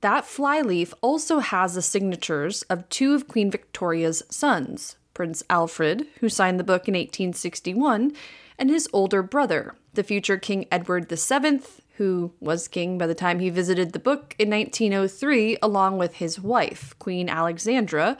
That 0.02 0.26
flyleaf 0.26 0.92
also 1.00 1.38
has 1.38 1.74
the 1.74 1.82
signatures 1.82 2.62
of 2.62 2.88
two 2.88 3.14
of 3.14 3.28
Queen 3.28 3.52
Victoria's 3.52 4.24
sons, 4.28 4.96
Prince 5.14 5.44
Alfred, 5.48 6.08
who 6.18 6.28
signed 6.28 6.58
the 6.58 6.64
book 6.64 6.88
in 6.88 6.94
1861, 6.94 8.12
and 8.58 8.68
his 8.68 8.88
older 8.92 9.22
brother, 9.22 9.76
the 9.94 10.02
future 10.02 10.38
King 10.38 10.66
Edward 10.72 11.08
VII, 11.08 11.60
who 11.98 12.32
was 12.40 12.66
king 12.66 12.98
by 12.98 13.06
the 13.06 13.14
time 13.14 13.38
he 13.38 13.48
visited 13.48 13.92
the 13.92 14.00
book 14.00 14.34
in 14.40 14.50
1903, 14.50 15.58
along 15.62 15.98
with 15.98 16.16
his 16.16 16.40
wife, 16.40 16.98
Queen 16.98 17.28
Alexandra, 17.28 18.18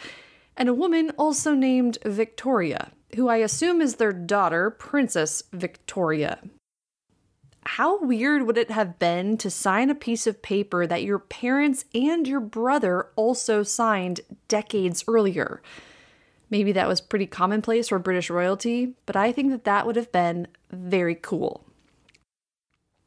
and 0.57 0.69
a 0.69 0.75
woman 0.75 1.11
also 1.19 1.53
named 1.53 1.99
Victoria, 2.05 2.93
who 3.17 3.29
I 3.29 3.39
assume 3.39 3.81
is 3.81 3.97
their 3.97 4.13
daughter, 4.13 4.71
Princess 4.71 5.43
Victoria. 5.53 6.39
How 7.65 8.01
weird 8.01 8.47
would 8.47 8.59
it 8.59 8.71
have 8.71 8.99
been 8.99 9.39
to 9.39 9.51
sign 9.51 9.89
a 9.89 9.95
piece 9.95 10.27
of 10.27 10.43
paper 10.43 10.87
that 10.87 11.05
your 11.05 11.19
parents 11.19 11.85
and 11.95 12.27
your 12.27 12.41
brother 12.41 13.09
also 13.17 13.63
signed 13.63 14.21
decades 14.49 15.05
earlier? 15.07 15.63
Maybe 16.51 16.73
that 16.73 16.89
was 16.89 17.01
pretty 17.01 17.27
commonplace 17.27 17.89
for 17.89 17.99
British 17.99 18.29
royalty, 18.29 18.95
but 19.07 19.17
I 19.17 19.33
think 19.33 19.51
that 19.51 19.65
that 19.65 19.87
would 19.87 19.97
have 19.97 20.13
been 20.13 20.49
very 20.71 21.15
cool. 21.15 21.65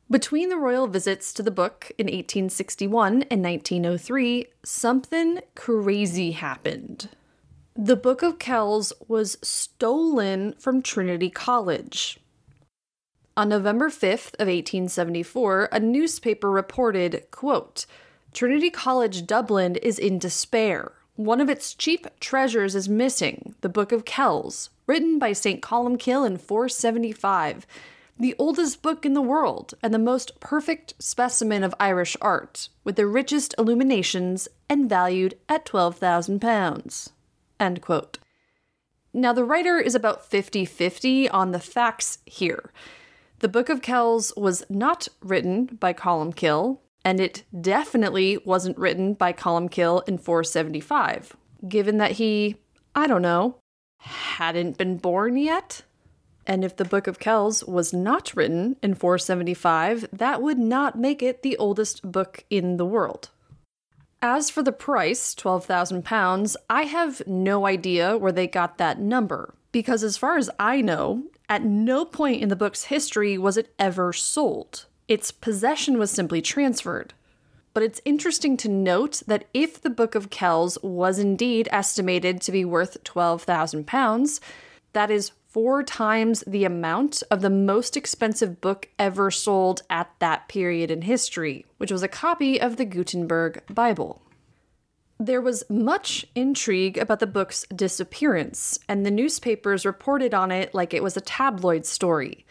Between 0.10 0.50
the 0.50 0.58
royal 0.58 0.88
visits 0.88 1.34
to 1.34 1.44
the 1.44 1.52
book 1.52 1.92
in 1.98 2.06
1861 2.06 3.24
and 3.24 3.44
1903, 3.44 4.48
something 4.64 5.42
crazy 5.56 6.32
happened. 6.32 7.10
The 7.76 7.96
Book 7.96 8.22
of 8.22 8.40
Kells 8.40 8.94
was 9.08 9.38
stolen 9.42 10.54
from 10.58 10.82
Trinity 10.82 11.30
College. 11.30 12.20
On 13.38 13.50
November 13.50 13.90
5th 13.90 14.34
of 14.36 14.48
1874, 14.48 15.68
a 15.70 15.80
newspaper 15.82 16.50
reported, 16.50 17.26
quote, 17.32 17.86
Trinity 18.32 18.70
College 18.70 19.28
Dublin 19.28 19.76
is 19.76 20.00
in 20.00 20.20
despair. 20.20 20.94
One 21.18 21.42
of 21.42 21.50
its 21.50 21.74
chief 21.74 22.00
treasures 22.22 22.76
is 22.76 22.88
missing, 22.88 23.54
the 23.60 23.68
Book 23.68 23.92
of 23.92 24.06
Kells, 24.06 24.70
written 24.88 25.20
by 25.20 25.34
St. 25.34 25.62
Columkill 25.62 26.26
in 26.26 26.38
475, 26.38 27.68
the 28.18 28.36
oldest 28.40 28.82
book 28.82 29.06
in 29.06 29.14
the 29.14 29.22
world 29.22 29.74
and 29.84 29.94
the 29.94 30.00
most 30.00 30.40
perfect 30.40 30.94
specimen 31.00 31.62
of 31.62 31.76
Irish 31.78 32.16
art, 32.22 32.70
with 32.86 32.96
the 32.96 33.06
richest 33.06 33.54
illuminations 33.58 34.48
and 34.70 34.90
valued 34.90 35.38
at 35.50 35.66
12,000 35.66 36.40
pounds. 36.40 37.12
End 37.60 37.82
quote. 37.82 38.18
Now, 39.14 39.34
the 39.34 39.44
writer 39.44 39.78
is 39.78 39.94
about 39.94 40.26
50 40.26 40.64
50 40.64 41.28
on 41.28 41.52
the 41.52 41.60
facts 41.60 42.20
here. 42.26 42.72
The 43.40 43.50
Book 43.50 43.70
of 43.70 43.82
Kells 43.82 44.32
was 44.38 44.64
not 44.70 45.08
written 45.22 45.66
by 45.66 45.94
Columkill, 45.94 46.80
and 47.04 47.20
it 47.20 47.44
definitely 47.60 48.38
wasn't 48.46 48.78
written 48.78 49.14
by 49.14 49.34
Columkill 49.34 50.08
in 50.08 50.18
475, 50.18 51.36
given 51.68 51.98
that 51.98 52.12
he, 52.14 52.56
I 52.96 53.08
don't 53.08 53.22
know, 53.22 53.58
hadn't 54.00 54.78
been 54.78 54.98
born 54.98 55.38
yet. 55.38 55.82
And 56.48 56.64
if 56.64 56.78
the 56.78 56.86
Book 56.86 57.08
of 57.08 57.20
Kells 57.20 57.64
was 57.66 57.92
not 57.92 58.36
written 58.36 58.78
in 58.82 58.94
475, 58.94 60.08
that 60.14 60.42
would 60.42 60.60
not 60.60 60.98
make 60.98 61.22
it 61.22 61.42
the 61.42 61.58
oldest 61.58 62.10
book 62.10 62.46
in 62.50 62.78
the 62.78 62.86
world. 62.86 63.30
As 64.22 64.50
for 64.50 64.64
the 64.64 64.72
price, 64.72 65.36
£12,000, 65.36 66.56
I 66.70 66.84
have 66.84 67.22
no 67.28 67.68
idea 67.68 68.18
where 68.18 68.32
they 68.32 68.48
got 68.48 68.78
that 68.78 69.00
number, 69.00 69.56
because 69.72 70.04
as 70.04 70.18
far 70.18 70.38
as 70.38 70.50
I 70.58 70.82
know, 70.82 71.24
at 71.50 71.64
no 71.64 72.06
point 72.06 72.42
in 72.42 72.50
the 72.50 72.56
book's 72.56 72.86
history 72.86 73.38
was 73.38 73.58
it 73.58 73.74
ever 73.78 74.14
sold. 74.14 74.86
Its 75.08 75.32
possession 75.32 75.98
was 75.98 76.12
simply 76.12 76.42
transferred. 76.42 77.14
But 77.74 77.84
it's 77.84 78.02
interesting 78.06 78.56
to 78.58 78.70
note 78.70 79.22
that 79.28 79.46
if 79.54 79.82
the 79.82 79.90
Book 79.90 80.16
of 80.16 80.30
Kells 80.30 80.78
was 80.82 81.20
indeed 81.20 81.68
estimated 81.72 82.42
to 82.42 82.52
be 82.52 82.64
worth 82.64 83.04
£12,000, 83.04 84.40
that 84.94 85.12
is 85.12 85.34
four 85.50 85.84
times 85.84 86.44
the 86.48 86.64
amount 86.64 87.22
of 87.30 87.42
the 87.42 87.50
most 87.50 87.96
expensive 87.96 88.62
book 88.62 88.90
ever 88.98 89.30
sold 89.30 89.82
at 89.90 90.10
that 90.20 90.48
period 90.48 90.90
in 90.90 91.02
history, 91.02 91.66
which 91.78 91.92
was 91.92 92.02
a 92.02 92.08
copy 92.08 92.60
of 92.60 92.78
the 92.78 92.86
Gutenberg 92.86 93.62
Bible. 93.70 94.22
There 95.20 95.42
was 95.42 95.64
much 95.70 96.26
intrigue 96.36 96.98
about 96.98 97.20
the 97.20 97.28
book's 97.28 97.66
disappearance, 97.74 98.80
and 98.90 99.06
the 99.06 99.12
newspapers 99.12 99.86
reported 99.86 100.34
on 100.34 100.52
it 100.52 100.74
like 100.74 100.94
it 100.94 101.04
was 101.04 101.16
a 101.16 101.22
tabloid 101.22 101.86
story. 101.86 102.46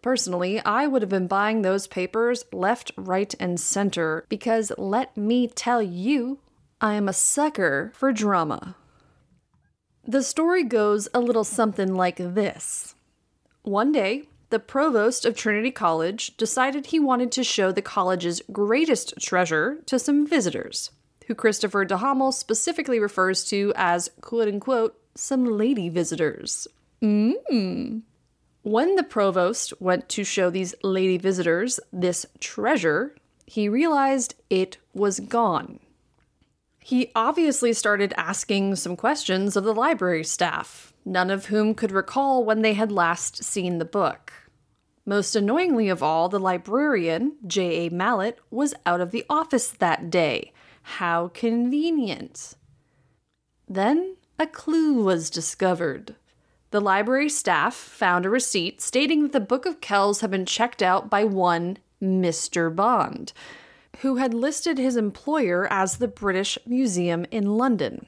Personally, 0.00 0.60
I 0.60 0.86
would 0.86 1.02
have 1.02 1.08
been 1.08 1.26
buying 1.26 1.62
those 1.62 1.86
papers 1.88 2.44
left, 2.52 2.92
right, 2.96 3.34
and 3.40 3.58
center 3.58 4.24
because 4.28 4.70
let 4.78 5.16
me 5.16 5.48
tell 5.48 5.82
you, 5.82 6.38
I 6.80 6.94
am 6.94 7.08
a 7.08 7.12
sucker 7.12 7.90
for 7.94 8.12
drama. 8.12 8.76
The 10.06 10.22
story 10.22 10.62
goes 10.62 11.08
a 11.14 11.20
little 11.20 11.44
something 11.44 11.94
like 11.94 12.18
this 12.18 12.94
One 13.62 13.90
day, 13.90 14.28
the 14.50 14.58
provost 14.60 15.24
of 15.24 15.36
Trinity 15.36 15.70
College 15.70 16.36
decided 16.36 16.86
he 16.86 17.00
wanted 17.00 17.32
to 17.32 17.42
show 17.42 17.72
the 17.72 17.82
college's 17.82 18.42
greatest 18.52 19.14
treasure 19.18 19.78
to 19.86 19.98
some 19.98 20.26
visitors, 20.26 20.90
who 21.26 21.34
Christopher 21.34 21.84
de 21.84 21.98
Hamel 21.98 22.32
specifically 22.32 22.98
refers 22.98 23.44
to 23.44 23.72
as 23.76 24.10
quote 24.20 24.48
unquote 24.48 24.98
some 25.14 25.44
lady 25.44 25.88
visitors. 25.88 26.66
Mmm. 27.02 28.02
When 28.62 28.96
the 28.96 29.02
provost 29.02 29.74
went 29.80 30.08
to 30.10 30.24
show 30.24 30.48
these 30.48 30.74
lady 30.82 31.18
visitors 31.18 31.78
this 31.92 32.24
treasure, 32.40 33.14
he 33.46 33.68
realized 33.68 34.34
it 34.48 34.78
was 34.94 35.20
gone. 35.20 35.80
He 36.78 37.10
obviously 37.14 37.72
started 37.72 38.14
asking 38.16 38.76
some 38.76 38.96
questions 38.96 39.56
of 39.56 39.64
the 39.64 39.74
library 39.74 40.24
staff, 40.24 40.92
none 41.04 41.30
of 41.30 41.46
whom 41.46 41.74
could 41.74 41.92
recall 41.92 42.44
when 42.44 42.62
they 42.62 42.74
had 42.74 42.92
last 42.92 43.44
seen 43.44 43.78
the 43.78 43.84
book. 43.84 44.32
Most 45.06 45.36
annoyingly 45.36 45.88
of 45.90 46.02
all, 46.02 46.30
the 46.30 46.38
librarian, 46.38 47.36
J.A. 47.46 47.90
Malet, 47.90 48.38
was 48.50 48.74
out 48.86 49.02
of 49.02 49.10
the 49.10 49.26
office 49.28 49.68
that 49.68 50.08
day. 50.08 50.52
How 50.84 51.28
convenient. 51.28 52.54
Then 53.68 54.16
a 54.38 54.46
clue 54.46 55.02
was 55.02 55.30
discovered. 55.30 56.14
The 56.70 56.80
library 56.80 57.28
staff 57.28 57.74
found 57.74 58.24
a 58.24 58.30
receipt 58.30 58.80
stating 58.80 59.22
that 59.22 59.32
the 59.32 59.40
Book 59.40 59.66
of 59.66 59.80
Kells 59.80 60.20
had 60.20 60.30
been 60.30 60.46
checked 60.46 60.82
out 60.82 61.10
by 61.10 61.24
one 61.24 61.78
Mr. 62.02 62.74
Bond 62.74 63.32
who 64.00 64.16
had 64.16 64.34
listed 64.34 64.78
his 64.78 64.96
employer 64.96 65.66
as 65.72 65.96
the 65.96 66.08
British 66.08 66.58
Museum 66.66 67.26
in 67.30 67.56
London. 67.56 68.06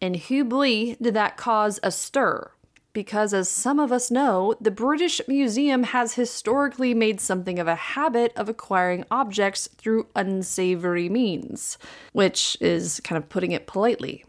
In 0.00 0.14
Hubli 0.14 0.96
did 1.00 1.14
that 1.14 1.36
cause 1.36 1.78
a 1.82 1.90
stir, 1.90 2.50
because 2.92 3.32
as 3.32 3.48
some 3.48 3.78
of 3.78 3.92
us 3.92 4.10
know, 4.10 4.54
the 4.60 4.70
British 4.70 5.20
Museum 5.28 5.84
has 5.84 6.14
historically 6.14 6.94
made 6.94 7.20
something 7.20 7.58
of 7.58 7.68
a 7.68 7.74
habit 7.74 8.32
of 8.36 8.48
acquiring 8.48 9.04
objects 9.10 9.68
through 9.76 10.08
unsavory 10.16 11.08
means, 11.08 11.78
which 12.12 12.56
is 12.60 13.00
kind 13.00 13.16
of 13.16 13.28
putting 13.28 13.52
it 13.52 13.66
politely. 13.66 14.24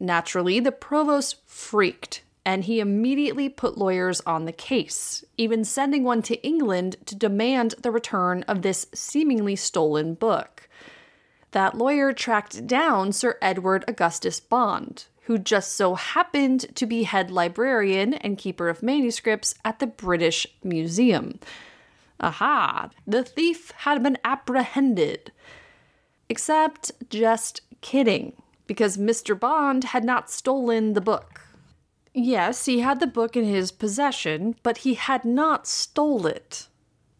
Naturally, 0.00 0.60
the 0.60 0.72
provost 0.72 1.36
freaked 1.46 2.22
and 2.44 2.64
he 2.64 2.80
immediately 2.80 3.48
put 3.48 3.78
lawyers 3.78 4.20
on 4.26 4.44
the 4.44 4.52
case, 4.52 5.24
even 5.36 5.64
sending 5.64 6.02
one 6.02 6.22
to 6.22 6.42
England 6.44 6.96
to 7.06 7.14
demand 7.14 7.74
the 7.82 7.90
return 7.90 8.42
of 8.44 8.62
this 8.62 8.86
seemingly 8.92 9.54
stolen 9.54 10.14
book. 10.14 10.68
That 11.52 11.76
lawyer 11.76 12.12
tracked 12.12 12.66
down 12.66 13.12
Sir 13.12 13.38
Edward 13.40 13.84
Augustus 13.86 14.40
Bond, 14.40 15.06
who 15.22 15.38
just 15.38 15.74
so 15.74 15.94
happened 15.94 16.74
to 16.74 16.86
be 16.86 17.04
head 17.04 17.30
librarian 17.30 18.14
and 18.14 18.38
keeper 18.38 18.68
of 18.68 18.82
manuscripts 18.82 19.54
at 19.64 19.78
the 19.78 19.86
British 19.86 20.46
Museum. 20.64 21.38
Aha, 22.20 22.90
the 23.06 23.22
thief 23.22 23.72
had 23.78 24.02
been 24.02 24.18
apprehended. 24.24 25.32
Except, 26.28 26.92
just 27.10 27.60
kidding, 27.80 28.32
because 28.66 28.96
Mr. 28.96 29.38
Bond 29.38 29.84
had 29.84 30.04
not 30.04 30.30
stolen 30.30 30.94
the 30.94 31.00
book. 31.00 31.40
Yes, 32.14 32.66
he 32.66 32.80
had 32.80 33.00
the 33.00 33.06
book 33.06 33.36
in 33.36 33.44
his 33.44 33.72
possession, 33.72 34.56
but 34.62 34.78
he 34.78 34.94
had 34.94 35.24
not 35.24 35.66
stole 35.66 36.26
it. 36.26 36.68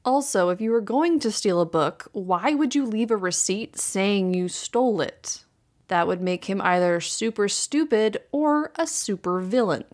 Also, 0.05 0.49
if 0.49 0.61
you 0.61 0.71
were 0.71 0.81
going 0.81 1.21
to 1.21 1.31
steal 1.31 1.61
a 1.61 1.67
book, 1.67 2.09
why 2.13 2.55
would 2.55 2.75
you 2.75 2.85
leave 2.85 3.11
a 3.11 3.17
receipt 3.17 3.79
saying 3.79 4.35
you 4.35 4.49
stole 4.49 5.01
it? 5.01 5.45
That 5.93 6.07
would 6.07 6.23
make 6.23 6.47
him 6.47 6.63
either 6.63 7.03
super 7.03 7.49
stupid 7.49 8.17
or 8.33 8.73
a 8.77 8.87
super 8.87 9.41
villain. 9.41 9.85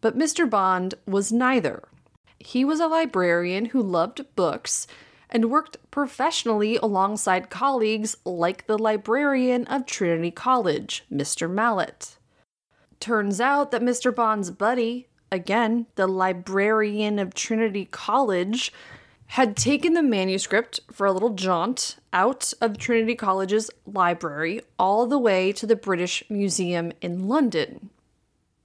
But 0.00 0.16
Mr. 0.16 0.48
Bond 0.48 0.94
was 1.06 1.32
neither. 1.32 1.82
He 2.38 2.64
was 2.64 2.80
a 2.80 2.86
librarian 2.86 3.66
who 3.66 3.82
loved 3.82 4.24
books 4.36 4.86
and 5.28 5.50
worked 5.50 5.76
professionally 5.90 6.78
alongside 6.78 7.50
colleagues 7.50 8.16
like 8.24 8.66
the 8.66 8.78
librarian 8.78 9.66
of 9.66 9.84
Trinity 9.84 10.30
College, 10.30 11.04
Mr. 11.12 11.50
Malet. 11.50 12.16
Turns 12.98 13.38
out 13.38 13.70
that 13.70 13.82
Mr. 13.82 14.14
Bond's 14.14 14.50
buddy, 14.50 15.08
again, 15.30 15.88
the 15.96 16.06
librarian 16.06 17.18
of 17.18 17.34
Trinity 17.34 17.84
College, 17.84 18.72
had 19.34 19.56
taken 19.56 19.94
the 19.94 20.02
manuscript 20.02 20.78
for 20.92 21.08
a 21.08 21.12
little 21.12 21.30
jaunt 21.34 21.96
out 22.12 22.52
of 22.60 22.78
Trinity 22.78 23.16
College's 23.16 23.68
library 23.84 24.60
all 24.78 25.08
the 25.08 25.18
way 25.18 25.50
to 25.50 25.66
the 25.66 25.74
British 25.74 26.22
Museum 26.30 26.92
in 27.00 27.26
London. 27.26 27.90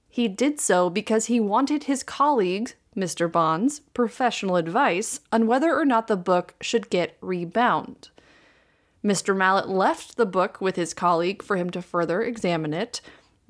He 0.08 0.28
did 0.28 0.60
so 0.60 0.88
because 0.88 1.26
he 1.26 1.40
wanted 1.40 1.84
his 1.84 2.04
colleague, 2.04 2.74
Mr. 2.96 3.30
Bond's, 3.30 3.80
professional 3.94 4.54
advice 4.54 5.18
on 5.32 5.48
whether 5.48 5.76
or 5.76 5.84
not 5.84 6.06
the 6.06 6.16
book 6.16 6.54
should 6.60 6.88
get 6.88 7.16
rebound. 7.20 8.10
Mr. 9.04 9.36
Malet 9.36 9.68
left 9.68 10.16
the 10.16 10.24
book 10.24 10.60
with 10.60 10.76
his 10.76 10.94
colleague 10.94 11.42
for 11.42 11.56
him 11.56 11.70
to 11.70 11.82
further 11.82 12.22
examine 12.22 12.74
it, 12.74 13.00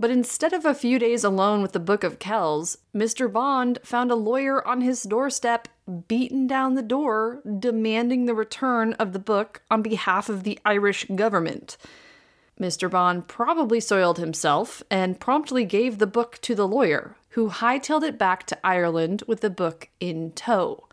but 0.01 0.11
instead 0.11 0.55
of 0.55 0.65
a 0.65 0.75
few 0.75 0.99
days 0.99 1.25
alone 1.25 1.61
with 1.61 1.73
the 1.73 1.79
Book 1.79 2.03
of 2.03 2.19
Kells, 2.19 2.79
Mr. 2.97 3.31
Bond 3.31 3.79
found 3.85 4.11
a 4.11 4.15
lawyer 4.15 4.67
on 4.67 4.81
his 4.81 5.03
doorstep, 5.03 5.69
beaten 6.09 6.47
down 6.47 6.75
the 6.75 6.83
door, 6.83 7.43
demanding 7.59 8.25
the 8.25 8.35
return 8.35 8.95
of 8.95 9.13
the 9.13 9.19
book 9.19 9.61
on 9.71 9.83
behalf 9.83 10.31
of 10.31 10.43
the 10.43 10.59
Irish 10.65 11.05
government. 11.15 11.77
Mr. 12.59 12.91
Bond 12.91 13.29
probably 13.29 13.79
soiled 13.79 14.17
himself 14.17 14.83
and 14.91 15.21
promptly 15.21 15.67
gave 15.67 15.99
the 15.99 16.07
book 16.07 16.39
to 16.41 16.55
the 16.55 16.67
lawyer, 16.67 17.17
who 17.31 17.51
hightailed 17.51 18.03
it 18.03 18.17
back 18.17 18.47
to 18.47 18.67
Ireland 18.67 19.23
with 19.27 19.43
the 19.43 19.51
book 19.51 19.91
in 20.01 20.33
tow. 20.33 20.89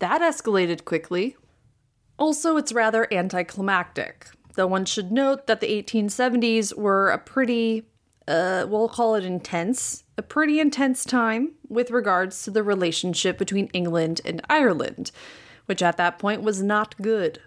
That 0.00 0.22
escalated 0.22 0.84
quickly. 0.84 1.36
Also, 2.18 2.56
it's 2.56 2.72
rather 2.72 3.06
anticlimactic, 3.14 4.26
though 4.56 4.66
one 4.66 4.86
should 4.86 5.12
note 5.12 5.46
that 5.46 5.60
the 5.60 5.82
1870s 5.82 6.76
were 6.76 7.10
a 7.10 7.18
pretty 7.18 7.84
uh, 8.28 8.66
we'll 8.68 8.90
call 8.90 9.14
it 9.14 9.24
intense, 9.24 10.04
a 10.18 10.22
pretty 10.22 10.60
intense 10.60 11.02
time 11.02 11.54
with 11.66 11.90
regards 11.90 12.42
to 12.42 12.50
the 12.50 12.62
relationship 12.62 13.38
between 13.38 13.68
England 13.68 14.20
and 14.24 14.42
Ireland, 14.50 15.10
which 15.64 15.82
at 15.82 15.96
that 15.96 16.18
point 16.18 16.42
was 16.42 16.62
not 16.62 17.00
good. 17.00 17.40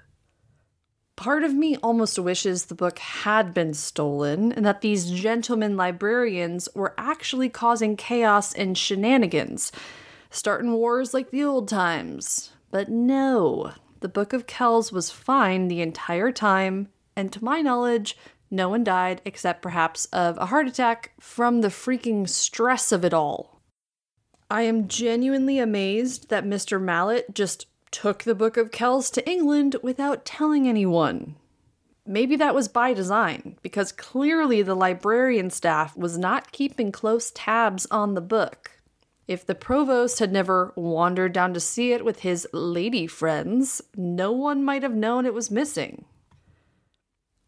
Part 1.15 1.43
of 1.43 1.53
me 1.53 1.77
almost 1.77 2.17
wishes 2.17 2.65
the 2.65 2.73
book 2.73 2.97
had 2.97 3.53
been 3.53 3.75
stolen 3.75 4.51
and 4.51 4.65
that 4.65 4.81
these 4.81 5.11
gentlemen 5.11 5.77
librarians 5.77 6.67
were 6.73 6.95
actually 6.97 7.49
causing 7.49 7.95
chaos 7.95 8.51
and 8.51 8.75
shenanigans, 8.75 9.71
starting 10.31 10.73
wars 10.73 11.13
like 11.13 11.29
the 11.29 11.43
old 11.43 11.67
times. 11.67 12.53
But 12.71 12.89
no, 12.89 13.73
the 13.99 14.09
Book 14.09 14.33
of 14.33 14.47
Kells 14.47 14.91
was 14.91 15.11
fine 15.11 15.67
the 15.67 15.81
entire 15.81 16.31
time, 16.31 16.87
and 17.15 17.31
to 17.33 17.43
my 17.43 17.61
knowledge, 17.61 18.17
no 18.51 18.69
one 18.69 18.83
died 18.83 19.21
except 19.25 19.61
perhaps 19.61 20.05
of 20.07 20.37
a 20.37 20.47
heart 20.47 20.67
attack 20.67 21.13
from 21.19 21.61
the 21.61 21.69
freaking 21.69 22.27
stress 22.27 22.91
of 22.91 23.05
it 23.05 23.13
all. 23.13 23.61
I 24.49 24.63
am 24.63 24.89
genuinely 24.89 25.57
amazed 25.57 26.29
that 26.29 26.43
Mr. 26.43 26.79
Malet 26.79 27.33
just 27.33 27.67
took 27.89 28.23
the 28.23 28.35
Book 28.35 28.57
of 28.57 28.71
Kells 28.71 29.09
to 29.11 29.29
England 29.29 29.77
without 29.81 30.25
telling 30.25 30.67
anyone. 30.67 31.37
Maybe 32.05 32.35
that 32.35 32.55
was 32.55 32.67
by 32.67 32.93
design, 32.93 33.57
because 33.61 33.91
clearly 33.91 34.61
the 34.61 34.75
librarian 34.75 35.49
staff 35.49 35.95
was 35.95 36.17
not 36.17 36.51
keeping 36.51 36.91
close 36.91 37.31
tabs 37.31 37.87
on 37.91 38.13
the 38.13 38.21
book. 38.21 38.71
If 39.27 39.45
the 39.45 39.55
provost 39.55 40.19
had 40.19 40.33
never 40.33 40.73
wandered 40.75 41.31
down 41.31 41.53
to 41.53 41.59
see 41.61 41.93
it 41.93 42.03
with 42.03 42.19
his 42.19 42.45
lady 42.51 43.07
friends, 43.07 43.81
no 43.95 44.33
one 44.33 44.63
might 44.63 44.83
have 44.83 44.95
known 44.95 45.25
it 45.25 45.33
was 45.33 45.49
missing. 45.49 46.03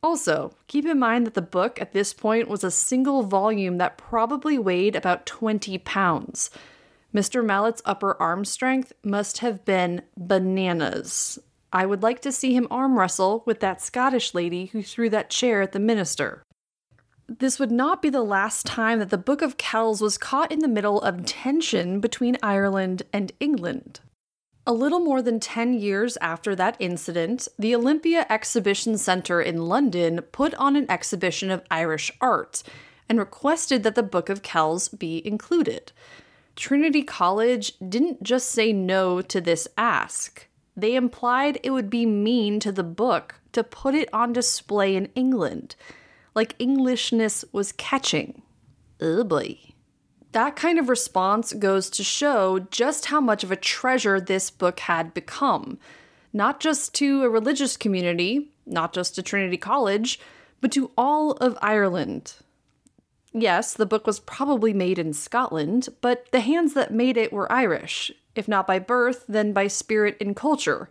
Also, 0.03 0.53
keep 0.67 0.85
in 0.85 0.99
mind 0.99 1.25
that 1.25 1.33
the 1.33 1.41
book 1.41 1.81
at 1.81 1.93
this 1.93 2.13
point 2.13 2.49
was 2.49 2.63
a 2.63 2.69
single 2.69 3.23
volume 3.23 3.77
that 3.77 3.97
probably 3.97 4.59
weighed 4.59 4.97
about 4.97 5.25
20 5.25 5.77
pounds. 5.79 6.51
Mr. 7.15 7.45
Malet's 7.45 7.81
upper 7.85 8.21
arm 8.21 8.43
strength 8.43 8.91
must 9.03 9.37
have 9.37 9.63
been 9.63 10.01
bananas. 10.17 11.39
I 11.71 11.85
would 11.85 12.03
like 12.03 12.21
to 12.21 12.31
see 12.31 12.53
him 12.53 12.67
arm 12.69 12.99
wrestle 12.99 13.43
with 13.45 13.61
that 13.61 13.81
Scottish 13.81 14.33
lady 14.33 14.65
who 14.67 14.83
threw 14.83 15.09
that 15.11 15.29
chair 15.29 15.61
at 15.61 15.71
the 15.71 15.79
minister. 15.79 16.43
This 17.27 17.57
would 17.57 17.71
not 17.71 18.01
be 18.01 18.09
the 18.09 18.21
last 18.21 18.65
time 18.65 18.99
that 18.99 19.09
the 19.09 19.17
Book 19.17 19.41
of 19.41 19.57
Kells 19.57 20.01
was 20.01 20.17
caught 20.17 20.51
in 20.51 20.59
the 20.59 20.67
middle 20.67 21.01
of 21.01 21.25
tension 21.25 22.01
between 22.01 22.37
Ireland 22.43 23.03
and 23.13 23.31
England. 23.39 24.01
A 24.65 24.71
little 24.71 25.01
more 25.01 25.21
than 25.21 25.41
10 25.41 25.73
years 25.73 26.17
after 26.21 26.55
that 26.55 26.77
incident, 26.79 27.49
the 27.59 27.75
Olympia 27.75 28.25
Exhibition 28.29 28.97
Centre 28.97 29.41
in 29.41 29.67
London 29.67 30.21
put 30.31 30.53
on 30.55 30.77
an 30.77 30.89
exhibition 30.89 31.51
of 31.51 31.63
Irish 31.69 32.11
art 32.21 32.63
and 33.09 33.19
requested 33.19 33.83
that 33.83 33.95
the 33.95 34.03
Book 34.03 34.29
of 34.29 34.41
Kells 34.41 34.87
be 34.87 35.25
included. 35.27 35.91
Trinity 36.55 37.03
College 37.03 37.73
didn't 37.77 38.23
just 38.23 38.49
say 38.49 38.71
no 38.71 39.21
to 39.21 39.41
this 39.41 39.67
ask, 39.77 40.47
they 40.77 40.95
implied 40.95 41.59
it 41.61 41.71
would 41.71 41.89
be 41.89 42.05
mean 42.05 42.59
to 42.61 42.71
the 42.71 42.83
book 42.83 43.35
to 43.51 43.63
put 43.63 43.93
it 43.93 44.11
on 44.13 44.33
display 44.33 44.95
in 44.95 45.09
England, 45.13 45.75
like 46.33 46.55
Englishness 46.57 47.43
was 47.51 47.73
catching. 47.73 48.41
Oh. 49.01 49.23
That 50.33 50.55
kind 50.55 50.79
of 50.79 50.89
response 50.89 51.53
goes 51.53 51.91
to 51.91 52.03
show 52.03 52.59
just 52.71 53.05
how 53.05 53.21
much 53.21 53.43
of 53.43 53.51
a 53.51 53.55
treasure 53.55 54.19
this 54.19 54.49
book 54.49 54.79
had 54.81 55.13
become, 55.13 55.77
not 56.33 56.59
just 56.59 56.95
to 56.95 57.23
a 57.23 57.29
religious 57.29 57.77
community, 57.77 58.49
not 58.65 58.93
just 58.93 59.13
to 59.15 59.21
Trinity 59.21 59.57
College, 59.57 60.19
but 60.59 60.71
to 60.71 60.89
all 60.97 61.33
of 61.33 61.55
Ireland. 61.61 62.33
Yes, 63.31 63.75
the 63.75 63.85
book 63.85 64.07
was 64.07 64.19
probably 64.19 64.73
made 64.73 64.97
in 64.97 65.13
Scotland, 65.13 65.89
but 66.01 66.25
the 66.31 66.39
hands 66.39 66.73
that 66.73 66.91
made 66.91 67.15
it 67.15 67.31
were 67.31 67.51
Irish, 67.51 68.11
if 68.35 68.47
not 68.47 68.65
by 68.65 68.79
birth, 68.79 69.25
then 69.27 69.53
by 69.53 69.67
spirit 69.67 70.17
and 70.19 70.35
culture, 70.35 70.89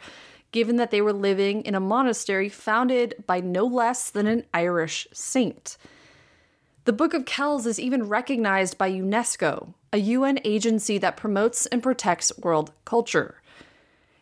given 0.52 0.76
that 0.76 0.92
they 0.92 1.00
were 1.00 1.12
living 1.12 1.62
in 1.62 1.74
a 1.74 1.80
monastery 1.80 2.48
founded 2.48 3.24
by 3.26 3.40
no 3.40 3.64
less 3.64 4.08
than 4.08 4.28
an 4.28 4.44
Irish 4.54 5.08
saint. 5.12 5.76
The 6.84 6.92
Book 6.92 7.14
of 7.14 7.26
Kells 7.26 7.64
is 7.64 7.78
even 7.78 8.08
recognized 8.08 8.76
by 8.76 8.90
UNESCO, 8.90 9.74
a 9.92 9.98
UN 9.98 10.40
agency 10.44 10.98
that 10.98 11.16
promotes 11.16 11.66
and 11.66 11.80
protects 11.80 12.36
world 12.38 12.72
culture. 12.84 13.40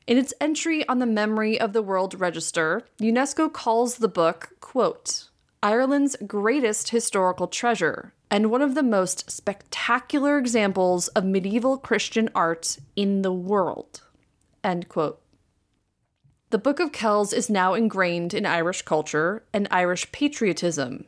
In 0.06 0.18
its 0.18 0.34
entry 0.42 0.86
on 0.86 0.98
the 0.98 1.06
Memory 1.06 1.58
of 1.58 1.72
the 1.72 1.80
World 1.80 2.20
Register, 2.20 2.82
UNESCO 3.00 3.50
calls 3.50 3.96
the 3.96 4.08
book, 4.08 4.50
quote, 4.60 5.30
Ireland's 5.62 6.16
greatest 6.26 6.90
historical 6.90 7.46
treasure 7.46 8.12
and 8.30 8.50
one 8.50 8.60
of 8.60 8.74
the 8.74 8.82
most 8.82 9.30
spectacular 9.30 10.36
examples 10.36 11.08
of 11.08 11.24
medieval 11.24 11.78
Christian 11.78 12.28
art 12.34 12.76
in 12.94 13.22
the 13.22 13.32
world. 13.32 14.02
End 14.62 14.86
quote. 14.90 15.22
The 16.50 16.58
Book 16.58 16.78
of 16.78 16.92
Kells 16.92 17.32
is 17.32 17.48
now 17.48 17.72
ingrained 17.72 18.34
in 18.34 18.44
Irish 18.44 18.82
culture 18.82 19.44
and 19.54 19.66
Irish 19.70 20.12
patriotism, 20.12 21.06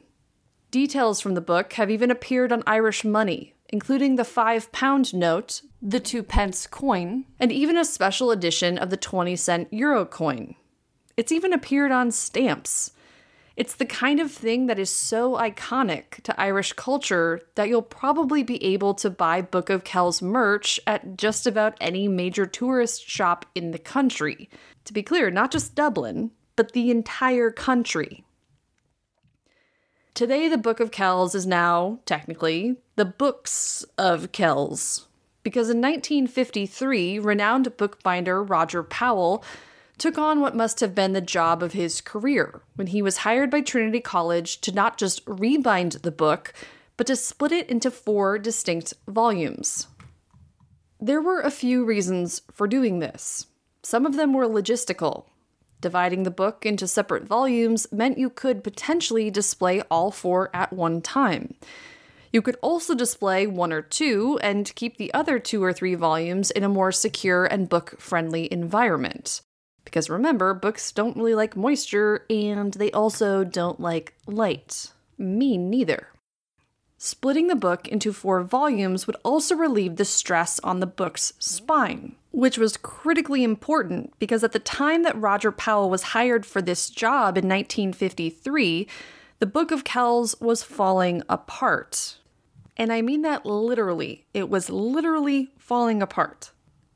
Details 0.73 1.21
from 1.21 1.35
the 1.35 1.43
book 1.43 1.75
have 1.75 1.91
even 1.91 2.11
appeared 2.11 2.51
on 2.51 2.63
Irish 2.67 3.05
money, 3.05 3.53
including 3.69 4.17
the 4.17 4.25
five 4.25 4.73
pound 4.73 5.13
note, 5.13 5.61
the 5.83 6.01
two 6.01 6.23
pence 6.23 6.67
coin, 6.67 7.27
and 7.39 7.53
even 7.53 7.77
a 7.77 7.85
special 7.85 8.31
edition 8.31 8.79
of 8.79 8.89
the 8.89 8.97
20 8.97 9.37
cent 9.37 9.69
euro 9.71 10.07
coin. 10.07 10.55
It's 11.15 11.31
even 11.31 11.53
appeared 11.53 11.93
on 11.93 12.11
stamps. 12.11 12.93
It's 13.55 13.75
the 13.75 13.85
kind 13.85 14.19
of 14.19 14.33
thing 14.33 14.65
that 14.65 14.79
is 14.79 14.89
so 14.89 15.33
iconic 15.37 16.23
to 16.23 16.41
Irish 16.41 16.73
culture 16.73 17.43
that 17.55 17.69
you'll 17.69 17.83
probably 17.83 18.43
be 18.43 18.65
able 18.65 18.95
to 18.95 19.11
buy 19.11 19.43
Book 19.43 19.69
of 19.69 19.85
Kells 19.85 20.23
merch 20.23 20.81
at 20.87 21.19
just 21.19 21.47
about 21.47 21.77
any 21.83 22.09
major 22.09 22.47
tourist 22.47 23.07
shop 23.07 23.45
in 23.55 23.73
the 23.73 23.79
country. 23.79 24.49
To 24.87 24.95
be 24.95 25.03
clear, 25.03 25.31
not 25.31 25.53
just 25.53 25.75
Dublin, 25.75 26.31
but 26.57 26.73
the 26.73 26.91
entire 26.91 27.51
country. 27.51 28.25
Today, 30.15 30.47
the 30.47 30.59
Book 30.59 30.79
of 30.79 30.91
Kells 30.91 31.35
is 31.35 31.47
now, 31.47 31.99
technically, 32.05 32.77
the 32.97 33.07
Books 33.07 33.83
of 33.97 34.31
Kells. 34.31 35.07
Because 35.43 35.71
in 35.71 35.81
1953, 35.81 37.19
renowned 37.19 37.75
bookbinder 37.79 38.43
Roger 38.43 38.83
Powell 38.83 39.43
took 39.97 40.19
on 40.19 40.41
what 40.41 40.55
must 40.55 40.81
have 40.81 40.95
been 40.95 41.15
the 41.15 41.23
job 41.23 41.63
of 41.63 41.73
his 41.73 42.03
career 42.03 42.61
when 42.75 42.89
he 42.89 43.01
was 43.01 43.19
hired 43.19 43.51
by 43.51 43.63
Trinity 43.63 44.01
College 44.01 44.61
to 44.61 44.71
not 44.71 44.99
just 44.99 45.25
rebind 45.25 46.03
the 46.03 46.11
book, 46.11 46.53
but 46.99 47.07
to 47.07 47.17
split 47.17 47.53
it 47.53 47.71
into 47.71 47.91
four 47.91 48.39
distinct 48.39 48.93
volumes. 49.09 49.87
There 51.01 51.23
were 51.23 51.41
a 51.41 51.51
few 51.51 51.87
reasons 51.87 52.43
for 52.53 52.69
doing 52.69 52.99
this. 52.99 53.47
Some 53.83 54.05
of 54.05 54.17
them 54.17 54.35
were 54.35 54.47
logistical. 54.47 55.25
Dividing 55.83 56.23
the 56.23 56.31
book 56.31 56.65
into 56.65 56.87
separate 56.87 57.25
volumes 57.25 57.89
meant 57.91 58.17
you 58.17 58.31
could 58.31 58.63
potentially 58.63 59.33
display 59.33 59.83
all 59.91 60.13
four 60.13 60.49
at 60.55 60.73
one 60.73 61.03
time. 61.03 61.55
You 62.33 62.41
could 62.41 62.57
also 62.63 62.95
display 62.95 63.49
one 63.49 63.73
or 63.73 63.83
two 63.83 64.39
and 64.43 64.73
keep 64.77 64.97
the 64.97 65.13
other 65.13 65.41
two 65.41 65.63
or 65.63 65.73
three 65.73 65.97
volumes 65.97 66.53
in 66.53 66.63
a 66.63 66.69
more 66.69 66.93
secure 66.93 67.47
and 67.47 67.69
book 67.69 68.01
friendly 68.01 68.51
environment. 68.51 69.43
Because 69.85 70.09
remember, 70.09 70.55
books 70.55 70.93
don't 70.93 71.17
really 71.17 71.35
like 71.35 71.57
moisture 71.57 72.25
and 72.31 72.73
they 72.75 72.93
also 72.93 73.43
don't 73.43 73.81
like 73.81 74.15
light. 74.29 74.93
Me 75.19 75.59
neither. 75.59 76.07
Splitting 77.05 77.49
the 77.49 77.57
book 77.57 77.89
into 77.89 78.13
four 78.13 78.45
volumes 78.45 79.09
would 79.09 79.17
also 79.25 79.57
relieve 79.57 79.97
the 79.97 80.05
stress 80.05 80.61
on 80.61 80.79
the 80.79 80.87
book's 80.87 81.33
spine, 81.41 82.15
which 82.31 82.57
was 82.57 82.77
critically 82.77 83.43
important 83.43 84.17
because 84.21 84.45
at 84.45 84.53
the 84.53 84.61
time 84.61 85.03
that 85.03 85.21
Roger 85.21 85.51
Powell 85.51 85.91
was 85.91 86.15
hired 86.15 86.47
for 86.47 86.63
this 86.63 86.89
job 86.89 87.37
in 87.37 87.49
1953, 87.49 88.87
the 89.41 89.47
Book 89.47 89.73
of 89.73 89.83
Kells 89.83 90.37
was 90.41 90.63
falling 90.63 91.25
apart. 91.29 92.19
And 92.77 92.93
I 92.93 93.03
mean 93.03 93.23
that 93.23 93.45
literally. 93.45 94.25
It 94.33 94.49
was 94.49 94.71
literally 94.71 95.51
falling 95.59 96.03
apart. 96.03 96.53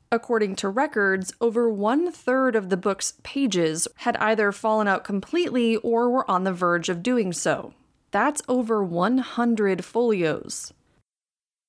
According 0.09 0.55
to 0.55 0.69
records, 0.69 1.33
over 1.41 1.69
one 1.69 2.13
third 2.13 2.55
of 2.55 2.69
the 2.69 2.77
book's 2.77 3.15
pages 3.23 3.89
had 3.97 4.15
either 4.15 4.53
fallen 4.53 4.87
out 4.87 5.03
completely 5.03 5.75
or 5.75 6.09
were 6.09 6.31
on 6.31 6.45
the 6.45 6.53
verge 6.53 6.87
of 6.87 7.03
doing 7.03 7.33
so. 7.33 7.73
That's 8.17 8.41
over 8.47 8.83
100 8.83 9.85
folios. 9.85 10.73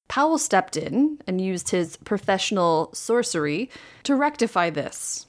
Powell 0.09 0.39
stepped 0.39 0.79
in 0.79 1.21
and 1.27 1.43
used 1.43 1.73
his 1.73 1.99
professional 1.99 2.89
sorcery 2.95 3.69
to 4.05 4.17
rectify 4.17 4.71
this. 4.71 5.27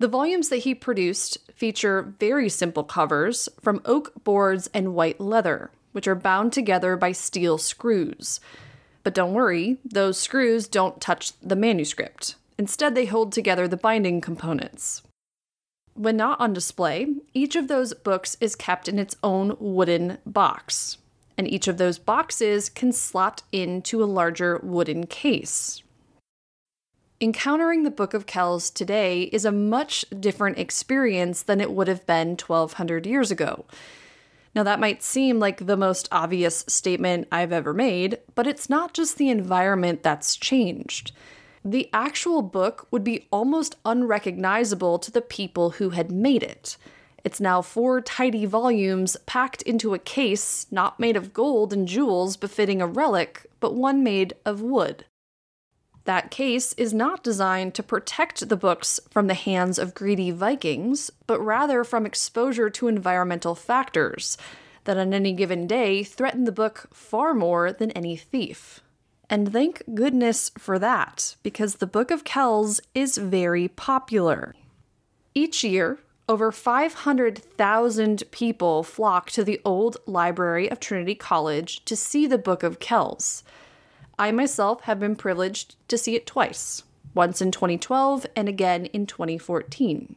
The 0.00 0.06
volumes 0.06 0.50
that 0.50 0.58
he 0.58 0.74
produced 0.74 1.38
feature 1.54 2.14
very 2.20 2.50
simple 2.50 2.84
covers 2.84 3.48
from 3.62 3.80
oak 3.86 4.22
boards 4.22 4.68
and 4.74 4.94
white 4.94 5.18
leather, 5.18 5.70
which 5.92 6.06
are 6.06 6.14
bound 6.14 6.52
together 6.52 6.94
by 6.94 7.12
steel 7.12 7.56
screws. 7.56 8.38
But 9.02 9.14
don't 9.14 9.32
worry, 9.32 9.78
those 9.82 10.18
screws 10.18 10.68
don't 10.68 11.00
touch 11.00 11.32
the 11.40 11.56
manuscript. 11.56 12.34
Instead, 12.58 12.94
they 12.94 13.06
hold 13.06 13.32
together 13.32 13.66
the 13.66 13.78
binding 13.78 14.20
components. 14.20 15.00
When 15.94 16.16
not 16.16 16.40
on 16.40 16.52
display, 16.52 17.06
each 17.34 17.54
of 17.54 17.68
those 17.68 17.94
books 17.94 18.36
is 18.40 18.56
kept 18.56 18.88
in 18.88 18.98
its 18.98 19.16
own 19.22 19.56
wooden 19.60 20.18
box, 20.26 20.98
and 21.38 21.48
each 21.48 21.68
of 21.68 21.78
those 21.78 21.98
boxes 21.98 22.68
can 22.68 22.92
slot 22.92 23.44
into 23.52 24.02
a 24.02 24.06
larger 24.06 24.58
wooden 24.64 25.06
case. 25.06 25.84
Encountering 27.20 27.84
the 27.84 27.92
Book 27.92 28.12
of 28.12 28.26
Kells 28.26 28.70
today 28.70 29.22
is 29.24 29.44
a 29.44 29.52
much 29.52 30.04
different 30.18 30.58
experience 30.58 31.42
than 31.42 31.60
it 31.60 31.70
would 31.70 31.86
have 31.86 32.04
been 32.06 32.30
1200 32.30 33.06
years 33.06 33.30
ago. 33.30 33.64
Now, 34.52 34.64
that 34.64 34.80
might 34.80 35.02
seem 35.02 35.38
like 35.38 35.64
the 35.64 35.76
most 35.76 36.08
obvious 36.10 36.64
statement 36.66 37.28
I've 37.30 37.52
ever 37.52 37.72
made, 37.72 38.18
but 38.34 38.48
it's 38.48 38.68
not 38.68 38.94
just 38.94 39.16
the 39.16 39.30
environment 39.30 40.02
that's 40.02 40.36
changed 40.36 41.12
the 41.64 41.88
actual 41.92 42.42
book 42.42 42.86
would 42.90 43.02
be 43.02 43.26
almost 43.30 43.76
unrecognizable 43.84 44.98
to 44.98 45.10
the 45.10 45.22
people 45.22 45.70
who 45.70 45.90
had 45.90 46.12
made 46.12 46.42
it. 46.42 46.76
It's 47.24 47.40
now 47.40 47.62
four 47.62 48.02
tidy 48.02 48.44
volumes 48.44 49.16
packed 49.24 49.62
into 49.62 49.94
a 49.94 49.98
case 49.98 50.66
not 50.70 51.00
made 51.00 51.16
of 51.16 51.32
gold 51.32 51.72
and 51.72 51.88
jewels 51.88 52.36
befitting 52.36 52.82
a 52.82 52.86
relic, 52.86 53.46
but 53.60 53.74
one 53.74 54.04
made 54.04 54.34
of 54.44 54.60
wood. 54.60 55.06
That 56.04 56.30
case 56.30 56.74
is 56.74 56.92
not 56.92 57.24
designed 57.24 57.72
to 57.74 57.82
protect 57.82 58.50
the 58.50 58.56
books 58.56 59.00
from 59.08 59.26
the 59.26 59.32
hands 59.32 59.78
of 59.78 59.94
greedy 59.94 60.30
Vikings, 60.30 61.10
but 61.26 61.40
rather 61.40 61.82
from 61.82 62.04
exposure 62.04 62.68
to 62.68 62.88
environmental 62.88 63.54
factors 63.54 64.36
that 64.84 64.98
on 64.98 65.14
any 65.14 65.32
given 65.32 65.66
day 65.66 66.04
threaten 66.04 66.44
the 66.44 66.52
book 66.52 66.88
far 66.92 67.32
more 67.32 67.72
than 67.72 67.90
any 67.92 68.16
thief. 68.16 68.82
And 69.30 69.52
thank 69.52 69.82
goodness 69.94 70.50
for 70.58 70.78
that, 70.78 71.36
because 71.42 71.76
the 71.76 71.86
Book 71.86 72.10
of 72.10 72.24
Kells 72.24 72.80
is 72.94 73.16
very 73.16 73.68
popular. 73.68 74.54
Each 75.34 75.64
year, 75.64 75.98
over 76.28 76.52
500,000 76.52 78.22
people 78.30 78.82
flock 78.82 79.30
to 79.30 79.44
the 79.44 79.60
old 79.64 79.96
library 80.06 80.70
of 80.70 80.80
Trinity 80.80 81.14
College 81.14 81.84
to 81.84 81.96
see 81.96 82.26
the 82.26 82.38
Book 82.38 82.62
of 82.62 82.80
Kells. 82.80 83.44
I 84.18 84.30
myself 84.30 84.82
have 84.82 85.00
been 85.00 85.16
privileged 85.16 85.76
to 85.88 85.98
see 85.98 86.14
it 86.14 86.26
twice, 86.26 86.82
once 87.14 87.42
in 87.42 87.50
2012 87.50 88.26
and 88.36 88.48
again 88.48 88.86
in 88.86 89.06
2014. 89.06 90.16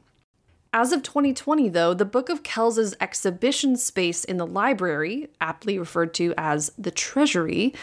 As 0.74 0.92
of 0.92 1.02
2020, 1.02 1.70
though, 1.70 1.94
the 1.94 2.06
Book 2.06 2.30
of 2.30 2.44
Kells' 2.44 2.94
exhibition 3.02 3.78
space 3.78 4.24
in 4.24 4.38
the 4.38 4.46
library, 4.46 5.30
aptly 5.42 5.80
referred 5.80 6.14
to 6.16 6.34
as 6.38 6.72
the 6.78 6.92
Treasury, 6.92 7.74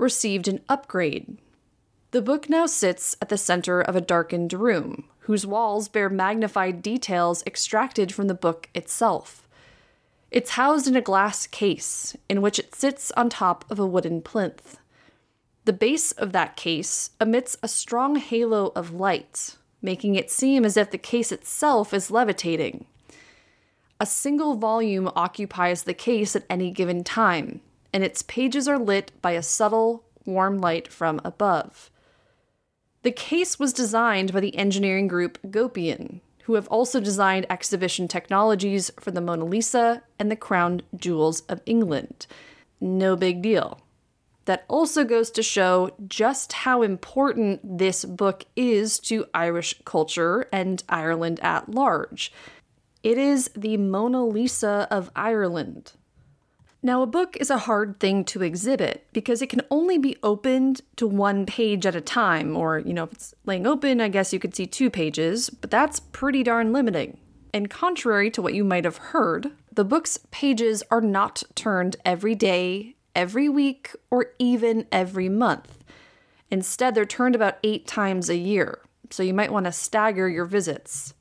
received 0.00 0.48
an 0.48 0.60
upgrade. 0.68 1.38
The 2.10 2.22
book 2.22 2.48
now 2.48 2.66
sits 2.66 3.16
at 3.22 3.28
the 3.28 3.38
center 3.38 3.80
of 3.80 3.94
a 3.94 4.00
darkened 4.00 4.52
room, 4.52 5.04
whose 5.20 5.46
walls 5.46 5.88
bear 5.88 6.08
magnified 6.08 6.82
details 6.82 7.44
extracted 7.46 8.12
from 8.12 8.26
the 8.26 8.34
book 8.34 8.68
itself. 8.74 9.46
It's 10.30 10.50
housed 10.50 10.88
in 10.88 10.96
a 10.96 11.00
glass 11.00 11.46
case, 11.46 12.16
in 12.28 12.42
which 12.42 12.58
it 12.58 12.74
sits 12.74 13.12
on 13.12 13.30
top 13.30 13.64
of 13.70 13.78
a 13.78 13.86
wooden 13.86 14.22
plinth. 14.22 14.78
The 15.66 15.72
base 15.72 16.10
of 16.12 16.32
that 16.32 16.56
case 16.56 17.10
emits 17.20 17.56
a 17.62 17.68
strong 17.68 18.16
halo 18.16 18.72
of 18.74 18.92
light, 18.92 19.56
making 19.82 20.16
it 20.16 20.30
seem 20.30 20.64
as 20.64 20.76
if 20.76 20.90
the 20.90 20.98
case 20.98 21.30
itself 21.30 21.94
is 21.94 22.10
levitating. 22.10 22.86
A 24.00 24.06
single 24.06 24.54
volume 24.56 25.10
occupies 25.14 25.82
the 25.82 25.94
case 25.94 26.34
at 26.34 26.46
any 26.48 26.70
given 26.70 27.04
time, 27.04 27.60
and 27.92 28.04
its 28.04 28.22
pages 28.22 28.68
are 28.68 28.78
lit 28.78 29.12
by 29.20 29.32
a 29.32 29.42
subtle, 29.42 30.04
warm 30.24 30.58
light 30.58 30.88
from 30.92 31.20
above. 31.24 31.90
The 33.02 33.12
case 33.12 33.58
was 33.58 33.72
designed 33.72 34.32
by 34.32 34.40
the 34.40 34.56
engineering 34.56 35.08
group 35.08 35.38
Goppion, 35.46 36.20
who 36.44 36.54
have 36.54 36.68
also 36.68 37.00
designed 37.00 37.46
exhibition 37.48 38.08
technologies 38.08 38.90
for 39.00 39.10
the 39.10 39.20
Mona 39.20 39.44
Lisa 39.44 40.02
and 40.18 40.30
the 40.30 40.36
crown 40.36 40.82
jewels 40.96 41.42
of 41.42 41.62
England. 41.64 42.26
No 42.80 43.16
big 43.16 43.40
deal. 43.40 43.80
That 44.46 44.64
also 44.68 45.04
goes 45.04 45.30
to 45.32 45.42
show 45.42 45.90
just 46.08 46.52
how 46.52 46.82
important 46.82 47.78
this 47.78 48.04
book 48.04 48.46
is 48.56 48.98
to 49.00 49.26
Irish 49.32 49.80
culture 49.84 50.46
and 50.52 50.82
Ireland 50.88 51.40
at 51.40 51.70
large. 51.70 52.32
It 53.02 53.16
is 53.16 53.50
the 53.56 53.76
Mona 53.76 54.24
Lisa 54.26 54.88
of 54.90 55.10
Ireland. 55.14 55.92
Now, 56.82 57.02
a 57.02 57.06
book 57.06 57.36
is 57.38 57.50
a 57.50 57.58
hard 57.58 58.00
thing 58.00 58.24
to 58.24 58.42
exhibit 58.42 59.06
because 59.12 59.42
it 59.42 59.50
can 59.50 59.60
only 59.70 59.98
be 59.98 60.16
opened 60.22 60.80
to 60.96 61.06
one 61.06 61.44
page 61.44 61.84
at 61.84 61.94
a 61.94 62.00
time, 62.00 62.56
or, 62.56 62.78
you 62.78 62.94
know, 62.94 63.04
if 63.04 63.12
it's 63.12 63.34
laying 63.44 63.66
open, 63.66 64.00
I 64.00 64.08
guess 64.08 64.32
you 64.32 64.38
could 64.38 64.56
see 64.56 64.66
two 64.66 64.88
pages, 64.88 65.50
but 65.50 65.70
that's 65.70 66.00
pretty 66.00 66.42
darn 66.42 66.72
limiting. 66.72 67.18
And 67.52 67.68
contrary 67.68 68.30
to 68.30 68.40
what 68.40 68.54
you 68.54 68.64
might 68.64 68.84
have 68.84 68.96
heard, 68.96 69.50
the 69.70 69.84
book's 69.84 70.20
pages 70.30 70.82
are 70.90 71.02
not 71.02 71.42
turned 71.54 71.96
every 72.04 72.34
day, 72.34 72.96
every 73.14 73.48
week, 73.48 73.94
or 74.10 74.28
even 74.38 74.86
every 74.90 75.28
month. 75.28 75.84
Instead, 76.50 76.94
they're 76.94 77.04
turned 77.04 77.34
about 77.34 77.58
eight 77.62 77.86
times 77.86 78.30
a 78.30 78.36
year, 78.36 78.80
so 79.10 79.22
you 79.22 79.34
might 79.34 79.52
want 79.52 79.66
to 79.66 79.72
stagger 79.72 80.28
your 80.30 80.46
visits. 80.46 81.12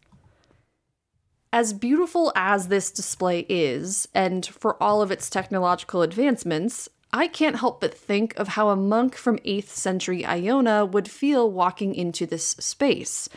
As 1.52 1.74
beautiful 1.74 2.32
as 2.36 2.68
this 2.68 2.92
display 2.92 3.46
is, 3.50 4.08
and 4.14 4.46
for 4.46 4.82
all 4.82 5.02
of 5.02 5.10
its 5.10 5.32
technological 5.32 6.04
advancements, 6.04 6.88
I 7.12 7.28
can't 7.28 7.58
help 7.58 7.82
but 7.82 7.98
think 7.98 8.38
of 8.38 8.50
how 8.50 8.70
a 8.70 8.76
monk 8.76 9.16
from 9.16 9.40
8th 9.40 9.70
century 9.70 10.24
Iona 10.24 10.86
would 10.86 11.10
feel 11.10 11.50
walking 11.50 11.96
into 11.96 12.28
this 12.28 12.50
space, 12.60 13.30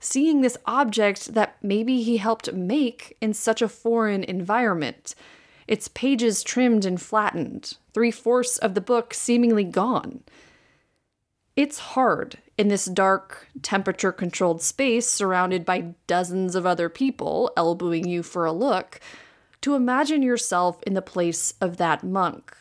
seeing 0.00 0.40
this 0.40 0.56
object 0.66 1.34
that 1.34 1.58
maybe 1.62 2.02
he 2.02 2.16
helped 2.16 2.52
make 2.52 3.16
in 3.20 3.34
such 3.34 3.62
a 3.62 3.68
foreign 3.68 4.24
environment. 4.24 5.14
Its 5.68 5.86
pages 5.86 6.42
trimmed 6.42 6.84
and 6.84 7.00
flattened, 7.00 7.74
three 7.94 8.10
fourths 8.10 8.58
of 8.58 8.74
the 8.74 8.80
book 8.80 9.14
seemingly 9.14 9.62
gone. 9.62 10.24
It's 11.54 11.78
hard 11.78 12.38
in 12.60 12.68
this 12.68 12.84
dark, 12.84 13.48
temperature 13.62 14.12
controlled 14.12 14.60
space 14.60 15.08
surrounded 15.08 15.64
by 15.64 15.94
dozens 16.06 16.54
of 16.54 16.66
other 16.66 16.90
people 16.90 17.50
elbowing 17.56 18.06
you 18.06 18.22
for 18.22 18.44
a 18.44 18.52
look 18.52 19.00
to 19.62 19.74
imagine 19.74 20.20
yourself 20.20 20.78
in 20.86 20.92
the 20.92 21.00
place 21.00 21.54
of 21.62 21.78
that 21.78 22.04
monk. 22.04 22.54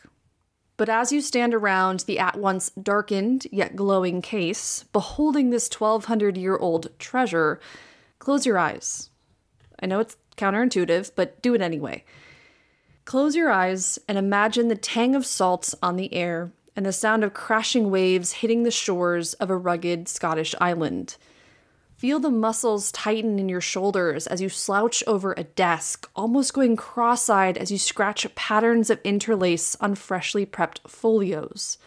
But 0.78 0.88
as 0.88 1.12
you 1.12 1.20
stand 1.20 1.54
around 1.54 2.06
the 2.08 2.18
at 2.18 2.38
once 2.38 2.70
darkened 2.82 3.45
yet 3.52 3.76
glowing 3.76 4.22
case, 4.22 4.86
beholding 4.93 5.50
this 5.50 5.70
1200 5.70 6.38
year 6.38 6.56
old 6.56 6.97
treasure, 6.97 7.60
close 8.20 8.45
your 8.45 8.58
eyes. 8.58 9.10
I 9.82 9.86
know 9.86 10.00
it's 10.00 10.16
counterintuitive, 10.38 11.12
but 11.14 11.41
do 11.41 11.54
it 11.54 11.62
anyway. 11.62 12.06
Close 13.04 13.36
your 13.36 13.52
eyes 13.52 14.00
and 14.08 14.18
imagine 14.18 14.70
the 14.70 14.78
tang 14.78 15.14
of 15.14 15.26
salts 15.26 15.76
on 15.84 15.97
the 15.97 16.14
air 16.14 16.54
and 16.80 16.86
the 16.86 16.94
sound 16.94 17.26
of 17.26 17.34
crashing 17.34 17.92
waves 17.92 18.32
hitting 18.32 18.64
the 18.64 18.72
shores 18.72 19.34
of 19.34 19.50
a 19.50 19.58
rugged 19.58 20.08
Scottish 20.08 20.56
island. 20.62 21.18
Feel 21.98 22.22
the 22.22 22.30
muscles 22.30 22.90
tighten 22.94 23.38
in 23.38 23.50
your 23.50 23.60
shoulders 23.60 24.26
as 24.28 24.40
you 24.40 24.48
slouch 24.48 25.04
over 25.06 25.34
a 25.34 25.44
desk, 25.44 26.10
almost 26.16 26.54
going 26.54 26.78
cross 26.78 27.30
eyed 27.30 27.58
as 27.58 27.70
you 27.70 27.78
scratch 27.78 28.34
patterns 28.34 28.90
of 28.90 29.02
interlace 29.04 29.76
on 29.82 29.94
freshly 29.94 30.46
prepped 30.46 30.80
folios. 30.88 31.78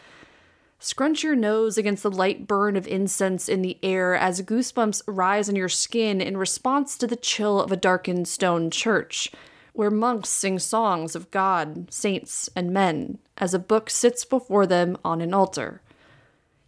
Scrunch 0.78 1.22
your 1.22 1.36
nose 1.36 1.78
against 1.78 2.02
the 2.02 2.10
light 2.10 2.46
burn 2.46 2.76
of 2.76 2.86
incense 2.86 3.48
in 3.48 3.62
the 3.62 3.78
air 3.82 4.14
as 4.14 4.42
goosebumps 4.42 5.00
rise 5.06 5.48
on 5.48 5.56
your 5.56 5.70
skin 5.70 6.20
in 6.20 6.36
response 6.36 6.98
to 6.98 7.06
the 7.06 7.16
chill 7.16 7.62
of 7.62 7.72
a 7.72 7.76
darkened 7.76 8.28
stone 8.28 8.70
church, 8.70 9.32
where 9.72 9.90
monks 9.90 10.28
sing 10.28 10.58
songs 10.58 11.16
of 11.16 11.30
God, 11.30 11.92
saints, 11.92 12.48
and 12.54 12.72
men 12.72 13.18
as 13.38 13.54
a 13.54 13.58
book 13.58 13.88
sits 13.88 14.24
before 14.24 14.66
them 14.66 14.96
on 15.04 15.20
an 15.20 15.32
altar. 15.32 15.80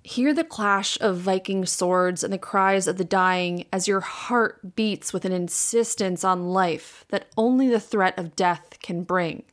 Hear 0.03 0.35
the 0.35 0.45
clash 0.45 0.99
of 1.01 1.17
Viking 1.17 1.65
swords 1.65 2.23
and 2.23 2.33
the 2.33 2.39
cries 2.39 2.87
of 2.87 2.99
the 2.99 3.05
dying 3.05 3.65
as 3.73 3.89
your 3.89 4.01
heart 4.01 4.77
beats 4.77 5.13
with 5.13 5.25
an 5.25 5.33
insistence 5.33 6.25
on 6.25 6.51
life 6.51 7.07
that 7.09 7.29
only 7.39 7.69
the 7.69 7.81
threat 7.81 8.19
of 8.19 8.37
death 8.37 8.79
can 8.83 9.03
bring. 9.03 9.45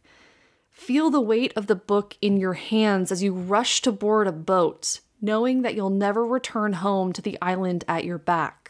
Feel 0.69 1.09
the 1.09 1.21
weight 1.21 1.53
of 1.55 1.67
the 1.67 1.75
book 1.75 2.17
in 2.21 2.37
your 2.37 2.53
hands 2.53 3.11
as 3.11 3.23
you 3.23 3.33
rush 3.33 3.81
to 3.81 3.91
board 3.91 4.27
a 4.27 4.31
boat, 4.33 4.99
knowing 5.21 5.61
that 5.61 5.75
you'll 5.75 5.89
never 5.89 6.25
return 6.25 6.73
home 6.73 7.13
to 7.13 7.21
the 7.21 7.37
island 7.41 7.85
at 7.87 8.03
your 8.03 8.17
back. 8.17 8.60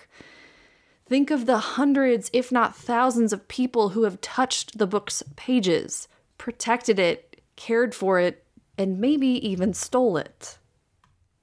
Think 1.11 1.29
of 1.29 1.45
the 1.45 1.57
hundreds, 1.57 2.29
if 2.31 2.53
not 2.53 2.73
thousands, 2.73 3.33
of 3.33 3.49
people 3.49 3.89
who 3.89 4.03
have 4.03 4.21
touched 4.21 4.77
the 4.77 4.87
book's 4.87 5.21
pages, 5.35 6.07
protected 6.37 6.99
it, 6.99 7.41
cared 7.57 7.93
for 7.93 8.17
it, 8.17 8.45
and 8.77 8.97
maybe 8.97 9.27
even 9.27 9.73
stole 9.73 10.15
it. 10.15 10.57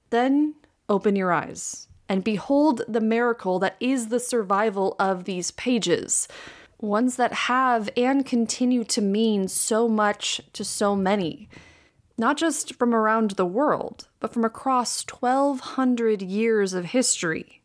Then 0.09 0.55
open 0.89 1.15
your 1.15 1.31
eyes 1.31 1.87
and 2.09 2.23
behold 2.23 2.81
the 2.87 2.99
miracle 2.99 3.59
that 3.59 3.75
is 3.79 4.07
the 4.07 4.19
survival 4.19 4.95
of 4.97 5.25
these 5.25 5.51
pages, 5.51 6.27
ones 6.81 7.15
that 7.17 7.33
have 7.33 7.91
and 7.95 8.25
continue 8.25 8.83
to 8.85 9.03
mean 9.03 9.47
so 9.47 9.87
much 9.87 10.41
to 10.53 10.63
so 10.63 10.95
many, 10.95 11.47
not 12.17 12.37
just 12.37 12.73
from 12.73 12.95
around 12.95 13.31
the 13.31 13.45
world, 13.45 14.07
but 14.19 14.33
from 14.33 14.43
across 14.43 15.05
1,200 15.05 16.23
years 16.23 16.73
of 16.73 16.85
history. 16.85 17.58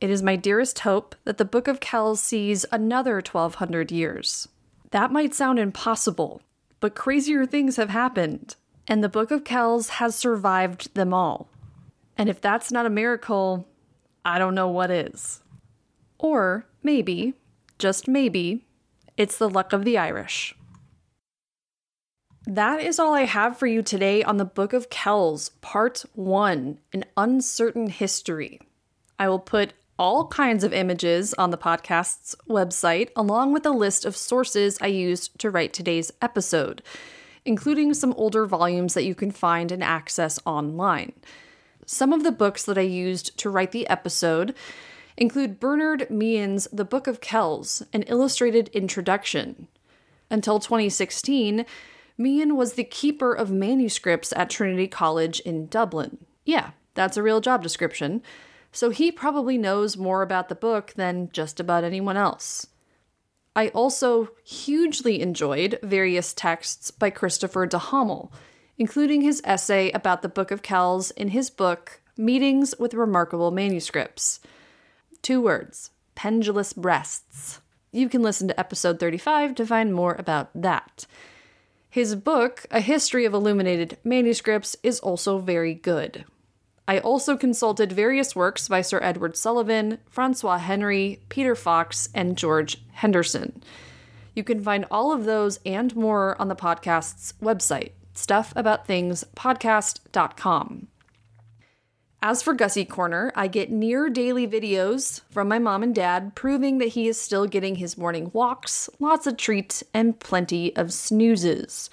It 0.00 0.10
is 0.10 0.22
my 0.22 0.36
dearest 0.36 0.80
hope 0.80 1.16
that 1.24 1.38
the 1.38 1.44
Book 1.44 1.66
of 1.66 1.80
Kells 1.80 2.22
sees 2.22 2.64
another 2.70 3.14
1,200 3.16 3.90
years. 3.90 4.48
That 4.92 5.10
might 5.10 5.34
sound 5.34 5.58
impossible, 5.58 6.40
but 6.78 6.94
crazier 6.94 7.44
things 7.44 7.76
have 7.76 7.90
happened, 7.90 8.54
and 8.86 9.02
the 9.02 9.08
Book 9.08 9.32
of 9.32 9.42
Kells 9.42 9.88
has 9.90 10.14
survived 10.14 10.94
them 10.94 11.12
all. 11.12 11.48
And 12.16 12.28
if 12.28 12.40
that's 12.40 12.70
not 12.70 12.86
a 12.86 12.90
miracle, 12.90 13.66
I 14.24 14.38
don't 14.38 14.54
know 14.54 14.68
what 14.68 14.90
is. 14.90 15.40
Or 16.18 16.64
maybe, 16.82 17.34
just 17.78 18.06
maybe, 18.06 18.64
it's 19.16 19.36
the 19.36 19.50
luck 19.50 19.72
of 19.72 19.84
the 19.84 19.98
Irish. 19.98 20.54
That 22.46 22.80
is 22.80 23.00
all 23.00 23.14
I 23.14 23.24
have 23.24 23.58
for 23.58 23.66
you 23.66 23.82
today 23.82 24.22
on 24.22 24.36
the 24.36 24.44
Book 24.44 24.72
of 24.72 24.90
Kells, 24.90 25.50
Part 25.60 26.04
1 26.14 26.78
An 26.92 27.04
Uncertain 27.16 27.88
History. 27.88 28.60
I 29.18 29.28
will 29.28 29.40
put 29.40 29.72
all 29.98 30.28
kinds 30.28 30.62
of 30.62 30.72
images 30.72 31.34
on 31.34 31.50
the 31.50 31.58
podcast's 31.58 32.36
website, 32.48 33.10
along 33.16 33.52
with 33.52 33.66
a 33.66 33.70
list 33.70 34.04
of 34.04 34.16
sources 34.16 34.78
I 34.80 34.86
used 34.86 35.38
to 35.40 35.50
write 35.50 35.72
today's 35.72 36.12
episode, 36.22 36.82
including 37.44 37.94
some 37.94 38.12
older 38.14 38.46
volumes 38.46 38.94
that 38.94 39.04
you 39.04 39.14
can 39.14 39.30
find 39.30 39.72
and 39.72 39.82
access 39.82 40.38
online. 40.46 41.12
Some 41.84 42.12
of 42.12 42.22
the 42.22 42.32
books 42.32 42.64
that 42.64 42.78
I 42.78 42.82
used 42.82 43.36
to 43.38 43.50
write 43.50 43.72
the 43.72 43.88
episode 43.88 44.54
include 45.16 45.58
Bernard 45.58 46.08
Meehan's 46.10 46.68
The 46.72 46.84
Book 46.84 47.06
of 47.06 47.20
Kells, 47.20 47.82
an 47.92 48.02
illustrated 48.02 48.68
introduction. 48.68 49.66
Until 50.30 50.60
2016, 50.60 51.64
Meehan 52.16 52.56
was 52.56 52.74
the 52.74 52.84
keeper 52.84 53.32
of 53.32 53.50
manuscripts 53.50 54.32
at 54.36 54.50
Trinity 54.50 54.86
College 54.86 55.40
in 55.40 55.66
Dublin. 55.66 56.18
Yeah, 56.44 56.70
that's 56.94 57.16
a 57.16 57.22
real 57.22 57.40
job 57.40 57.62
description. 57.62 58.22
So 58.78 58.90
he 58.90 59.10
probably 59.10 59.58
knows 59.58 59.96
more 59.96 60.22
about 60.22 60.48
the 60.48 60.54
book 60.54 60.92
than 60.94 61.30
just 61.32 61.58
about 61.58 61.82
anyone 61.82 62.16
else. 62.16 62.68
I 63.56 63.70
also 63.70 64.28
hugely 64.44 65.20
enjoyed 65.20 65.80
various 65.82 66.32
texts 66.32 66.92
by 66.92 67.10
Christopher 67.10 67.66
de 67.66 67.78
Hamel 67.80 68.32
including 68.78 69.22
his 69.22 69.42
essay 69.44 69.90
about 69.90 70.22
the 70.22 70.28
Book 70.28 70.52
of 70.52 70.62
Kells 70.62 71.10
in 71.10 71.30
his 71.30 71.50
book, 71.50 72.00
Meetings 72.16 72.76
with 72.78 72.94
Remarkable 72.94 73.50
Manuscripts. 73.50 74.38
Two 75.22 75.42
words 75.42 75.90
pendulous 76.14 76.72
breasts. 76.72 77.60
You 77.90 78.08
can 78.08 78.22
listen 78.22 78.46
to 78.46 78.60
episode 78.60 79.00
35 79.00 79.56
to 79.56 79.66
find 79.66 79.92
more 79.92 80.14
about 80.14 80.50
that. 80.54 81.04
His 81.90 82.14
book, 82.14 82.64
A 82.70 82.80
History 82.80 83.24
of 83.24 83.34
Illuminated 83.34 83.98
Manuscripts, 84.04 84.76
is 84.84 85.00
also 85.00 85.40
very 85.40 85.74
good. 85.74 86.24
I 86.88 86.98
also 87.00 87.36
consulted 87.36 87.92
various 87.92 88.34
works 88.34 88.66
by 88.66 88.80
Sir 88.80 88.98
Edward 89.02 89.36
Sullivan, 89.36 89.98
Francois 90.08 90.56
Henry, 90.56 91.20
Peter 91.28 91.54
Fox, 91.54 92.08
and 92.14 92.38
George 92.38 92.78
Henderson. 92.92 93.62
You 94.34 94.42
can 94.42 94.62
find 94.62 94.86
all 94.90 95.12
of 95.12 95.26
those 95.26 95.60
and 95.66 95.94
more 95.94 96.34
on 96.40 96.48
the 96.48 96.56
podcast's 96.56 97.34
website, 97.42 97.90
stuffaboutthingspodcast.com. 98.14 100.88
As 102.22 102.42
for 102.42 102.54
Gussie 102.54 102.86
Corner, 102.86 103.32
I 103.36 103.48
get 103.48 103.70
near 103.70 104.08
daily 104.08 104.48
videos 104.48 105.20
from 105.30 105.46
my 105.46 105.58
mom 105.58 105.82
and 105.82 105.94
dad 105.94 106.34
proving 106.34 106.78
that 106.78 106.88
he 106.88 107.06
is 107.06 107.20
still 107.20 107.46
getting 107.46 107.74
his 107.76 107.98
morning 107.98 108.30
walks, 108.32 108.88
lots 108.98 109.26
of 109.26 109.36
treats, 109.36 109.84
and 109.92 110.18
plenty 110.18 110.74
of 110.74 110.94
snoozes. 110.94 111.90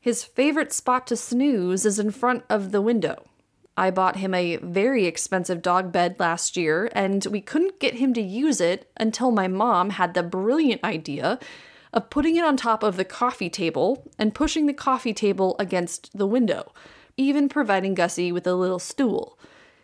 His 0.00 0.22
favorite 0.22 0.72
spot 0.72 1.08
to 1.08 1.16
snooze 1.16 1.84
is 1.84 1.98
in 1.98 2.12
front 2.12 2.44
of 2.48 2.70
the 2.70 2.80
window. 2.80 3.24
I 3.76 3.90
bought 3.90 4.16
him 4.16 4.34
a 4.34 4.56
very 4.56 5.06
expensive 5.06 5.62
dog 5.62 5.92
bed 5.92 6.16
last 6.18 6.56
year, 6.56 6.90
and 6.92 7.24
we 7.26 7.40
couldn't 7.40 7.80
get 7.80 7.94
him 7.94 8.12
to 8.14 8.20
use 8.20 8.60
it 8.60 8.90
until 8.98 9.30
my 9.30 9.48
mom 9.48 9.90
had 9.90 10.14
the 10.14 10.22
brilliant 10.22 10.84
idea 10.84 11.38
of 11.92 12.10
putting 12.10 12.36
it 12.36 12.44
on 12.44 12.56
top 12.56 12.82
of 12.82 12.96
the 12.96 13.04
coffee 13.04 13.50
table 13.50 14.10
and 14.18 14.34
pushing 14.34 14.66
the 14.66 14.74
coffee 14.74 15.14
table 15.14 15.56
against 15.58 16.16
the 16.16 16.26
window, 16.26 16.72
even 17.16 17.48
providing 17.48 17.94
Gussie 17.94 18.32
with 18.32 18.46
a 18.46 18.54
little 18.54 18.78
stool. 18.78 19.38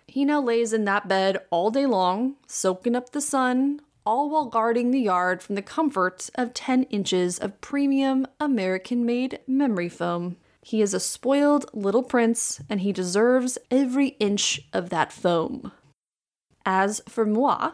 He 0.07 0.25
now 0.25 0.41
lays 0.41 0.73
in 0.73 0.85
that 0.85 1.09
bed 1.09 1.39
all 1.51 1.71
day 1.71 1.87
long, 1.87 2.37
soaking 2.47 2.97
up 2.97 3.11
the 3.11 3.21
sun, 3.21 3.81
all 4.07 4.31
while 4.31 4.47
guarding 4.47 4.91
the 4.91 5.01
yard 5.01 5.43
from 5.43 5.55
the 5.55 5.63
comfort 5.63 6.31
of 6.35 6.55
10 6.55 6.85
inches 6.85 7.39
of 7.39 7.61
premium 7.61 8.27
American 8.41 9.05
made 9.05 9.41
memory 9.47 9.89
foam. 9.89 10.37
He 10.69 10.83
is 10.83 10.93
a 10.93 11.01
spoiled 11.01 11.65
little 11.73 12.03
prince, 12.03 12.61
and 12.69 12.83
he 12.83 12.93
deserves 12.93 13.57
every 13.71 14.09
inch 14.21 14.61
of 14.75 14.91
that 14.91 15.15
foam. 15.15 15.73
As 16.67 17.01
for 17.09 17.25
moi, 17.25 17.73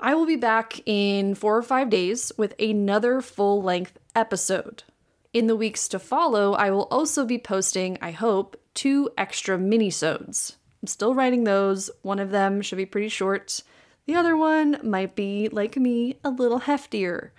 I 0.00 0.14
will 0.14 0.24
be 0.24 0.36
back 0.36 0.78
in 0.86 1.34
four 1.34 1.56
or 1.56 1.64
five 1.64 1.90
days 1.90 2.30
with 2.38 2.54
another 2.60 3.20
full 3.20 3.60
length 3.60 3.98
episode. 4.14 4.84
In 5.32 5.48
the 5.48 5.56
weeks 5.56 5.88
to 5.88 5.98
follow, 5.98 6.52
I 6.52 6.70
will 6.70 6.86
also 6.92 7.24
be 7.24 7.38
posting, 7.38 7.98
I 8.00 8.12
hope, 8.12 8.56
two 8.72 9.10
extra 9.18 9.58
minisodes. 9.58 10.54
I'm 10.80 10.86
still 10.86 11.16
writing 11.16 11.42
those. 11.42 11.90
One 12.02 12.20
of 12.20 12.30
them 12.30 12.62
should 12.62 12.78
be 12.78 12.86
pretty 12.86 13.08
short. 13.08 13.64
The 14.06 14.14
other 14.14 14.36
one 14.36 14.78
might 14.84 15.16
be, 15.16 15.48
like 15.48 15.76
me, 15.76 16.20
a 16.22 16.30
little 16.30 16.60
heftier. 16.60 17.30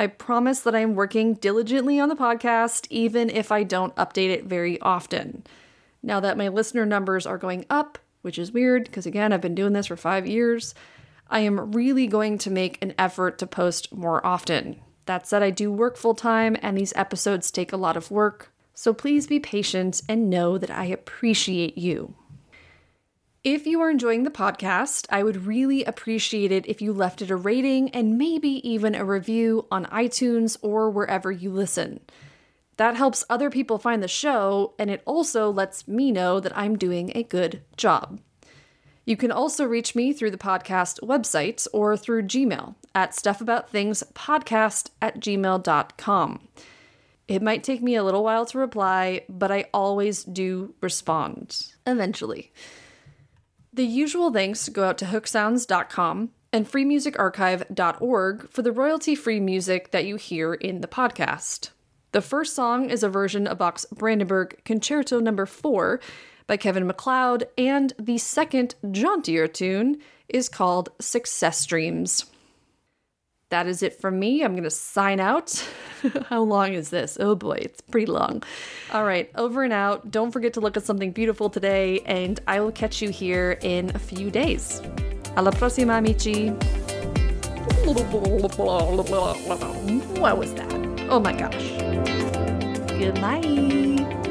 I 0.00 0.06
promise 0.06 0.60
that 0.60 0.76
I 0.76 0.80
am 0.80 0.94
working 0.94 1.34
diligently 1.34 1.98
on 1.98 2.08
the 2.08 2.14
podcast, 2.14 2.86
even 2.88 3.28
if 3.28 3.50
I 3.50 3.64
don't 3.64 3.94
update 3.96 4.30
it 4.30 4.44
very 4.44 4.80
often. 4.80 5.44
Now 6.04 6.20
that 6.20 6.38
my 6.38 6.46
listener 6.46 6.86
numbers 6.86 7.26
are 7.26 7.36
going 7.36 7.66
up, 7.68 7.98
which 8.22 8.38
is 8.38 8.52
weird 8.52 8.84
because 8.84 9.06
again, 9.06 9.32
I've 9.32 9.40
been 9.40 9.56
doing 9.56 9.72
this 9.72 9.86
for 9.86 9.96
five 9.96 10.24
years, 10.24 10.72
I 11.28 11.40
am 11.40 11.72
really 11.72 12.06
going 12.06 12.38
to 12.38 12.50
make 12.50 12.80
an 12.80 12.94
effort 12.96 13.38
to 13.38 13.46
post 13.46 13.92
more 13.92 14.24
often. 14.24 14.80
That 15.06 15.26
said, 15.26 15.42
I 15.42 15.50
do 15.50 15.72
work 15.72 15.96
full 15.96 16.14
time 16.14 16.56
and 16.62 16.78
these 16.78 16.92
episodes 16.94 17.50
take 17.50 17.72
a 17.72 17.76
lot 17.76 17.96
of 17.96 18.10
work, 18.10 18.52
so 18.74 18.94
please 18.94 19.26
be 19.26 19.40
patient 19.40 20.00
and 20.08 20.30
know 20.30 20.58
that 20.58 20.70
I 20.70 20.84
appreciate 20.84 21.76
you. 21.76 22.14
If 23.44 23.68
you 23.68 23.80
are 23.82 23.90
enjoying 23.90 24.24
the 24.24 24.30
podcast, 24.30 25.06
I 25.10 25.22
would 25.22 25.46
really 25.46 25.84
appreciate 25.84 26.50
it 26.50 26.66
if 26.66 26.82
you 26.82 26.92
left 26.92 27.22
it 27.22 27.30
a 27.30 27.36
rating 27.36 27.88
and 27.90 28.18
maybe 28.18 28.68
even 28.68 28.96
a 28.96 29.04
review 29.04 29.66
on 29.70 29.86
iTunes 29.86 30.56
or 30.60 30.90
wherever 30.90 31.30
you 31.30 31.52
listen. 31.52 32.00
That 32.78 32.96
helps 32.96 33.24
other 33.30 33.48
people 33.48 33.78
find 33.78 34.02
the 34.02 34.08
show, 34.08 34.74
and 34.76 34.90
it 34.90 35.02
also 35.04 35.50
lets 35.50 35.86
me 35.86 36.10
know 36.10 36.40
that 36.40 36.56
I'm 36.58 36.76
doing 36.76 37.12
a 37.14 37.22
good 37.22 37.62
job. 37.76 38.18
You 39.04 39.16
can 39.16 39.30
also 39.30 39.64
reach 39.64 39.94
me 39.94 40.12
through 40.12 40.32
the 40.32 40.36
podcast 40.36 41.00
website 41.00 41.66
or 41.72 41.96
through 41.96 42.24
Gmail 42.24 42.74
at 42.92 43.12
stuffaboutthingspodcast 43.12 44.90
at 45.00 45.20
gmail.com. 45.20 46.48
It 47.28 47.42
might 47.42 47.62
take 47.62 47.82
me 47.82 47.94
a 47.94 48.02
little 48.02 48.24
while 48.24 48.46
to 48.46 48.58
reply, 48.58 49.22
but 49.28 49.52
I 49.52 49.66
always 49.72 50.24
do 50.24 50.74
respond 50.80 51.68
eventually. 51.86 52.52
The 53.78 53.84
usual 53.84 54.32
thanks 54.32 54.68
go 54.68 54.82
out 54.82 54.98
to 54.98 55.04
hooksounds.com 55.04 56.30
and 56.52 56.66
freemusicarchive.org 56.68 58.50
for 58.50 58.62
the 58.62 58.72
royalty 58.72 59.14
free 59.14 59.38
music 59.38 59.92
that 59.92 60.04
you 60.04 60.16
hear 60.16 60.54
in 60.54 60.80
the 60.80 60.88
podcast. 60.88 61.70
The 62.10 62.20
first 62.20 62.56
song 62.56 62.90
is 62.90 63.04
a 63.04 63.08
version 63.08 63.46
of 63.46 63.58
Bach's 63.58 63.86
Brandenburg 63.92 64.64
Concerto 64.64 65.20
Number 65.20 65.44
no. 65.44 65.46
4 65.46 66.00
by 66.48 66.56
Kevin 66.56 66.88
MacLeod, 66.88 67.46
and 67.56 67.92
the 68.00 68.18
second, 68.18 68.74
jauntier 68.90 69.46
tune 69.46 69.98
is 70.28 70.48
called 70.48 70.88
Success 71.00 71.64
Dreams. 71.64 72.24
That 73.50 73.66
is 73.66 73.82
it 73.82 73.98
from 73.98 74.18
me. 74.18 74.42
I'm 74.44 74.52
going 74.52 74.64
to 74.64 74.70
sign 74.70 75.20
out. 75.20 75.66
How 76.26 76.42
long 76.42 76.74
is 76.74 76.90
this? 76.90 77.16
Oh 77.18 77.34
boy, 77.34 77.58
it's 77.62 77.80
pretty 77.80 78.06
long. 78.06 78.42
All 78.92 79.04
right, 79.04 79.30
over 79.36 79.64
and 79.64 79.72
out. 79.72 80.10
Don't 80.10 80.30
forget 80.30 80.52
to 80.54 80.60
look 80.60 80.76
at 80.76 80.84
something 80.84 81.12
beautiful 81.12 81.48
today, 81.48 82.00
and 82.04 82.38
I 82.46 82.60
will 82.60 82.72
catch 82.72 83.00
you 83.00 83.08
here 83.08 83.58
in 83.62 83.90
a 83.94 83.98
few 83.98 84.30
days. 84.30 84.82
Alla 85.36 85.52
prossima, 85.52 85.98
amici. 85.98 86.50
What 90.20 90.36
was 90.36 90.52
that? 90.54 90.72
Oh 91.08 91.20
my 91.20 91.32
gosh. 91.32 91.70
Good 92.98 93.14
night. 93.14 94.27